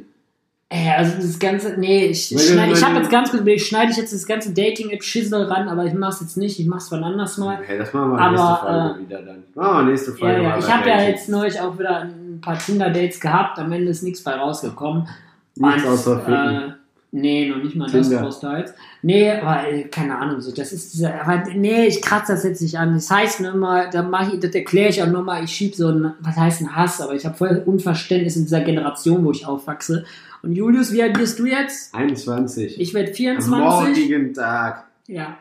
Ey, 0.76 0.90
also 0.90 1.12
das 1.18 1.38
ganze, 1.38 1.74
nee, 1.78 2.06
ich, 2.06 2.34
ich, 2.34 2.48
schneid, 2.48 2.72
ich 2.72 2.82
habe 2.84 2.96
jetzt 2.96 3.08
ganz 3.08 3.30
kurz, 3.30 3.46
ich 3.46 3.64
schneide 3.64 3.92
ich 3.92 3.96
jetzt 3.96 4.12
das 4.12 4.26
ganze 4.26 4.52
Dating-App-Schissel 4.52 5.44
ran, 5.44 5.68
aber 5.68 5.84
ich 5.84 5.94
mach's 5.94 6.20
jetzt 6.20 6.36
nicht, 6.36 6.58
ich 6.58 6.66
mach's 6.66 6.90
wann 6.90 7.04
anders 7.04 7.38
mal. 7.38 7.60
Hey, 7.64 7.78
das 7.78 7.92
machen 7.92 8.10
wir 8.10 8.18
Aber, 8.18 8.32
nächste 8.32 8.66
Folge 8.66 8.94
äh, 8.98 8.98
wieder 9.06 9.22
dann. 9.22 9.42
Machen 9.54 9.86
wir 9.86 9.90
nächste 9.92 10.10
Ja, 10.10 10.16
Folge 10.16 10.42
ja, 10.42 10.48
mal 10.48 10.58
ich 10.58 10.74
habe 10.74 10.88
ja 10.88 11.02
jetzt 11.02 11.28
neulich 11.28 11.60
auch 11.60 11.78
wieder 11.78 12.00
ein 12.00 12.40
paar 12.40 12.58
Tinder-Dates 12.58 13.20
gehabt, 13.20 13.56
am 13.60 13.70
Ende 13.70 13.90
ist 13.92 14.02
nichts 14.02 14.24
bei 14.24 14.32
rausgekommen. 14.34 15.06
Nichts 15.54 15.86
außer 15.86 16.18
Ficken. 16.18 16.34
äh, 16.34 16.72
Nee, 17.16 17.48
noch 17.48 17.62
nicht 17.62 17.76
mal 17.76 17.88
das 17.88 18.08
Tinder. 18.08 18.24
großteils. 18.24 18.74
Nee, 19.02 19.30
aber 19.30 19.68
äh, 19.68 19.84
keine 19.84 20.18
Ahnung, 20.18 20.40
so, 20.40 20.50
das 20.52 20.72
ist 20.72 20.94
dieser, 20.94 21.20
aber 21.20 21.44
nee, 21.54 21.86
ich 21.86 22.02
kratze 22.02 22.32
das 22.32 22.42
jetzt 22.42 22.60
nicht 22.60 22.76
an. 22.76 22.92
Das 22.94 23.08
heißt 23.08 23.40
nur 23.40 23.52
immer, 23.52 23.88
da 23.88 24.02
mache 24.02 24.34
ich, 24.34 24.40
das 24.40 24.52
erkläre 24.52 24.88
ich 24.88 25.00
auch 25.00 25.06
nochmal, 25.06 25.44
ich 25.44 25.52
schiebe 25.52 25.76
so 25.76 25.90
ein, 25.90 26.14
was 26.18 26.36
heißt 26.36 26.62
ein 26.62 26.74
Hass, 26.74 27.00
aber 27.00 27.14
ich 27.14 27.24
habe 27.24 27.36
voll 27.36 27.62
Unverständnis 27.64 28.34
in 28.34 28.42
dieser 28.46 28.62
Generation, 28.62 29.24
wo 29.24 29.30
ich 29.30 29.46
aufwachse. 29.46 30.04
Und 30.44 30.52
Julius, 30.54 30.92
wie 30.92 31.02
alt 31.02 31.14
bist 31.14 31.38
du 31.38 31.46
jetzt? 31.46 31.94
21. 31.94 32.80
Ich 32.80 32.92
werde 32.94 33.08
Am 33.10 33.14
24. 33.14 33.58
morgigen 33.58 34.34
Tag. 34.34 34.86
Ja. 35.06 35.38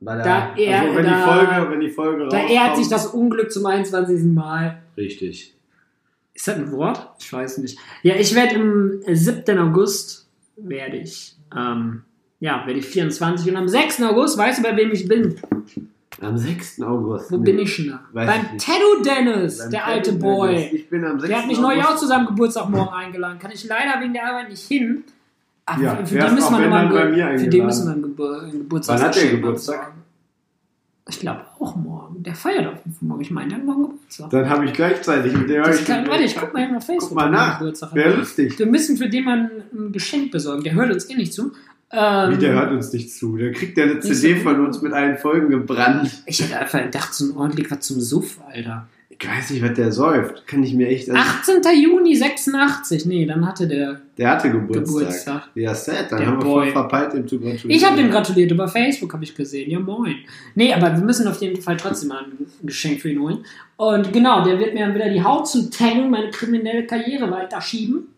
Bei 0.00 0.14
der, 0.14 0.24
Da 0.24 0.54
er- 0.56 0.80
also 0.82 0.96
wenn, 0.96 1.04
da- 1.04 1.16
die 1.16 1.22
Folge, 1.56 1.70
wenn 1.72 1.80
die 1.80 1.90
Folge 1.90 2.28
Da 2.28 2.46
ehrt 2.46 2.76
sich 2.76 2.88
das 2.88 3.06
Unglück 3.08 3.50
zum 3.50 3.66
21. 3.66 4.24
Mal. 4.32 4.80
Richtig. 4.96 5.54
Ist 6.34 6.46
das 6.46 6.54
ein 6.56 6.70
Wort? 6.70 7.10
Ich 7.18 7.32
weiß 7.32 7.58
nicht. 7.58 7.78
Ja, 8.02 8.14
ich 8.14 8.32
werde 8.34 8.54
im 8.54 9.02
7. 9.12 9.58
August 9.58 10.28
werde 10.56 10.98
ich, 10.98 11.34
ähm, 11.56 12.02
ja, 12.38 12.64
werde 12.64 12.78
ich 12.78 12.86
24 12.86 13.50
und 13.50 13.56
am 13.56 13.68
6. 13.68 14.02
August, 14.04 14.38
weißt 14.38 14.60
du, 14.60 14.62
bei 14.62 14.76
wem 14.76 14.92
ich 14.92 15.08
bin? 15.08 15.34
Am 16.20 16.36
6. 16.36 16.82
August. 16.82 17.30
Wo 17.30 17.36
Nee. 17.36 17.44
bin 17.44 17.58
ich 17.60 17.76
denn 17.76 17.88
da? 17.90 18.00
Beim. 18.12 18.28
Tattoo 18.58 19.02
Dennis, 19.04 19.58
Beim 19.58 19.70
der 19.70 19.80
Teddy 19.80 19.92
alte 19.92 20.10
Dennis. 20.12 20.22
Boy. 20.22 20.70
Ich 20.72 20.90
bin 20.90 21.04
am 21.04 21.18
6. 21.20 21.28
Der 21.28 21.38
hat 21.38 21.46
mich 21.46 21.60
neu 21.60 21.74
August. 21.74 21.88
auch 21.88 21.96
zu 21.96 22.06
seinem 22.06 22.26
Geburtstag 22.26 22.68
morgen 22.70 22.92
eingeladen. 22.92 23.38
Kann 23.38 23.50
ich 23.52 23.64
leider 23.64 24.00
wegen 24.00 24.12
der 24.12 24.26
Arbeit 24.28 24.48
nicht 24.50 24.66
hin. 24.66 25.04
Aber 25.64 25.82
Ja, 25.82 25.96
für, 26.04 26.18
den 26.18 26.34
müssen 26.34 26.52
wir 26.52 26.58
wenn 26.58 26.64
noch 26.64 26.70
mal 26.70 26.84
dann 26.88 26.92
bei 26.94 27.08
mir 27.10 27.38
für 27.38 27.46
den 27.48 27.66
müssen 27.66 27.86
wir 27.86 27.94
ein 27.94 28.02
Gebur 28.02 28.42
ein 28.42 28.50
Geburtstag 28.52 28.98
Wann 28.98 29.06
hat 29.06 29.16
der 29.16 29.30
Geburtstag? 29.30 29.92
Ich 31.10 31.20
glaube 31.20 31.40
auch 31.58 31.76
morgen. 31.76 32.22
Der 32.22 32.34
feiert 32.34 32.66
auf 32.66 32.74
jeden 32.84 32.92
Fall 32.98 33.08
morgen. 33.08 33.20
Ich 33.22 33.30
meine, 33.30 33.48
der 33.48 33.58
hat 33.58 33.64
morgen 33.64 33.82
Geburtstag. 33.82 34.30
Dann 34.30 34.48
habe 34.50 34.64
ich 34.66 34.72
gleichzeitig 34.72 35.32
mit 35.34 35.48
dem. 35.48 35.62
Das 35.62 35.84
kann, 35.84 36.06
warte, 36.08 36.24
ich 36.24 36.36
guck 36.36 36.52
mal 36.52 36.64
eben 36.64 36.76
auf 36.76 36.84
Facebook. 36.84 37.08
Guck 37.10 37.16
mal 37.16 37.30
nach. 37.30 37.60
Wäre 37.94 38.14
lustig. 38.16 38.58
Wir 38.58 38.66
müssen 38.66 38.96
für 38.96 39.08
den 39.08 39.24
mal 39.24 39.50
ein 39.72 39.92
Geschenk 39.92 40.30
besorgen. 40.32 40.64
Der 40.64 40.74
hört 40.74 40.90
uns 40.92 41.08
eh 41.08 41.14
nicht 41.14 41.32
zu. 41.32 41.52
Ähm, 41.90 42.32
Wie, 42.32 42.36
der 42.38 42.52
hört 42.52 42.70
uns 42.72 42.92
nicht 42.92 43.10
zu. 43.12 43.36
Der 43.38 43.52
kriegt 43.52 43.78
ja 43.78 43.84
eine 43.84 44.00
CD 44.00 44.36
so. 44.36 44.42
von 44.42 44.64
uns 44.64 44.82
mit 44.82 44.92
allen 44.92 45.16
Folgen 45.16 45.48
gebrannt. 45.48 46.22
Ich 46.26 46.40
hätte 46.42 46.58
einfach 46.58 46.82
gedacht, 46.82 47.14
so 47.14 47.24
ein 47.24 47.36
ordentlich 47.36 47.70
was 47.70 47.80
zum 47.80 48.00
Suff, 48.00 48.38
Alter. 48.46 48.86
Ich 49.20 49.26
weiß 49.28 49.50
nicht, 49.50 49.62
was 49.64 49.72
der 49.72 49.90
säuft. 49.90 50.46
Kann 50.46 50.62
ich 50.62 50.74
mir 50.74 50.86
echt. 50.86 51.10
Also, 51.10 51.20
18. 51.20 51.82
Juni 51.82 52.14
86. 52.14 53.06
Nee, 53.06 53.26
dann 53.26 53.44
hatte 53.46 53.66
der 53.66 54.00
der 54.16 54.30
hatte 54.30 54.50
Geburtstag. 54.50 54.84
Geburtstag. 54.84 55.48
Ja, 55.54 55.74
sad. 55.74 56.12
Dann 56.12 56.18
Der 56.18 56.26
haben 56.28 56.38
wir 56.38 56.44
Boy. 56.44 56.64
voll 56.66 56.72
verpeilt, 56.72 57.14
ihm 57.14 57.26
zu 57.26 57.40
gratulieren. 57.40 57.70
Ich 57.70 57.84
habe 57.84 57.96
dem 57.96 58.10
gratuliert, 58.10 58.50
über 58.52 58.68
Facebook 58.68 59.12
habe 59.14 59.24
ich 59.24 59.34
gesehen. 59.34 59.70
Ja, 59.70 59.80
moin. 59.80 60.16
Nee, 60.54 60.72
aber 60.72 60.94
wir 60.94 61.02
müssen 61.02 61.26
auf 61.26 61.40
jeden 61.40 61.60
Fall 61.60 61.76
trotzdem 61.78 62.10
mal 62.10 62.22
ein 62.22 62.46
Geschenk 62.62 63.00
für 63.00 63.10
ihn 63.10 63.20
holen. 63.20 63.44
Und 63.76 64.12
genau, 64.12 64.44
der 64.44 64.60
wird 64.60 64.74
mir 64.74 64.86
dann 64.86 64.94
wieder 64.94 65.08
die 65.08 65.24
Haut 65.24 65.48
zu 65.48 65.68
taggen, 65.70 66.10
meine 66.10 66.30
kriminelle 66.30 66.86
Karriere 66.86 67.28
weiterschieben. 67.30 68.08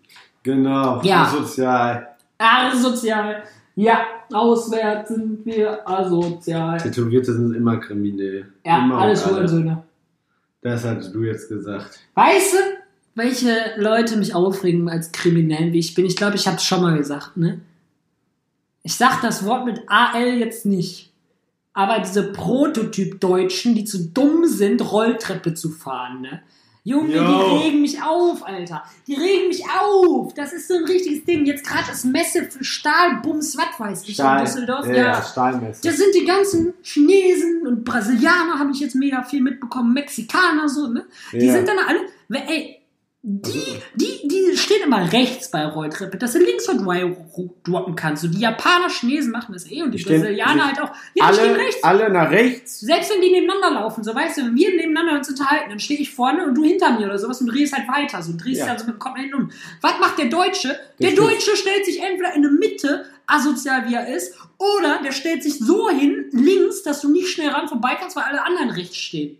Genau. 0.42 1.00
Ja. 1.02 1.26
Sozial. 1.26 2.08
Asozial. 2.36 3.42
Ja, 3.80 4.06
auswärts 4.30 5.08
sind 5.08 5.46
wir 5.46 5.88
asozial. 5.88 6.76
Tätowierte 6.76 7.32
sind 7.32 7.54
immer 7.54 7.78
kriminell. 7.78 8.52
Ja, 8.62 8.84
immer 8.84 8.98
alles 8.98 9.24
alle. 9.24 9.36
Hurensöhne. 9.36 9.82
Das 10.60 10.84
hattest 10.84 11.14
du 11.14 11.22
jetzt 11.22 11.48
gesagt. 11.48 11.98
Weißt 12.14 12.52
du, 12.52 12.58
welche 13.14 13.56
Leute 13.78 14.18
mich 14.18 14.34
aufregen 14.34 14.90
als 14.90 15.12
kriminell, 15.12 15.72
wie 15.72 15.78
ich 15.78 15.94
bin? 15.94 16.04
Ich 16.04 16.16
glaube, 16.16 16.36
ich 16.36 16.46
habe 16.46 16.58
es 16.58 16.64
schon 16.64 16.82
mal 16.82 16.98
gesagt, 16.98 17.38
ne? 17.38 17.62
Ich 18.82 18.96
sag 18.96 19.22
das 19.22 19.46
Wort 19.46 19.64
mit 19.64 19.80
AL 19.86 20.34
jetzt 20.34 20.66
nicht. 20.66 21.10
Aber 21.72 22.00
diese 22.00 22.32
Prototyp-Deutschen, 22.32 23.74
die 23.74 23.84
zu 23.84 24.08
dumm 24.08 24.44
sind, 24.44 24.92
Rolltreppe 24.92 25.54
zu 25.54 25.70
fahren, 25.70 26.20
ne? 26.20 26.42
Junge, 26.82 27.14
Jo. 27.14 27.22
die 27.24 27.64
regen 27.64 27.80
mich 27.82 28.02
auf, 28.02 28.46
Alter. 28.46 28.82
Die 29.06 29.14
regen 29.14 29.48
mich 29.48 29.62
auf. 29.68 30.32
Das 30.34 30.52
ist 30.54 30.66
so 30.66 30.74
ein 30.74 30.84
richtiges 30.84 31.24
Ding. 31.24 31.44
Jetzt 31.44 31.64
gerade 31.66 31.92
ist 31.92 32.04
Messe 32.04 32.44
für 32.44 32.64
Stahl, 32.64 33.20
Bums, 33.22 33.56
was 33.56 33.78
weiß 33.78 34.08
ich, 34.08 34.18
in 34.18 34.38
Düsseldorf. 34.40 34.86
ja, 34.86 34.94
ja, 34.94 35.22
Stahlmesser. 35.22 35.80
Das 35.88 35.98
sind 35.98 36.14
die 36.14 36.24
ganzen 36.24 36.72
Chinesen 36.82 37.66
und 37.66 37.84
Brasilianer, 37.84 38.58
habe 38.58 38.70
ich 38.72 38.80
jetzt 38.80 38.94
mega 38.94 39.22
viel 39.22 39.42
mitbekommen, 39.42 39.92
Mexikaner 39.92 40.68
so, 40.68 40.88
ne? 40.88 41.04
Die 41.32 41.44
Ja. 41.46 41.52
sind 41.52 41.68
dann 41.68 41.76
alle, 41.86 42.00
ey, 42.48 42.79
die, 43.22 43.62
die, 43.96 44.28
die 44.28 44.56
stehen 44.56 44.82
immer 44.84 45.12
rechts 45.12 45.50
bei 45.50 45.66
Rolltreppe, 45.66 46.16
dass 46.16 46.32
du 46.32 46.38
links 46.38 46.66
und 46.70 46.86
right 46.86 47.14
droppen 47.64 47.94
kannst. 47.94 48.22
So 48.22 48.28
die 48.28 48.38
Japaner, 48.40 48.88
Chinesen 48.88 49.30
machen 49.30 49.52
das 49.52 49.70
eh 49.70 49.82
und 49.82 49.92
die, 49.92 49.98
Die 49.98 50.04
Brasilianer 50.04 50.68
halt 50.68 50.80
auch. 50.80 50.90
Ja, 51.14 51.28
die 51.28 51.34
stehen 51.34 51.50
alle, 51.50 51.58
rechts. 51.58 51.84
alle 51.84 52.10
nach 52.10 52.30
rechts. 52.30 52.80
Selbst 52.80 53.12
wenn 53.12 53.20
die 53.20 53.30
nebeneinander 53.30 53.72
laufen, 53.78 54.02
so 54.04 54.14
weißt 54.14 54.38
du, 54.38 54.46
wenn 54.46 54.54
wir 54.54 54.74
nebeneinander 54.74 55.18
uns 55.18 55.28
unterhalten, 55.28 55.68
dann 55.68 55.80
stehe 55.80 56.00
ich 56.00 56.10
vorne 56.14 56.46
und 56.46 56.54
du 56.54 56.64
hinter 56.64 56.98
mir 56.98 57.04
oder 57.06 57.18
sowas 57.18 57.42
und 57.42 57.48
drehst 57.48 57.76
halt 57.76 57.86
weiter. 57.88 58.22
So 58.22 58.32
drehst 58.38 58.60
Ja. 58.60 58.66
dann 58.68 58.78
so 58.78 58.86
mit 58.86 58.94
dem 58.94 58.98
Kopf 58.98 59.14
nach 59.16 59.20
hinten 59.22 59.34
um. 59.36 59.50
Was 59.82 60.00
macht 60.00 60.18
der 60.18 60.26
Deutsche? 60.26 60.78
Der, 60.98 61.10
Der 61.10 61.16
Deutsche 61.16 61.56
stellt 61.56 61.84
sich 61.84 62.00
entweder 62.02 62.34
in 62.34 62.40
der 62.40 62.50
Mitte, 62.52 63.04
asozial 63.26 63.86
wie 63.88 63.94
er 63.94 64.08
ist, 64.16 64.34
oder 64.56 65.00
der 65.04 65.12
stellt 65.12 65.42
sich 65.42 65.58
so 65.58 65.90
hin, 65.90 66.30
links, 66.32 66.82
dass 66.84 67.02
du 67.02 67.10
nicht 67.12 67.28
schnell 67.28 67.50
ran 67.50 67.68
vorbei 67.68 67.96
kannst, 68.00 68.16
weil 68.16 68.24
alle 68.24 68.44
anderen 68.46 68.70
rechts 68.70 68.96
stehen. 68.96 69.36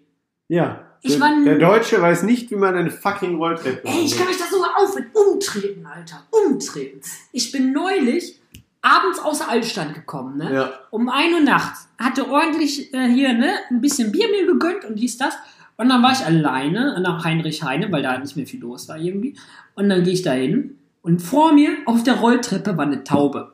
Ja. 0.48 0.86
Ich 1.03 1.12
der, 1.12 1.20
war- 1.20 1.44
der 1.44 1.59
Deutsche 1.59 2.01
weiß 2.01 2.24
nicht, 2.24 2.51
wie 2.51 2.57
man 2.57 2.74
eine 2.76 2.90
fucking 2.90 3.36
Rolltreppe 3.36 3.86
Ey, 3.88 4.05
ich 4.05 4.16
kann 4.16 4.26
mich 4.26 4.36
da 4.38 4.44
sogar 4.44 4.70
auf 4.78 4.94
mit 4.94 5.07
umtreten, 5.14 5.86
Alter. 5.86 6.22
Umtreten. 6.30 7.01
Ich 7.32 7.51
bin 7.53 7.72
neulich 7.72 8.38
abends 8.82 9.18
außer 9.18 9.48
Altstand 9.48 9.94
gekommen, 9.94 10.38
ne? 10.38 10.53
Ja. 10.55 10.72
um 10.90 11.09
1 11.09 11.34
Uhr 11.34 11.40
nachts. 11.40 11.88
Hatte 11.98 12.28
ordentlich 12.30 12.92
äh, 12.94 13.09
hier 13.09 13.32
ne, 13.34 13.53
ein 13.70 13.80
bisschen 13.80 14.12
Bier 14.12 14.28
mir 14.30 14.46
gegönnt 14.46 14.84
und 14.84 14.96
dies, 14.98 15.16
das. 15.18 15.34
Und 15.76 15.88
dann 15.88 16.03
war 16.03 16.12
ich 16.12 16.24
alleine 16.24 16.98
nach 17.01 17.24
Heinrich 17.24 17.62
Heine, 17.62 17.90
weil 17.92 18.03
da 18.03 18.18
nicht 18.18 18.36
mehr 18.36 18.46
viel 18.46 18.61
los 18.61 18.88
war 18.88 18.98
irgendwie. 18.98 19.36
Und 19.74 19.88
dann 19.88 20.03
gehe 20.05 20.12
ich 20.12 20.22
da 20.22 20.32
hin 20.32 20.78
und 21.03 21.20
vor 21.20 21.53
mir 21.55 21.70
auf 21.86 22.03
der 22.03 22.14
Rolltreppe 22.16 22.76
war 22.76 22.84
eine 22.84 23.05
Taube. 23.05 23.53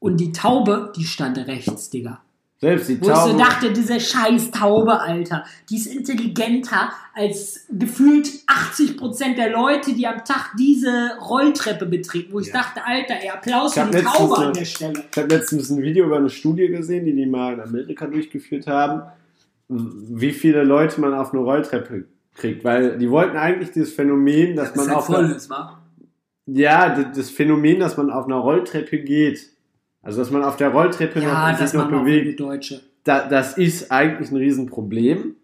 Und 0.00 0.16
die 0.18 0.32
Taube, 0.32 0.92
die 0.96 1.04
stand 1.04 1.38
rechts, 1.38 1.90
Digga. 1.90 2.20
Selbst 2.60 2.88
die 2.88 3.00
Wo 3.00 3.08
ich 3.08 3.14
so 3.14 3.26
Taube. 3.28 3.38
dachte, 3.38 3.72
diese 3.72 4.00
scheiß 4.00 4.50
Taube, 4.50 5.00
Alter, 5.00 5.44
die 5.70 5.76
ist 5.76 5.86
intelligenter 5.86 6.90
als 7.14 7.66
gefühlt 7.70 8.26
80% 8.48 9.36
der 9.36 9.50
Leute, 9.50 9.94
die 9.94 10.06
am 10.08 10.24
Tag 10.24 10.54
diese 10.58 11.12
Rolltreppe 11.20 11.86
betreten. 11.86 12.32
Wo 12.32 12.40
ich 12.40 12.48
Ja. 12.48 12.54
dachte, 12.54 12.84
Alter, 12.84 13.14
ey, 13.22 13.28
Applaus 13.30 13.74
für 13.74 13.86
die 13.86 14.02
Taube 14.02 14.34
so- 14.34 14.42
an 14.42 14.52
der 14.54 14.64
Stelle. 14.64 15.04
Ich 15.12 15.16
habe 15.16 15.28
letztens 15.34 15.70
ein 15.70 15.80
Video 15.80 16.06
über 16.06 16.16
eine 16.16 16.30
Studie 16.30 16.66
gesehen, 16.66 17.04
die 17.04 17.14
die 17.14 17.26
mal 17.26 17.54
in 17.54 17.60
Amerika 17.60 18.06
durchgeführt 18.06 18.66
haben, 18.66 19.02
wie 19.68 20.32
viele 20.32 20.64
Leute 20.64 21.00
man 21.00 21.14
auf 21.14 21.32
eine 21.32 21.42
Rolltreppe 21.42 22.06
kriegt. 22.34 22.64
Weil 22.64 22.98
die 22.98 23.08
wollten 23.08 23.36
eigentlich 23.36 23.70
dieses 23.70 23.92
Phänomen, 23.92 24.56
dass 24.56 24.74
man 24.74 24.90
auf 24.90 25.08
einer, 25.10 25.36
ist, 25.36 25.48
wa? 25.48 25.78
ja, 26.46 27.04
das 27.04 27.30
Phänomen, 27.30 27.78
dass 27.78 27.96
man 27.96 28.10
auf 28.10 28.24
einer 28.26 28.36
Rolltreppe 28.38 28.98
geht. 28.98 29.50
Also 30.02 30.20
dass 30.20 30.30
man 30.30 30.44
auf 30.44 30.56
der 30.56 30.70
Rolltreppe 30.70 31.20
Ja, 31.20 31.50
noch, 31.50 31.58
das 31.58 31.72
sich 31.72 31.80
noch 31.80 31.90
bewegt. 31.90 32.40
Da, 33.04 33.28
das 33.28 33.56
ist 33.58 33.90
eigentlich 33.90 34.30
ein 34.30 34.36
Riesenproblem. 34.36 35.36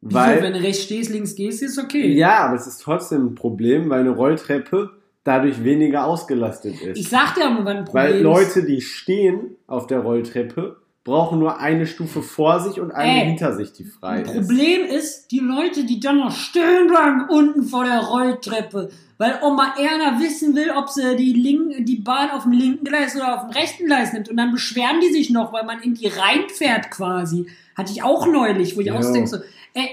Wieso, 0.00 0.18
Weil, 0.18 0.42
wenn 0.42 0.52
du 0.52 0.62
rechts 0.62 0.84
stehst, 0.84 1.10
links 1.10 1.34
gehst, 1.34 1.62
ist 1.62 1.78
okay. 1.78 2.12
ja, 2.12 2.38
aber 2.46 2.56
es 2.56 2.66
ist 2.66 2.78
trotzdem 2.82 3.26
ein 3.26 3.34
Problem, 3.34 3.88
weil 3.88 4.00
eine 4.00 4.10
Rolltreppe 4.10 4.90
dadurch 5.24 5.64
weniger 5.64 6.04
ausgelastet 6.06 6.80
ist. 6.80 6.98
Ich 6.98 7.08
sag 7.08 7.34
dir 7.34 7.50
mal, 7.50 7.66
ein 7.66 7.84
Problem 7.84 8.04
Weil. 8.04 8.20
Leute, 8.20 8.64
die 8.64 8.80
stehen 8.80 9.56
auf 9.66 9.86
der 9.86 10.00
Rolltreppe, 10.00 10.76
brauchen 11.06 11.38
nur 11.38 11.60
eine 11.60 11.86
Stufe 11.86 12.20
vor 12.20 12.58
sich 12.60 12.80
und 12.80 12.90
eine 12.90 13.20
Ey, 13.22 13.26
hinter 13.28 13.54
sich, 13.54 13.72
die 13.72 13.84
frei 13.84 14.22
ist. 14.22 14.32
Problem 14.32 14.84
ist, 14.84 15.28
die 15.30 15.38
Leute, 15.38 15.84
die 15.84 16.00
dann 16.00 16.18
noch 16.18 16.32
stehen 16.32 16.88
bleiben 16.88 17.26
unten 17.30 17.62
vor 17.62 17.84
der 17.84 18.00
Rolltreppe, 18.00 18.90
weil 19.16 19.38
Oma 19.40 19.74
Erna 19.78 20.18
wissen 20.20 20.56
will, 20.56 20.72
ob 20.76 20.88
sie 20.90 21.14
die, 21.16 21.32
Link, 21.32 21.86
die 21.86 21.96
Bahn 21.96 22.30
auf 22.32 22.42
dem 22.42 22.52
linken 22.52 22.84
Gleis 22.84 23.14
oder 23.14 23.36
auf 23.36 23.42
dem 23.46 23.50
rechten 23.50 23.86
Gleis 23.86 24.12
nimmt. 24.12 24.28
Und 24.28 24.36
dann 24.36 24.50
beschweren 24.50 25.00
die 25.00 25.12
sich 25.12 25.30
noch, 25.30 25.52
weil 25.52 25.64
man 25.64 25.80
in 25.80 25.94
die 25.94 26.08
reinfährt 26.08 26.90
quasi. 26.90 27.46
Hatte 27.76 27.92
ich 27.92 28.02
auch 28.02 28.26
neulich, 28.26 28.76
wo 28.76 28.80
ich 28.80 28.88
Ja. 28.88 28.94
auch 28.98 29.02
so 29.02 29.12
denke, 29.12 29.28
so, 29.28 29.36
ey, 29.74 29.88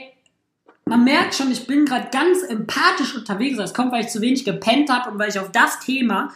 man 0.86 1.04
merkt 1.04 1.36
schon, 1.36 1.52
ich 1.52 1.68
bin 1.68 1.86
gerade 1.86 2.08
ganz 2.12 2.42
empathisch 2.42 3.16
unterwegs. 3.16 3.58
Das 3.58 3.74
kommt, 3.76 3.92
weil 3.92 4.02
ich 4.02 4.10
zu 4.10 4.20
wenig 4.20 4.46
gepennt 4.46 4.90
habe 4.92 5.12
und 5.12 5.20
weil 5.20 5.30
ich 5.30 5.40
auf 5.40 5.52
das 5.52 5.80
Thema, 5.80 6.32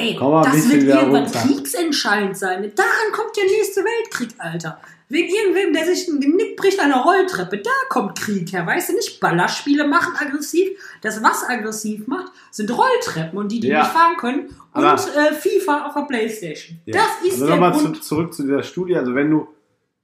ey, 0.00 0.18
das 0.44 0.68
wird 0.70 0.82
irgendwann 0.84 1.24
runter. 1.24 1.38
kriegsentscheidend 1.40 2.36
sein. 2.36 2.72
Daran 2.74 3.12
kommt 3.12 3.36
der 3.36 3.44
nächste 3.44 3.80
Weltkrieg, 3.84 4.30
Alter. 4.38 4.80
Wegen 5.08 5.28
irgendwem, 5.34 5.72
der 5.74 5.84
sich 5.86 6.06
ein 6.06 6.20
Genick 6.20 6.56
bricht 6.56 6.78
an 6.78 6.90
der 6.90 7.00
Rolltreppe. 7.00 7.58
Da 7.58 7.70
kommt 7.88 8.16
Krieg 8.16 8.52
her. 8.52 8.64
Weißt 8.64 8.90
du 8.90 8.92
nicht? 8.94 9.18
Ballerspiele 9.18 9.86
machen 9.88 10.12
aggressiv. 10.16 10.68
Das, 11.02 11.20
was 11.20 11.48
aggressiv 11.48 12.06
macht, 12.06 12.30
sind 12.52 12.70
Rolltreppen 12.70 13.36
und 13.36 13.50
die, 13.50 13.58
die 13.58 13.68
Ja. 13.68 13.80
nicht 13.80 13.90
fahren 13.92 14.16
können. 14.18 14.54
Und 14.72 14.84
Aber- 14.84 14.94
äh, 14.94 15.32
FIFA 15.34 15.86
auf 15.86 15.94
der 15.94 16.02
Playstation. 16.02 16.78
Ja. 16.86 16.98
Das 16.98 17.26
ist 17.26 17.32
also 17.34 17.46
der 17.46 17.56
nochmal 17.56 17.76
zu, 17.76 17.92
zurück 18.00 18.32
zu 18.32 18.42
dieser 18.44 18.62
Studie. 18.62 18.94
Also 18.96 19.14
wenn 19.16 19.30
du 19.32 19.48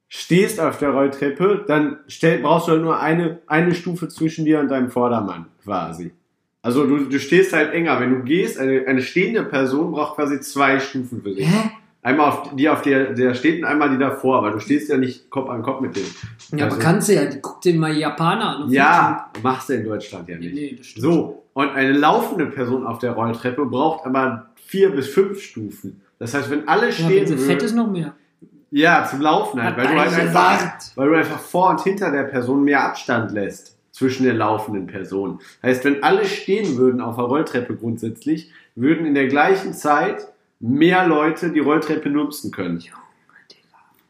stehst 0.09 0.59
auf 0.59 0.79
der 0.79 0.91
Rolltreppe, 0.91 1.65
dann 1.69 1.99
stell, 2.09 2.39
brauchst 2.41 2.67
du 2.67 2.73
halt 2.73 2.83
nur 2.83 2.99
eine, 2.99 3.39
eine 3.47 3.75
Stufe 3.77 4.09
zwischen 4.09 4.45
dir 4.45 4.59
und 4.59 4.69
deinem 4.69 4.91
Vordermann 4.91 5.47
quasi. 5.63 6.13
Also 6.67 6.85
du, 6.85 7.05
du 7.05 7.21
stehst 7.21 7.53
halt 7.53 7.73
enger. 7.73 8.01
Wenn 8.01 8.11
du 8.11 8.25
gehst, 8.25 8.59
eine, 8.59 8.85
eine 8.89 9.01
stehende 9.01 9.45
Person 9.45 9.93
braucht 9.93 10.17
quasi 10.17 10.41
zwei 10.41 10.81
Stufen 10.81 11.23
für 11.23 11.33
sich. 11.33 11.47
Hä? 11.47 11.71
Einmal 12.03 12.29
auf 12.29 12.55
die, 12.57 12.69
auf 12.69 12.83
der, 12.83 13.13
der 13.15 13.35
steht 13.35 13.61
und 13.61 13.65
einmal 13.69 13.89
die 13.91 13.99
davor, 13.99 14.39
aber 14.39 14.51
du 14.51 14.59
stehst 14.59 14.89
ja 14.89 14.97
nicht 14.97 15.31
Kopf 15.31 15.49
an 15.49 15.63
Kopf 15.63 15.81
mit 15.81 15.95
dem. 15.95 16.03
Ja, 16.59 16.67
aber 16.67 16.77
kannst 16.79 17.09
du 17.09 17.15
ja. 17.15 17.23
Guck 17.41 17.61
dir 17.61 17.75
mal 17.75 17.97
Japaner 17.97 18.59
an. 18.65 18.71
Ja, 18.73 19.31
machst 19.45 19.69
du 19.69 19.75
in 19.75 19.85
Deutschland 19.85 20.29
ja 20.29 20.39
nicht. 20.39 20.55
Nee, 20.55 20.75
das 20.77 20.87
stimmt. 20.89 21.05
So, 21.05 21.45
und 21.53 21.71
eine 21.71 21.93
laufende 21.93 22.47
Person 22.47 22.85
auf 22.85 22.99
der 22.99 23.13
Rolltreppe 23.13 23.65
braucht 23.65 24.05
aber 24.05 24.47
vier 24.57 24.91
bis 24.91 25.07
fünf 25.09 25.41
Stufen. 25.41 26.01
Das 26.19 26.35
heißt, 26.35 26.51
wenn 26.51 26.67
alle 26.67 26.87
Ja, 26.87 26.93
stehen 26.93 27.29
wenn 27.29 27.39
sie 27.39 27.45
fett 27.47 27.63
ist, 27.63 27.75
noch 27.77 27.89
mehr. 27.91 28.13
ja, 28.73 29.07
zum 29.09 29.21
Laufen 29.21 29.63
halt, 29.63 29.77
weil 29.77 29.87
du 29.87 30.01
halt 30.01 30.13
einfach, 30.15 30.75
weil 30.97 31.09
du 31.11 31.15
einfach 31.17 31.39
vor 31.39 31.71
und 31.71 31.81
hinter 31.83 32.11
der 32.11 32.25
Person 32.25 32.65
mehr 32.65 32.85
Abstand 32.85 33.31
lässt 33.31 33.76
zwischen 33.97 34.25
der 34.25 34.35
laufenden 34.35 34.87
Person. 34.87 35.41
Heißt, 35.63 35.83
wenn 35.87 36.03
alle 36.03 36.27
stehen 36.27 36.77
würden 36.77 37.01
auf 37.01 37.17
der 37.17 37.25
Rolltreppe 37.25 37.75
grundsätzlich, 37.77 38.51
würden 38.75 39.07
in 39.07 39.15
der 39.15 39.27
gleichen 39.27 39.73
Zeit 39.73 40.29
mehr 40.61 41.07
Leute 41.07 41.51
die 41.51 41.61
Rolltreppe 41.61 42.11
nutzen 42.11 42.51
können. 42.51 42.83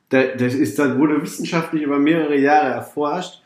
Da- 0.09 0.35
Das, 0.37 0.55
ist, 0.55 0.77
das 0.81 0.99
wurde 0.99 1.23
wissenschaftlich 1.23 1.83
über 1.85 2.01
mehrere 2.01 2.37
Jahre 2.37 2.71
erforscht, 2.71 3.43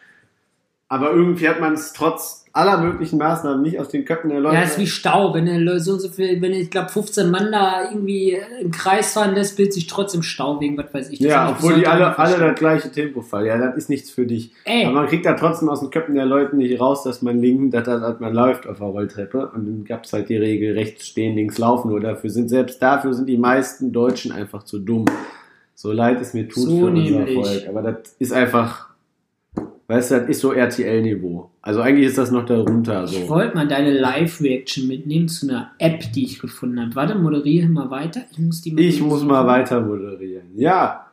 aber 0.88 1.11
irgendwie 1.12 1.47
hat 1.47 1.61
man 1.61 1.74
es 1.74 1.93
trotz 1.93 2.39
aller 2.53 2.78
möglichen 2.78 3.18
Maßnahmen 3.18 3.62
nicht 3.62 3.78
aus 3.78 3.88
den 3.88 4.05
Köpfen 4.05 4.30
der 4.30 4.40
Leute. 4.40 4.57
Ja, 4.57 4.62
ist 4.62 4.78
wie 4.78 4.86
Stau. 4.86 5.32
Wenn 5.34 5.46
er 5.46 5.78
so 5.78 5.98
so 5.98 6.09
viel, 6.09 6.42
wenn 6.42 6.53
ich 6.53 6.70
glaube 6.70 6.88
15 6.88 7.30
Mann 7.30 7.53
da 7.53 7.84
irgendwie 7.90 8.38
im 8.61 8.72
Kreis 8.72 9.12
fahren 9.12 9.34
lässt, 9.34 9.57
bildet 9.57 9.74
sich 9.74 9.86
trotzdem 9.86 10.22
Stau 10.22 10.61
wegen 10.61 10.76
was 10.76 10.92
weiß 10.92 11.11
ich. 11.11 11.20
Das 11.20 11.28
ja, 11.28 11.51
obwohl 11.51 11.74
die 11.74 11.86
alle, 11.86 12.18
alle 12.18 12.38
das 12.38 12.59
gleiche 12.59 12.90
Tempo 12.90 13.22
fahren. 13.22 13.46
Ja, 13.46 13.59
das 13.59 13.76
ist 13.76 13.88
nichts 13.88 14.11
für 14.11 14.26
dich. 14.26 14.53
Ey. 14.64 14.84
Aber 14.84 14.94
man 14.94 15.07
kriegt 15.07 15.26
da 15.26 15.34
trotzdem 15.34 15.68
aus 15.68 15.80
den 15.80 15.90
Köpfen 15.90 16.16
der 16.16 16.26
Leute 16.26 16.57
nicht 16.57 16.80
raus, 16.80 17.05
dass 17.05 17.22
man 17.22 17.40
linken, 17.40 17.70
dass, 17.70 17.84
dass 17.84 18.18
man 18.18 18.34
läuft 18.34 18.66
auf 18.66 18.78
der 18.78 18.88
Rolltreppe. 18.88 19.51
Und 19.55 19.66
dann 19.66 19.84
gab 19.84 20.05
es 20.05 20.12
halt 20.12 20.28
die 20.28 20.36
Regel 20.36 20.74
rechts 20.74 21.07
stehen, 21.07 21.36
links 21.36 21.59
laufen. 21.59 21.90
Nur 21.90 22.01
dafür 22.01 22.30
sind, 22.30 22.48
selbst 22.48 22.82
dafür 22.82 23.14
sind 23.14 23.26
die 23.26 23.38
meisten 23.38 23.92
Deutschen 23.92 24.32
einfach 24.32 24.64
zu 24.64 24.80
dumm. 24.80 25.05
So 25.76 25.92
leid 25.92 26.20
es 26.20 26.34
mir 26.34 26.48
tut 26.48 26.64
So 26.64 26.78
für 26.78 26.86
unser. 26.86 27.26
Volk. 27.28 27.68
Aber 27.68 27.82
das 27.82 28.14
ist 28.18 28.32
einfach, 28.32 28.89
weißt 29.91 30.11
du, 30.12 30.20
das 30.20 30.28
ist 30.28 30.41
so 30.41 30.53
RTL-Niveau. 30.53 31.51
Also 31.62 31.80
eigentlich 31.80 32.07
ist 32.07 32.16
das 32.18 32.30
noch 32.30 32.47
darunter 32.47 33.07
so. 33.07 33.16
Ich 33.18 33.28
wollte 33.28 33.57
mal 33.57 33.66
deine 33.66 33.91
Live-Reaction 33.99 34.86
mitnehmen 34.86 35.28
zu 35.28 35.49
einer 35.49 35.72
App, 35.78 36.12
die 36.12 36.24
ich 36.24 36.38
gefunden 36.38 36.80
habe. 36.80 36.95
Warte, 36.95 37.16
moderiere 37.16 37.68
mal 37.68 37.91
weiter. 37.91 38.22
Ich 38.30 38.38
muss 38.38 38.62
die 38.62 38.78
Ich 38.80 39.01
muss 39.01 39.24
mal 39.24 39.47
weiter 39.47 39.80
moderieren. 39.80 40.47
Ja. 40.57 41.07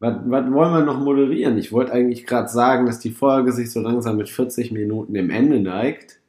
Was, 0.00 0.14
was 0.26 0.52
wollen 0.52 0.72
wir 0.74 0.84
noch 0.84 1.00
moderieren? 1.00 1.58
Ich 1.58 1.72
wollte 1.72 1.92
eigentlich 1.92 2.24
gerade 2.24 2.48
sagen, 2.48 2.86
dass 2.86 3.00
die 3.00 3.10
Folge 3.10 3.50
sich 3.52 3.72
so 3.72 3.80
langsam 3.80 4.16
mit 4.16 4.28
40 4.28 4.70
Minuten 4.70 5.12
dem 5.12 5.28
Ende 5.30 5.58
neigt. 5.58 6.20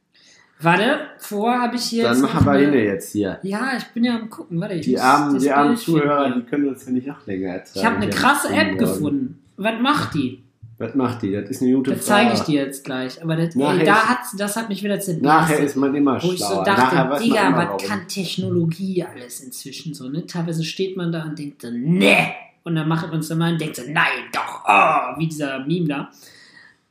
Warte, 0.62 0.98
vorher 1.20 1.62
habe 1.62 1.76
ich 1.76 1.84
hier 1.84 2.04
Dann 2.04 2.20
machen 2.20 2.46
wir 2.46 2.52
eine- 2.52 2.64
inne 2.64 2.84
jetzt 2.84 3.12
hier. 3.14 3.38
Ja, 3.44 3.74
ich 3.78 3.86
bin 3.94 4.04
ja 4.04 4.16
am 4.16 4.30
gucken. 4.30 4.60
Warte, 4.60 4.74
ich 4.74 4.82
Die 4.86 4.92
muss 4.94 5.02
armen, 5.02 5.34
das 5.36 5.44
die 5.44 5.52
armen. 5.52 5.78
Zuhörer, 5.78 6.32
die 6.36 6.42
können 6.42 6.68
uns 6.68 6.86
ja 6.86 6.92
nicht 6.92 7.08
noch 7.08 7.26
länger 7.28 7.48
ertragen. 7.50 7.72
Ich 7.76 7.86
habe 7.86 7.96
eine 7.98 8.10
krasse 8.10 8.50
App 8.54 8.78
gefunden. 8.78 9.40
Was 9.56 9.80
macht 9.82 10.16
die? 10.16 10.42
Was 10.80 10.96
macht 10.96 11.22
die? 11.24 11.32
Das 11.34 11.50
ist 11.50 11.62
eine 11.62 11.74
gute 11.74 11.92
Das 11.92 12.06
zeige 12.06 12.32
ich 12.32 12.38
Frage. 12.40 12.52
dir 12.52 12.62
jetzt 12.64 12.86
gleich. 12.86 13.22
Aber 13.22 13.36
das, 13.36 13.54
ey, 13.56 13.62
da 13.62 13.94
ist- 13.98 14.10
hat, 14.10 14.18
das 14.38 14.56
hat 14.56 14.70
mich 14.70 14.82
wieder 14.82 15.00
zerbissen. 15.00 15.26
Nachher 15.28 15.60
ist 15.60 15.76
man 15.76 15.94
immer 15.94 16.14
Wo 16.24 16.32
ich 16.32 16.40
so 16.40 16.46
schlauer. 16.48 16.64
dachte, 16.64 16.96
Nachher 16.96 17.20
Digga, 17.20 17.52
was 17.52 17.66
warum. 17.68 17.78
kann 17.86 18.08
Technologie 18.08 19.04
alles 19.04 19.42
inzwischen 19.42 19.94
so, 19.94 20.08
ne? 20.10 20.26
Teilweise 20.26 20.64
steht 20.64 20.96
man 20.96 21.12
da 21.12 21.24
und 21.24 21.38
denkt 21.38 21.62
so, 21.62 21.70
ne! 21.70 22.16
Und 22.64 22.76
dann 22.76 22.88
macht 22.88 23.10
man 23.12 23.20
es 23.20 23.30
immer 23.30 23.50
und 23.50 23.60
denkt 23.60 23.76
so, 23.76 23.84
nein, 23.90 24.06
doch, 24.34 24.64
oh, 24.68 25.20
wie 25.20 25.28
dieser 25.28 25.60
Meme 25.66 25.88
da. 25.88 26.10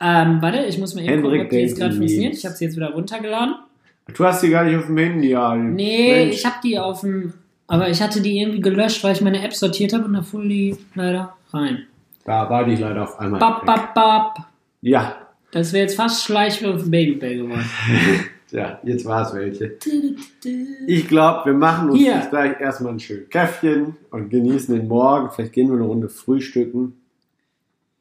Ähm, 0.01 0.39
warte, 0.41 0.65
ich 0.67 0.79
muss 0.79 0.95
mal 0.95 1.01
eben 1.01 1.11
Hendrik 1.11 1.31
gucken, 1.33 1.45
ob 1.47 1.51
die 1.51 1.57
jetzt 1.57 1.77
gerade 1.79 1.95
funktioniert. 1.95 2.35
Ich 2.35 2.45
habe 2.47 2.55
sie 2.55 2.65
jetzt 2.67 2.77
wieder 2.77 2.91
runtergeladen. 2.93 3.55
Du 4.15 4.25
hast 4.25 4.43
die 4.43 4.49
gar 4.51 4.65
nicht 4.65 4.77
auf 4.77 4.87
dem 4.87 4.97
Handy, 4.97 5.31
ja. 5.31 5.55
Nee, 5.57 6.13
Mensch. 6.27 6.37
ich 6.37 6.47
habe 6.47 6.57
die 6.63 6.79
auf 6.79 7.01
dem, 7.01 7.33
aber 7.67 7.89
ich 7.91 8.01
hatte 8.03 8.21
die 8.21 8.39
irgendwie 8.39 8.61
gelöscht, 8.61 9.03
weil 9.03 9.13
ich 9.15 9.21
meine 9.21 9.43
App 9.43 9.55
sortiert 9.55 9.93
habe 9.93 10.05
und 10.05 10.13
da 10.15 10.23
fuhr 10.23 10.43
die 10.43 10.77
leider 10.95 11.35
rein. 11.53 11.87
Da 12.29 12.51
war 12.51 12.63
die 12.67 12.77
leider 12.77 13.05
auf 13.05 13.19
einmal. 13.19 13.41
Bap, 13.41 13.65
bap, 13.65 13.95
bap. 13.95 14.37
Ja, 14.83 15.17
Das 15.51 15.73
wäre 15.73 15.85
jetzt 15.85 15.97
fast 15.97 16.25
Schleichwürfe 16.25 16.81
auf 16.83 16.91
Babybell 16.91 17.39
geworden. 17.39 17.65
ja, 18.51 18.79
jetzt 18.85 19.07
war 19.07 19.23
es 19.27 19.33
welche. 19.33 19.79
Ich 20.87 21.09
glaube, 21.09 21.47
wir 21.47 21.55
machen 21.55 21.89
uns 21.89 21.99
Hier. 21.99 22.17
jetzt 22.17 22.29
gleich 22.29 22.61
erstmal 22.61 22.93
ein 22.93 23.01
schönes 23.01 23.31
Käffchen 23.31 23.97
und 24.11 24.29
genießen 24.29 24.75
den 24.75 24.89
Morgen. 24.89 25.31
Vielleicht 25.31 25.55
gehen 25.55 25.69
wir 25.69 25.77
eine 25.77 25.87
Runde 25.87 26.11
frühstücken. 26.11 27.01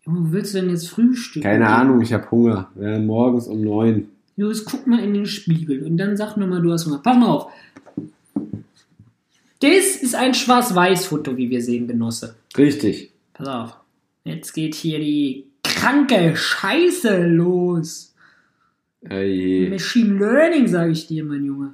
Wo 0.04 0.34
willst 0.34 0.54
du 0.54 0.60
denn 0.60 0.72
jetzt 0.72 0.90
frühstücken? 0.90 1.48
Keine 1.48 1.70
Ahnung, 1.70 2.02
ich 2.02 2.12
habe 2.12 2.30
Hunger. 2.30 2.70
Wir 2.76 2.88
werden 2.88 3.06
morgens 3.06 3.48
um 3.48 3.62
neun. 3.62 4.10
Los, 4.36 4.66
guck 4.66 4.88
mal 4.88 5.00
in 5.00 5.14
den 5.14 5.26
Spiegel 5.26 5.86
und 5.86 5.96
dann 5.96 6.18
sag 6.18 6.36
nochmal, 6.36 6.62
du 6.62 6.74
hast 6.74 6.86
Hunger. 6.86 7.00
Pass 7.02 7.18
mal 7.18 7.30
auf. 7.30 7.48
Das 9.62 9.96
ist 9.96 10.16
ein 10.16 10.34
Schwarz-Weiß-Foto, 10.34 11.38
wie 11.38 11.50
wir 11.50 11.62
sehen, 11.62 11.88
Genosse. 11.88 12.36
Richtig. 12.58 13.14
Pass 13.34 13.48
auf. 13.48 13.78
Jetzt 14.28 14.54
geht 14.54 14.76
hier 14.76 15.00
die 15.00 15.46
kranke 15.64 16.36
Scheiße 16.36 17.26
los. 17.28 18.14
Ey, 19.02 19.68
Machine 19.72 20.18
Learning, 20.20 20.68
sage 20.68 20.92
ich 20.92 21.08
dir, 21.08 21.24
mein 21.24 21.46
Junge. 21.46 21.74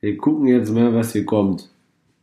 wir 0.00 0.16
gucken 0.18 0.46
jetzt 0.48 0.70
mal, 0.70 0.92
was 0.94 1.12
hier 1.12 1.24
kommt. 1.24 1.70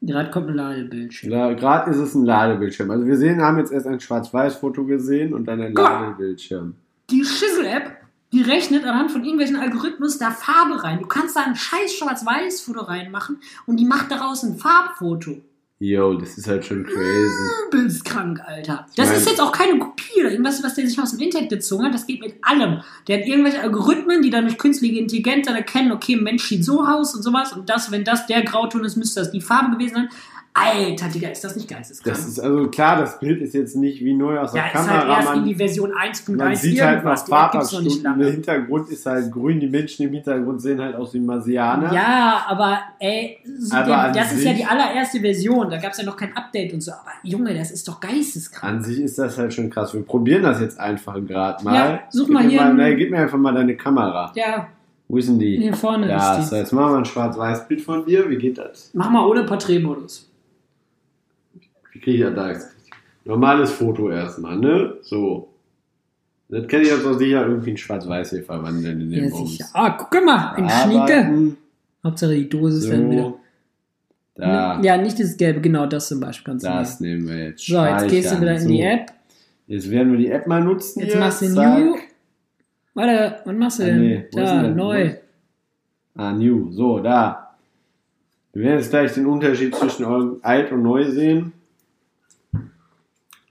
Gerade 0.04 0.30
kommt 0.32 0.50
ein 0.50 0.56
Ladebildschirm. 0.56 1.32
Da- 1.32 1.54
Gerade 1.54 1.90
ist 1.92 1.98
es 1.98 2.14
ein 2.16 2.26
Ladebildschirm. 2.26 2.92
Also 2.92 3.06
wir 3.06 3.18
sehen, 3.18 3.42
haben 3.42 3.58
jetzt 3.58 3.72
erst 3.72 3.88
ein 3.88 4.00
Schwarz-Weiß-Foto 4.00 4.86
gesehen 4.86 5.34
und 5.34 5.46
dann 5.46 5.62
ein 5.62 5.74
Guck. 5.74 5.86
Ladebildschirm. 5.86 6.76
Die 7.10 7.24
Schissel-App, 7.24 7.98
die 8.34 8.42
rechnet 8.42 8.84
anhand 8.86 9.12
von 9.12 9.22
irgendwelchen 9.24 9.58
Algorithmus 9.58 10.18
da 10.18 10.32
Farbe 10.32 10.84
rein. 10.84 11.00
Du 11.00 11.08
kannst 11.08 11.36
da 11.36 11.42
ein 11.46 11.56
scheiß 11.56 11.94
Schwarz-Weiß-Foto 11.96 12.82
reinmachen 12.82 13.38
und 13.66 13.78
die 13.80 13.86
macht 13.86 14.12
daraus 14.12 14.44
ein 14.44 14.58
Farbfoto. 14.58 15.38
Yo, 15.84 16.14
das 16.14 16.38
ist 16.38 16.48
halt 16.48 16.64
schon 16.64 16.84
crazy. 16.84 17.50
Übelst 17.68 18.06
krank, 18.06 18.40
Alter. 18.46 18.86
Das 18.96 19.08
mein- 19.08 19.18
ist 19.18 19.28
jetzt 19.28 19.42
auch 19.42 19.52
keine 19.52 19.80
Kopie 19.80 20.20
oder 20.20 20.30
irgendwas, 20.30 20.62
was 20.64 20.76
der 20.76 20.86
sich 20.88 21.00
aus 21.02 21.10
dem 21.10 21.22
Internet 21.22 21.50
gezogen 21.50 21.86
hat. 21.86 21.94
Das 21.96 22.06
geht 22.06 22.22
mit 22.22 22.36
allem. 22.44 22.82
Der 23.08 23.18
hat 23.18 23.26
irgendwelche 23.26 23.62
Algorithmen, 23.62 24.22
die 24.22 24.30
dann 24.30 24.46
durch 24.46 24.60
künstliche 24.60 25.00
Intelligenz 25.00 25.48
dann 25.48 25.56
erkennen, 25.56 25.92
okay, 25.92 26.14
ein 26.14 26.24
Mensch 26.24 26.44
sieht 26.48 26.64
so 26.64 26.86
aus 26.86 27.16
und 27.16 27.24
sowas. 27.24 27.54
Und 27.54 27.68
das, 27.68 27.90
wenn 27.90 28.04
das 28.04 28.28
der 28.28 28.44
Grauton 28.44 28.86
ist, 28.86 28.96
müsste 28.96 29.22
das 29.22 29.32
die 29.32 29.42
Farbe 29.42 29.72
gewesen 29.76 29.96
sein. 29.96 30.10
Alter, 30.64 31.08
Digga, 31.08 31.30
ist 31.30 31.44
das 31.44 31.56
nicht 31.56 31.68
geisteskrank? 31.68 32.16
Das 32.16 32.28
ist 32.28 32.40
also 32.40 32.68
klar, 32.68 32.98
das 33.00 33.20
Bild 33.20 33.42
ist 33.42 33.54
jetzt 33.54 33.76
nicht 33.76 34.04
wie 34.04 34.14
neu 34.14 34.38
aus 34.40 34.52
der 34.52 34.62
ja, 34.62 34.68
ist 34.68 34.76
halt 34.76 34.88
Kamera. 35.02 35.16
erst 35.18 35.28
man, 35.28 35.38
irgendwie 35.38 35.56
Version 35.56 35.92
1.1 35.92 36.36
man 36.38 36.56
sieht 36.56 36.82
halt 36.82 37.04
noch. 37.04 37.24
Die 37.24 37.30
Farbabstunden. 37.30 38.20
Der. 38.20 38.32
Hintergrund 38.32 38.90
ist 38.90 39.06
halt 39.06 39.32
grün. 39.32 39.60
Die 39.60 39.68
Menschen 39.68 40.08
im 40.08 40.14
Hintergrund 40.14 40.62
sehen 40.62 40.82
halt 40.82 40.96
aus 40.96 41.14
wie 41.14 41.20
Marsianer. 41.20 41.94
Ja, 41.94 42.46
aber 42.48 42.80
ey, 43.00 43.40
so 43.60 43.76
Aber 43.76 43.98
an 43.98 44.14
das 44.14 44.34
ist 44.34 44.44
ja 44.44 44.54
die 44.54 44.66
allererste 44.66 45.20
Version. 45.20 45.70
Da 45.70 45.78
gab 45.78 45.92
es 45.92 45.98
ja 45.98 46.06
noch 46.06 46.18
kein 46.18 46.36
Update 46.36 46.74
und 46.74 46.82
so. 46.82 46.92
Aber 46.92 47.12
Junge, 47.24 47.54
das 47.54 47.72
ist 47.72 47.88
doch 47.88 48.00
geisteskrank. 48.00 48.74
An 48.74 48.84
sich 48.84 49.00
ist 49.00 49.18
das 49.18 49.38
halt 49.38 49.54
schon 49.54 49.70
krass. 49.70 49.94
Wir 49.94 50.04
probieren 50.04 50.44
das 50.44 50.60
jetzt 50.62 50.80
einfach 50.80 51.16
gerade 51.26 51.64
mal. 51.64 51.74
Ja, 51.76 52.00
such 52.10 52.26
Gib 52.26 52.34
mal 52.34 52.44
hier 52.48 52.62
Mal, 52.62 52.74
nee, 52.74 52.96
gib 52.96 53.12
mir 53.12 53.18
einfach 53.20 53.38
mal 53.38 53.54
deine 53.54 53.76
Kamera. 53.76 54.32
Ja, 54.36 54.68
Wo 55.08 55.18
ist 55.18 55.28
denn 55.28 55.40
die? 55.40 55.58
hier 55.58 55.74
vorne 55.74 56.08
Ja, 56.10 56.38
ist 56.38 56.52
die. 56.52 56.56
jetzt 56.56 56.72
machen 56.72 56.94
wir 56.94 56.98
ein 57.00 57.06
Schwarz-Weiß-Bild 57.06 57.82
von 57.82 58.06
dir. 58.06 58.30
Wie 58.30 58.38
geht 58.38 58.58
das? 58.58 58.92
Mach 58.94 59.10
mal 59.10 59.26
ohne 59.26 59.44
Porträtmodus. 59.44 60.31
Kriege 62.02 62.30
ich 62.30 62.34
das 62.36 62.36
da? 62.64 62.66
Normales 63.26 63.72
Foto 63.72 64.10
erstmal, 64.10 64.58
ne? 64.58 64.96
So. 65.02 65.48
Das 66.50 66.68
kann 66.68 66.82
ich 66.82 66.90
jetzt 66.90 67.06
auch 67.06 67.14
sicher 67.14 67.46
irgendwie 67.48 67.72
in 67.72 67.78
Schwarz-Weiß 67.78 68.32
hier 68.32 68.44
verwandeln 68.44 69.00
in 69.02 69.10
dem 69.12 69.24
Ja, 69.26 69.30
Bums. 69.30 69.52
sicher. 69.52 69.66
Ah, 69.74 69.92
guck 69.92 70.26
mal, 70.26 70.54
ein 70.56 70.70
Schnieke. 70.70 71.56
Hauptsache 72.04 72.36
die 72.36 72.50
Dose 72.50 72.80
ist 72.80 72.92
dann 72.92 73.12
wieder. 73.12 73.24
So. 73.24 73.40
Da. 74.36 74.82
Ja, 74.82 74.98
nicht 74.98 75.18
dieses 75.20 75.38
gelbe, 75.38 75.62
genau 75.62 75.86
das 75.86 76.08
zum 76.08 76.20
Beispiel 76.20 76.46
kannst 76.52 76.66
du 76.66 76.70
Das 76.70 77.00
nehmen. 77.00 77.28
wir 77.28 77.38
jetzt. 77.50 77.66
So, 77.66 77.84
jetzt 77.86 78.08
gehst 78.10 78.32
du 78.34 78.42
wieder 78.42 78.56
in 78.60 78.68
die 78.68 78.78
So. 78.78 78.84
App. 78.84 79.12
Jetzt 79.68 79.92
werden 79.92 80.12
wir 80.14 80.18
die 80.20 80.32
App 80.32 80.48
mal 80.48 80.64
nutzen. 80.64 81.02
Jetzt 81.02 81.12
hier. 81.12 81.20
machst 81.20 81.42
du. 81.42 81.48
New. 81.50 81.96
Warte, 82.94 83.36
was 83.46 83.56
machst 83.56 83.80
du 83.80 83.84
Ah, 83.84 83.86
denn? 83.86 84.00
nee, 84.02 84.26
wo 84.32 84.40
ist 84.40 84.48
da, 84.48 84.62
denn 84.64 84.64
das? 84.64 84.76
neu. 84.76 85.14
Ah, 86.16 86.32
New. 86.34 86.72
So, 86.72 87.00
da. 87.00 87.56
Wir 88.54 88.64
werden 88.64 88.80
jetzt 88.80 88.90
gleich 88.90 89.14
den 89.14 89.28
Unterschied 89.28 89.74
zwischen 89.76 90.06
alt 90.44 90.72
und 90.72 90.82
neu 90.84 91.06
sehen. 91.10 91.54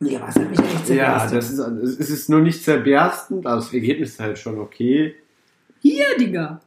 Ja, 0.03 0.20
was 0.26 0.34
hat 0.36 0.48
mich 0.51 0.59
Ja, 0.59 1.18
zerbersten. 1.28 1.36
das 1.36 1.51
ist, 1.90 2.01
es 2.01 2.11
ist 2.11 2.28
nur 2.30 2.40
nicht 2.40 2.64
zerberstend, 2.64 3.46
aber 3.46 3.57
das 3.57 3.72
Ergebnis 3.72 4.11
ist 4.12 4.20
halt 4.20 4.38
schon 4.38 4.59
okay. 4.59 5.14
Hier, 5.80 6.07
Digga. 6.18 6.61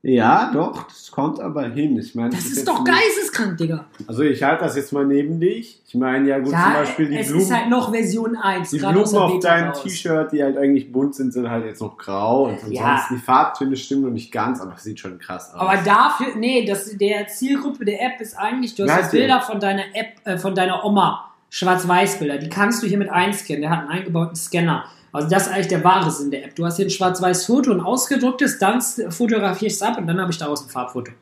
Ja, 0.00 0.52
doch, 0.52 0.84
das 0.86 1.10
kommt 1.10 1.40
aber 1.40 1.64
hin. 1.70 1.98
Ich 1.98 2.14
meine, 2.14 2.30
Das 2.30 2.46
ist 2.46 2.58
jetzt 2.58 2.68
doch 2.68 2.84
geisteskrank, 2.84 3.56
Digga. 3.58 3.84
Also 4.06 4.22
ich 4.22 4.40
halte 4.44 4.62
das 4.62 4.76
jetzt 4.76 4.92
mal 4.92 5.04
neben 5.04 5.40
dich. 5.40 5.82
Ich 5.88 5.96
meine, 5.96 6.28
ja 6.28 6.38
gut, 6.38 6.50
zum 6.50 6.54
Ja, 6.54 6.72
Beispiel 6.72 7.08
die 7.08 7.16
es 7.18 7.26
Blumen, 7.26 7.42
ist 7.42 7.52
halt 7.52 7.68
noch 7.68 7.90
Version 7.92 8.36
1. 8.36 8.70
die 8.70 8.78
Blumen 8.78 9.16
auf 9.16 9.40
deinem. 9.40 9.72
T-Shirt, 9.72 10.30
die 10.30 10.40
halt 10.44 10.56
eigentlich 10.56 10.92
bunt 10.92 11.16
sind, 11.16 11.32
sind 11.32 11.50
halt 11.50 11.64
jetzt 11.66 11.80
noch 11.82 11.96
grau. 11.98 12.44
Und 12.44 12.50
ansonsten 12.52 12.74
Ja. 12.74 13.06
die 13.10 13.16
Farbtöne 13.18 13.76
stimmen 13.76 14.02
noch 14.02 14.10
nicht 14.10 14.30
ganz, 14.30 14.60
aber 14.60 14.74
es 14.76 14.84
sieht 14.84 15.00
schon 15.00 15.18
krass 15.18 15.52
aus. 15.52 15.60
Aber 15.60 15.76
dafür, 15.78 16.28
nee, 16.36 16.64
das, 16.64 16.96
der 16.96 17.26
Zielgruppe 17.26 17.84
der 17.84 18.00
App 18.00 18.20
ist 18.20 18.38
eigentlich, 18.38 18.76
du 18.76 18.88
hast? 18.88 19.10
Bilder 19.10 19.40
von 19.40 19.58
deiner 19.58 19.82
App, 19.94 20.12
äh, 20.24 20.38
von 20.38 20.54
deiner 20.54 20.84
Oma, 20.84 21.27
Schwarz-Weiß-Bilder, 21.50 22.38
die 22.38 22.48
kannst 22.48 22.82
du 22.82 22.86
hier 22.86 22.98
mit 22.98 23.08
einscannen, 23.10 23.62
der 23.62 23.70
hat 23.70 23.80
einen 23.80 23.88
eingebauten 23.88 24.36
Scanner. 24.36 24.84
Also 25.12 25.28
das 25.28 25.46
ist 25.46 25.52
eigentlich 25.52 25.68
der 25.68 25.82
wahre 25.84 26.10
Sinn 26.10 26.30
der 26.30 26.44
App. 26.44 26.54
Du 26.54 26.66
hast 26.66 26.76
hier 26.76 26.86
ein 26.86 26.90
Schwarz-Weiß-Foto, 26.90 27.72
ein 27.72 27.80
ausgedrucktes, 27.80 28.58
dann 28.58 28.80
fotografierst 28.82 29.80
du 29.80 29.86
ab 29.86 29.98
und 29.98 30.06
dann 30.06 30.20
habe 30.20 30.30
ich 30.30 30.38
daraus 30.38 30.64
ein 30.66 30.68
Farbfoto. 30.68 31.12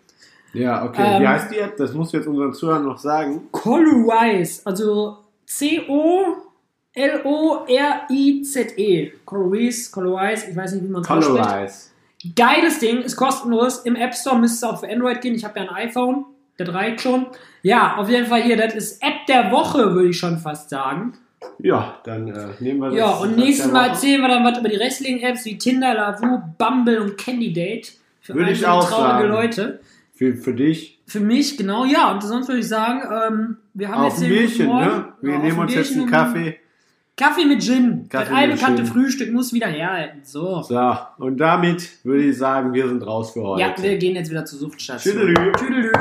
ja, 0.53 0.85
okay. 0.85 1.20
Wie 1.20 1.24
Ähm, 1.24 1.29
heißt 1.29 1.51
die 1.53 1.59
App? 1.59 1.77
Das 1.77 1.93
musst 1.93 2.12
du 2.12 2.16
jetzt 2.18 2.27
unseren 2.27 2.53
Zuhörern 2.53 2.85
noch 2.85 2.99
sagen. 2.99 3.43
Colorize, 3.53 4.62
also 4.64 5.18
C-O-L-O-R-I-Z-E. 7.77 9.12
Colorize, 9.24 9.91
Colorize, 9.91 10.51
ich 10.51 10.57
weiß 10.57 10.72
nicht, 10.74 10.85
wie 10.85 10.89
man 10.89 11.03
es 11.03 11.09
ausspricht. 11.11 11.43
Colorize. 11.45 11.91
Geiles 12.35 12.79
Ding, 12.81 13.03
ist 13.03 13.16
kostenlos. 13.16 13.79
Im 13.85 13.95
App 13.95 14.14
Store 14.14 14.39
müsste 14.39 14.66
es 14.66 14.72
auch 14.72 14.81
für 14.81 14.89
Android 14.91 15.20
gehen. 15.20 15.35
Ich 15.35 15.45
habe 15.45 15.61
ja 15.61 15.66
ein 15.68 15.74
iPhone, 15.89 16.24
der 16.59 16.74
reicht 16.74 17.00
schon. 17.00 17.26
Ja, 17.62 17.96
auf 17.96 18.09
jeden 18.09 18.26
Fall 18.26 18.42
hier, 18.42 18.57
das 18.57 18.74
ist 18.74 19.02
App 19.02 19.26
der 19.28 19.50
Woche, 19.50 19.94
würde 19.94 20.09
ich 20.09 20.18
schon 20.18 20.38
fast 20.38 20.70
sagen. 20.70 21.14
Ja, 21.59 22.00
dann 22.04 22.28
äh, 22.28 22.48
nehmen 22.61 22.80
wir 22.80 22.90
das. 22.90 22.98
Ja, 22.98 23.11
und 23.16 23.36
das 23.36 23.44
nächstes 23.44 23.72
Mal 23.72 23.88
erzählen 23.88 24.20
wir 24.20 24.28
dann 24.28 24.44
was 24.44 24.59
über 24.59 24.68
die 24.68 24.78
Wrestling-Apps 24.78 25.44
wie 25.44 25.59
Tinder, 25.59 25.94
Lavu, 25.94 26.40
Bumble 26.59 27.00
und 27.00 27.18
Candidate. 27.18 27.88
Für 28.20 28.34
Würde 28.34 28.52
ich 28.52 28.66
auch 28.66 28.88
traurige 28.88 29.28
sagen. 29.28 29.28
Leute. 29.28 29.80
Für, 30.14 30.34
für 30.34 30.54
dich. 30.54 30.98
Für 31.07 31.20
mich, 31.20 31.57
genau, 31.57 31.84
ja. 31.84 32.11
Und 32.12 32.22
sonst 32.22 32.48
würde 32.48 32.61
ich 32.61 32.68
sagen, 32.68 33.02
ähm, 33.02 33.57
wir 33.74 33.88
haben 33.88 34.02
Auf 34.02 34.14
jetzt 34.14 34.24
ein 34.24 34.30
den 34.30 34.38
Bierchen, 34.38 34.66
ne? 34.68 35.04
Wir 35.20 35.30
Ja, 35.30 35.36
auf 35.38 35.42
nehmen 35.44 35.59
uns 35.59 35.74
jetzt 35.74 35.92
einen 35.92 36.11
Kaffee. 36.11 36.57
Kaffee 37.16 37.44
mit 37.44 37.62
Gin. 37.62 38.09
Kaffee 38.09 38.24
das 38.28 38.36
allbekannte. 38.36 38.84
Frühstück 38.84 39.32
muss 39.32 39.52
wieder 39.52 39.68
herhalten. 39.68 40.20
So. 40.24 40.62
So, 40.62 40.96
und 41.18 41.38
damit 41.38 42.04
würde 42.04 42.24
ich 42.24 42.36
sagen, 42.36 42.72
wir 42.74 42.88
sind 42.88 43.07
raus 43.07 43.32
für 43.32 43.42
heute. 43.42 43.62
Ja, 43.62 43.74
wir 43.80 43.96
gehen 43.96 44.16
jetzt 44.16 44.30
wieder 44.30 44.44
zur 44.44 44.59
Suchtstation. 44.59 45.14
Tschüdelü. 45.14 45.52
Tschüdelü. 45.52 45.92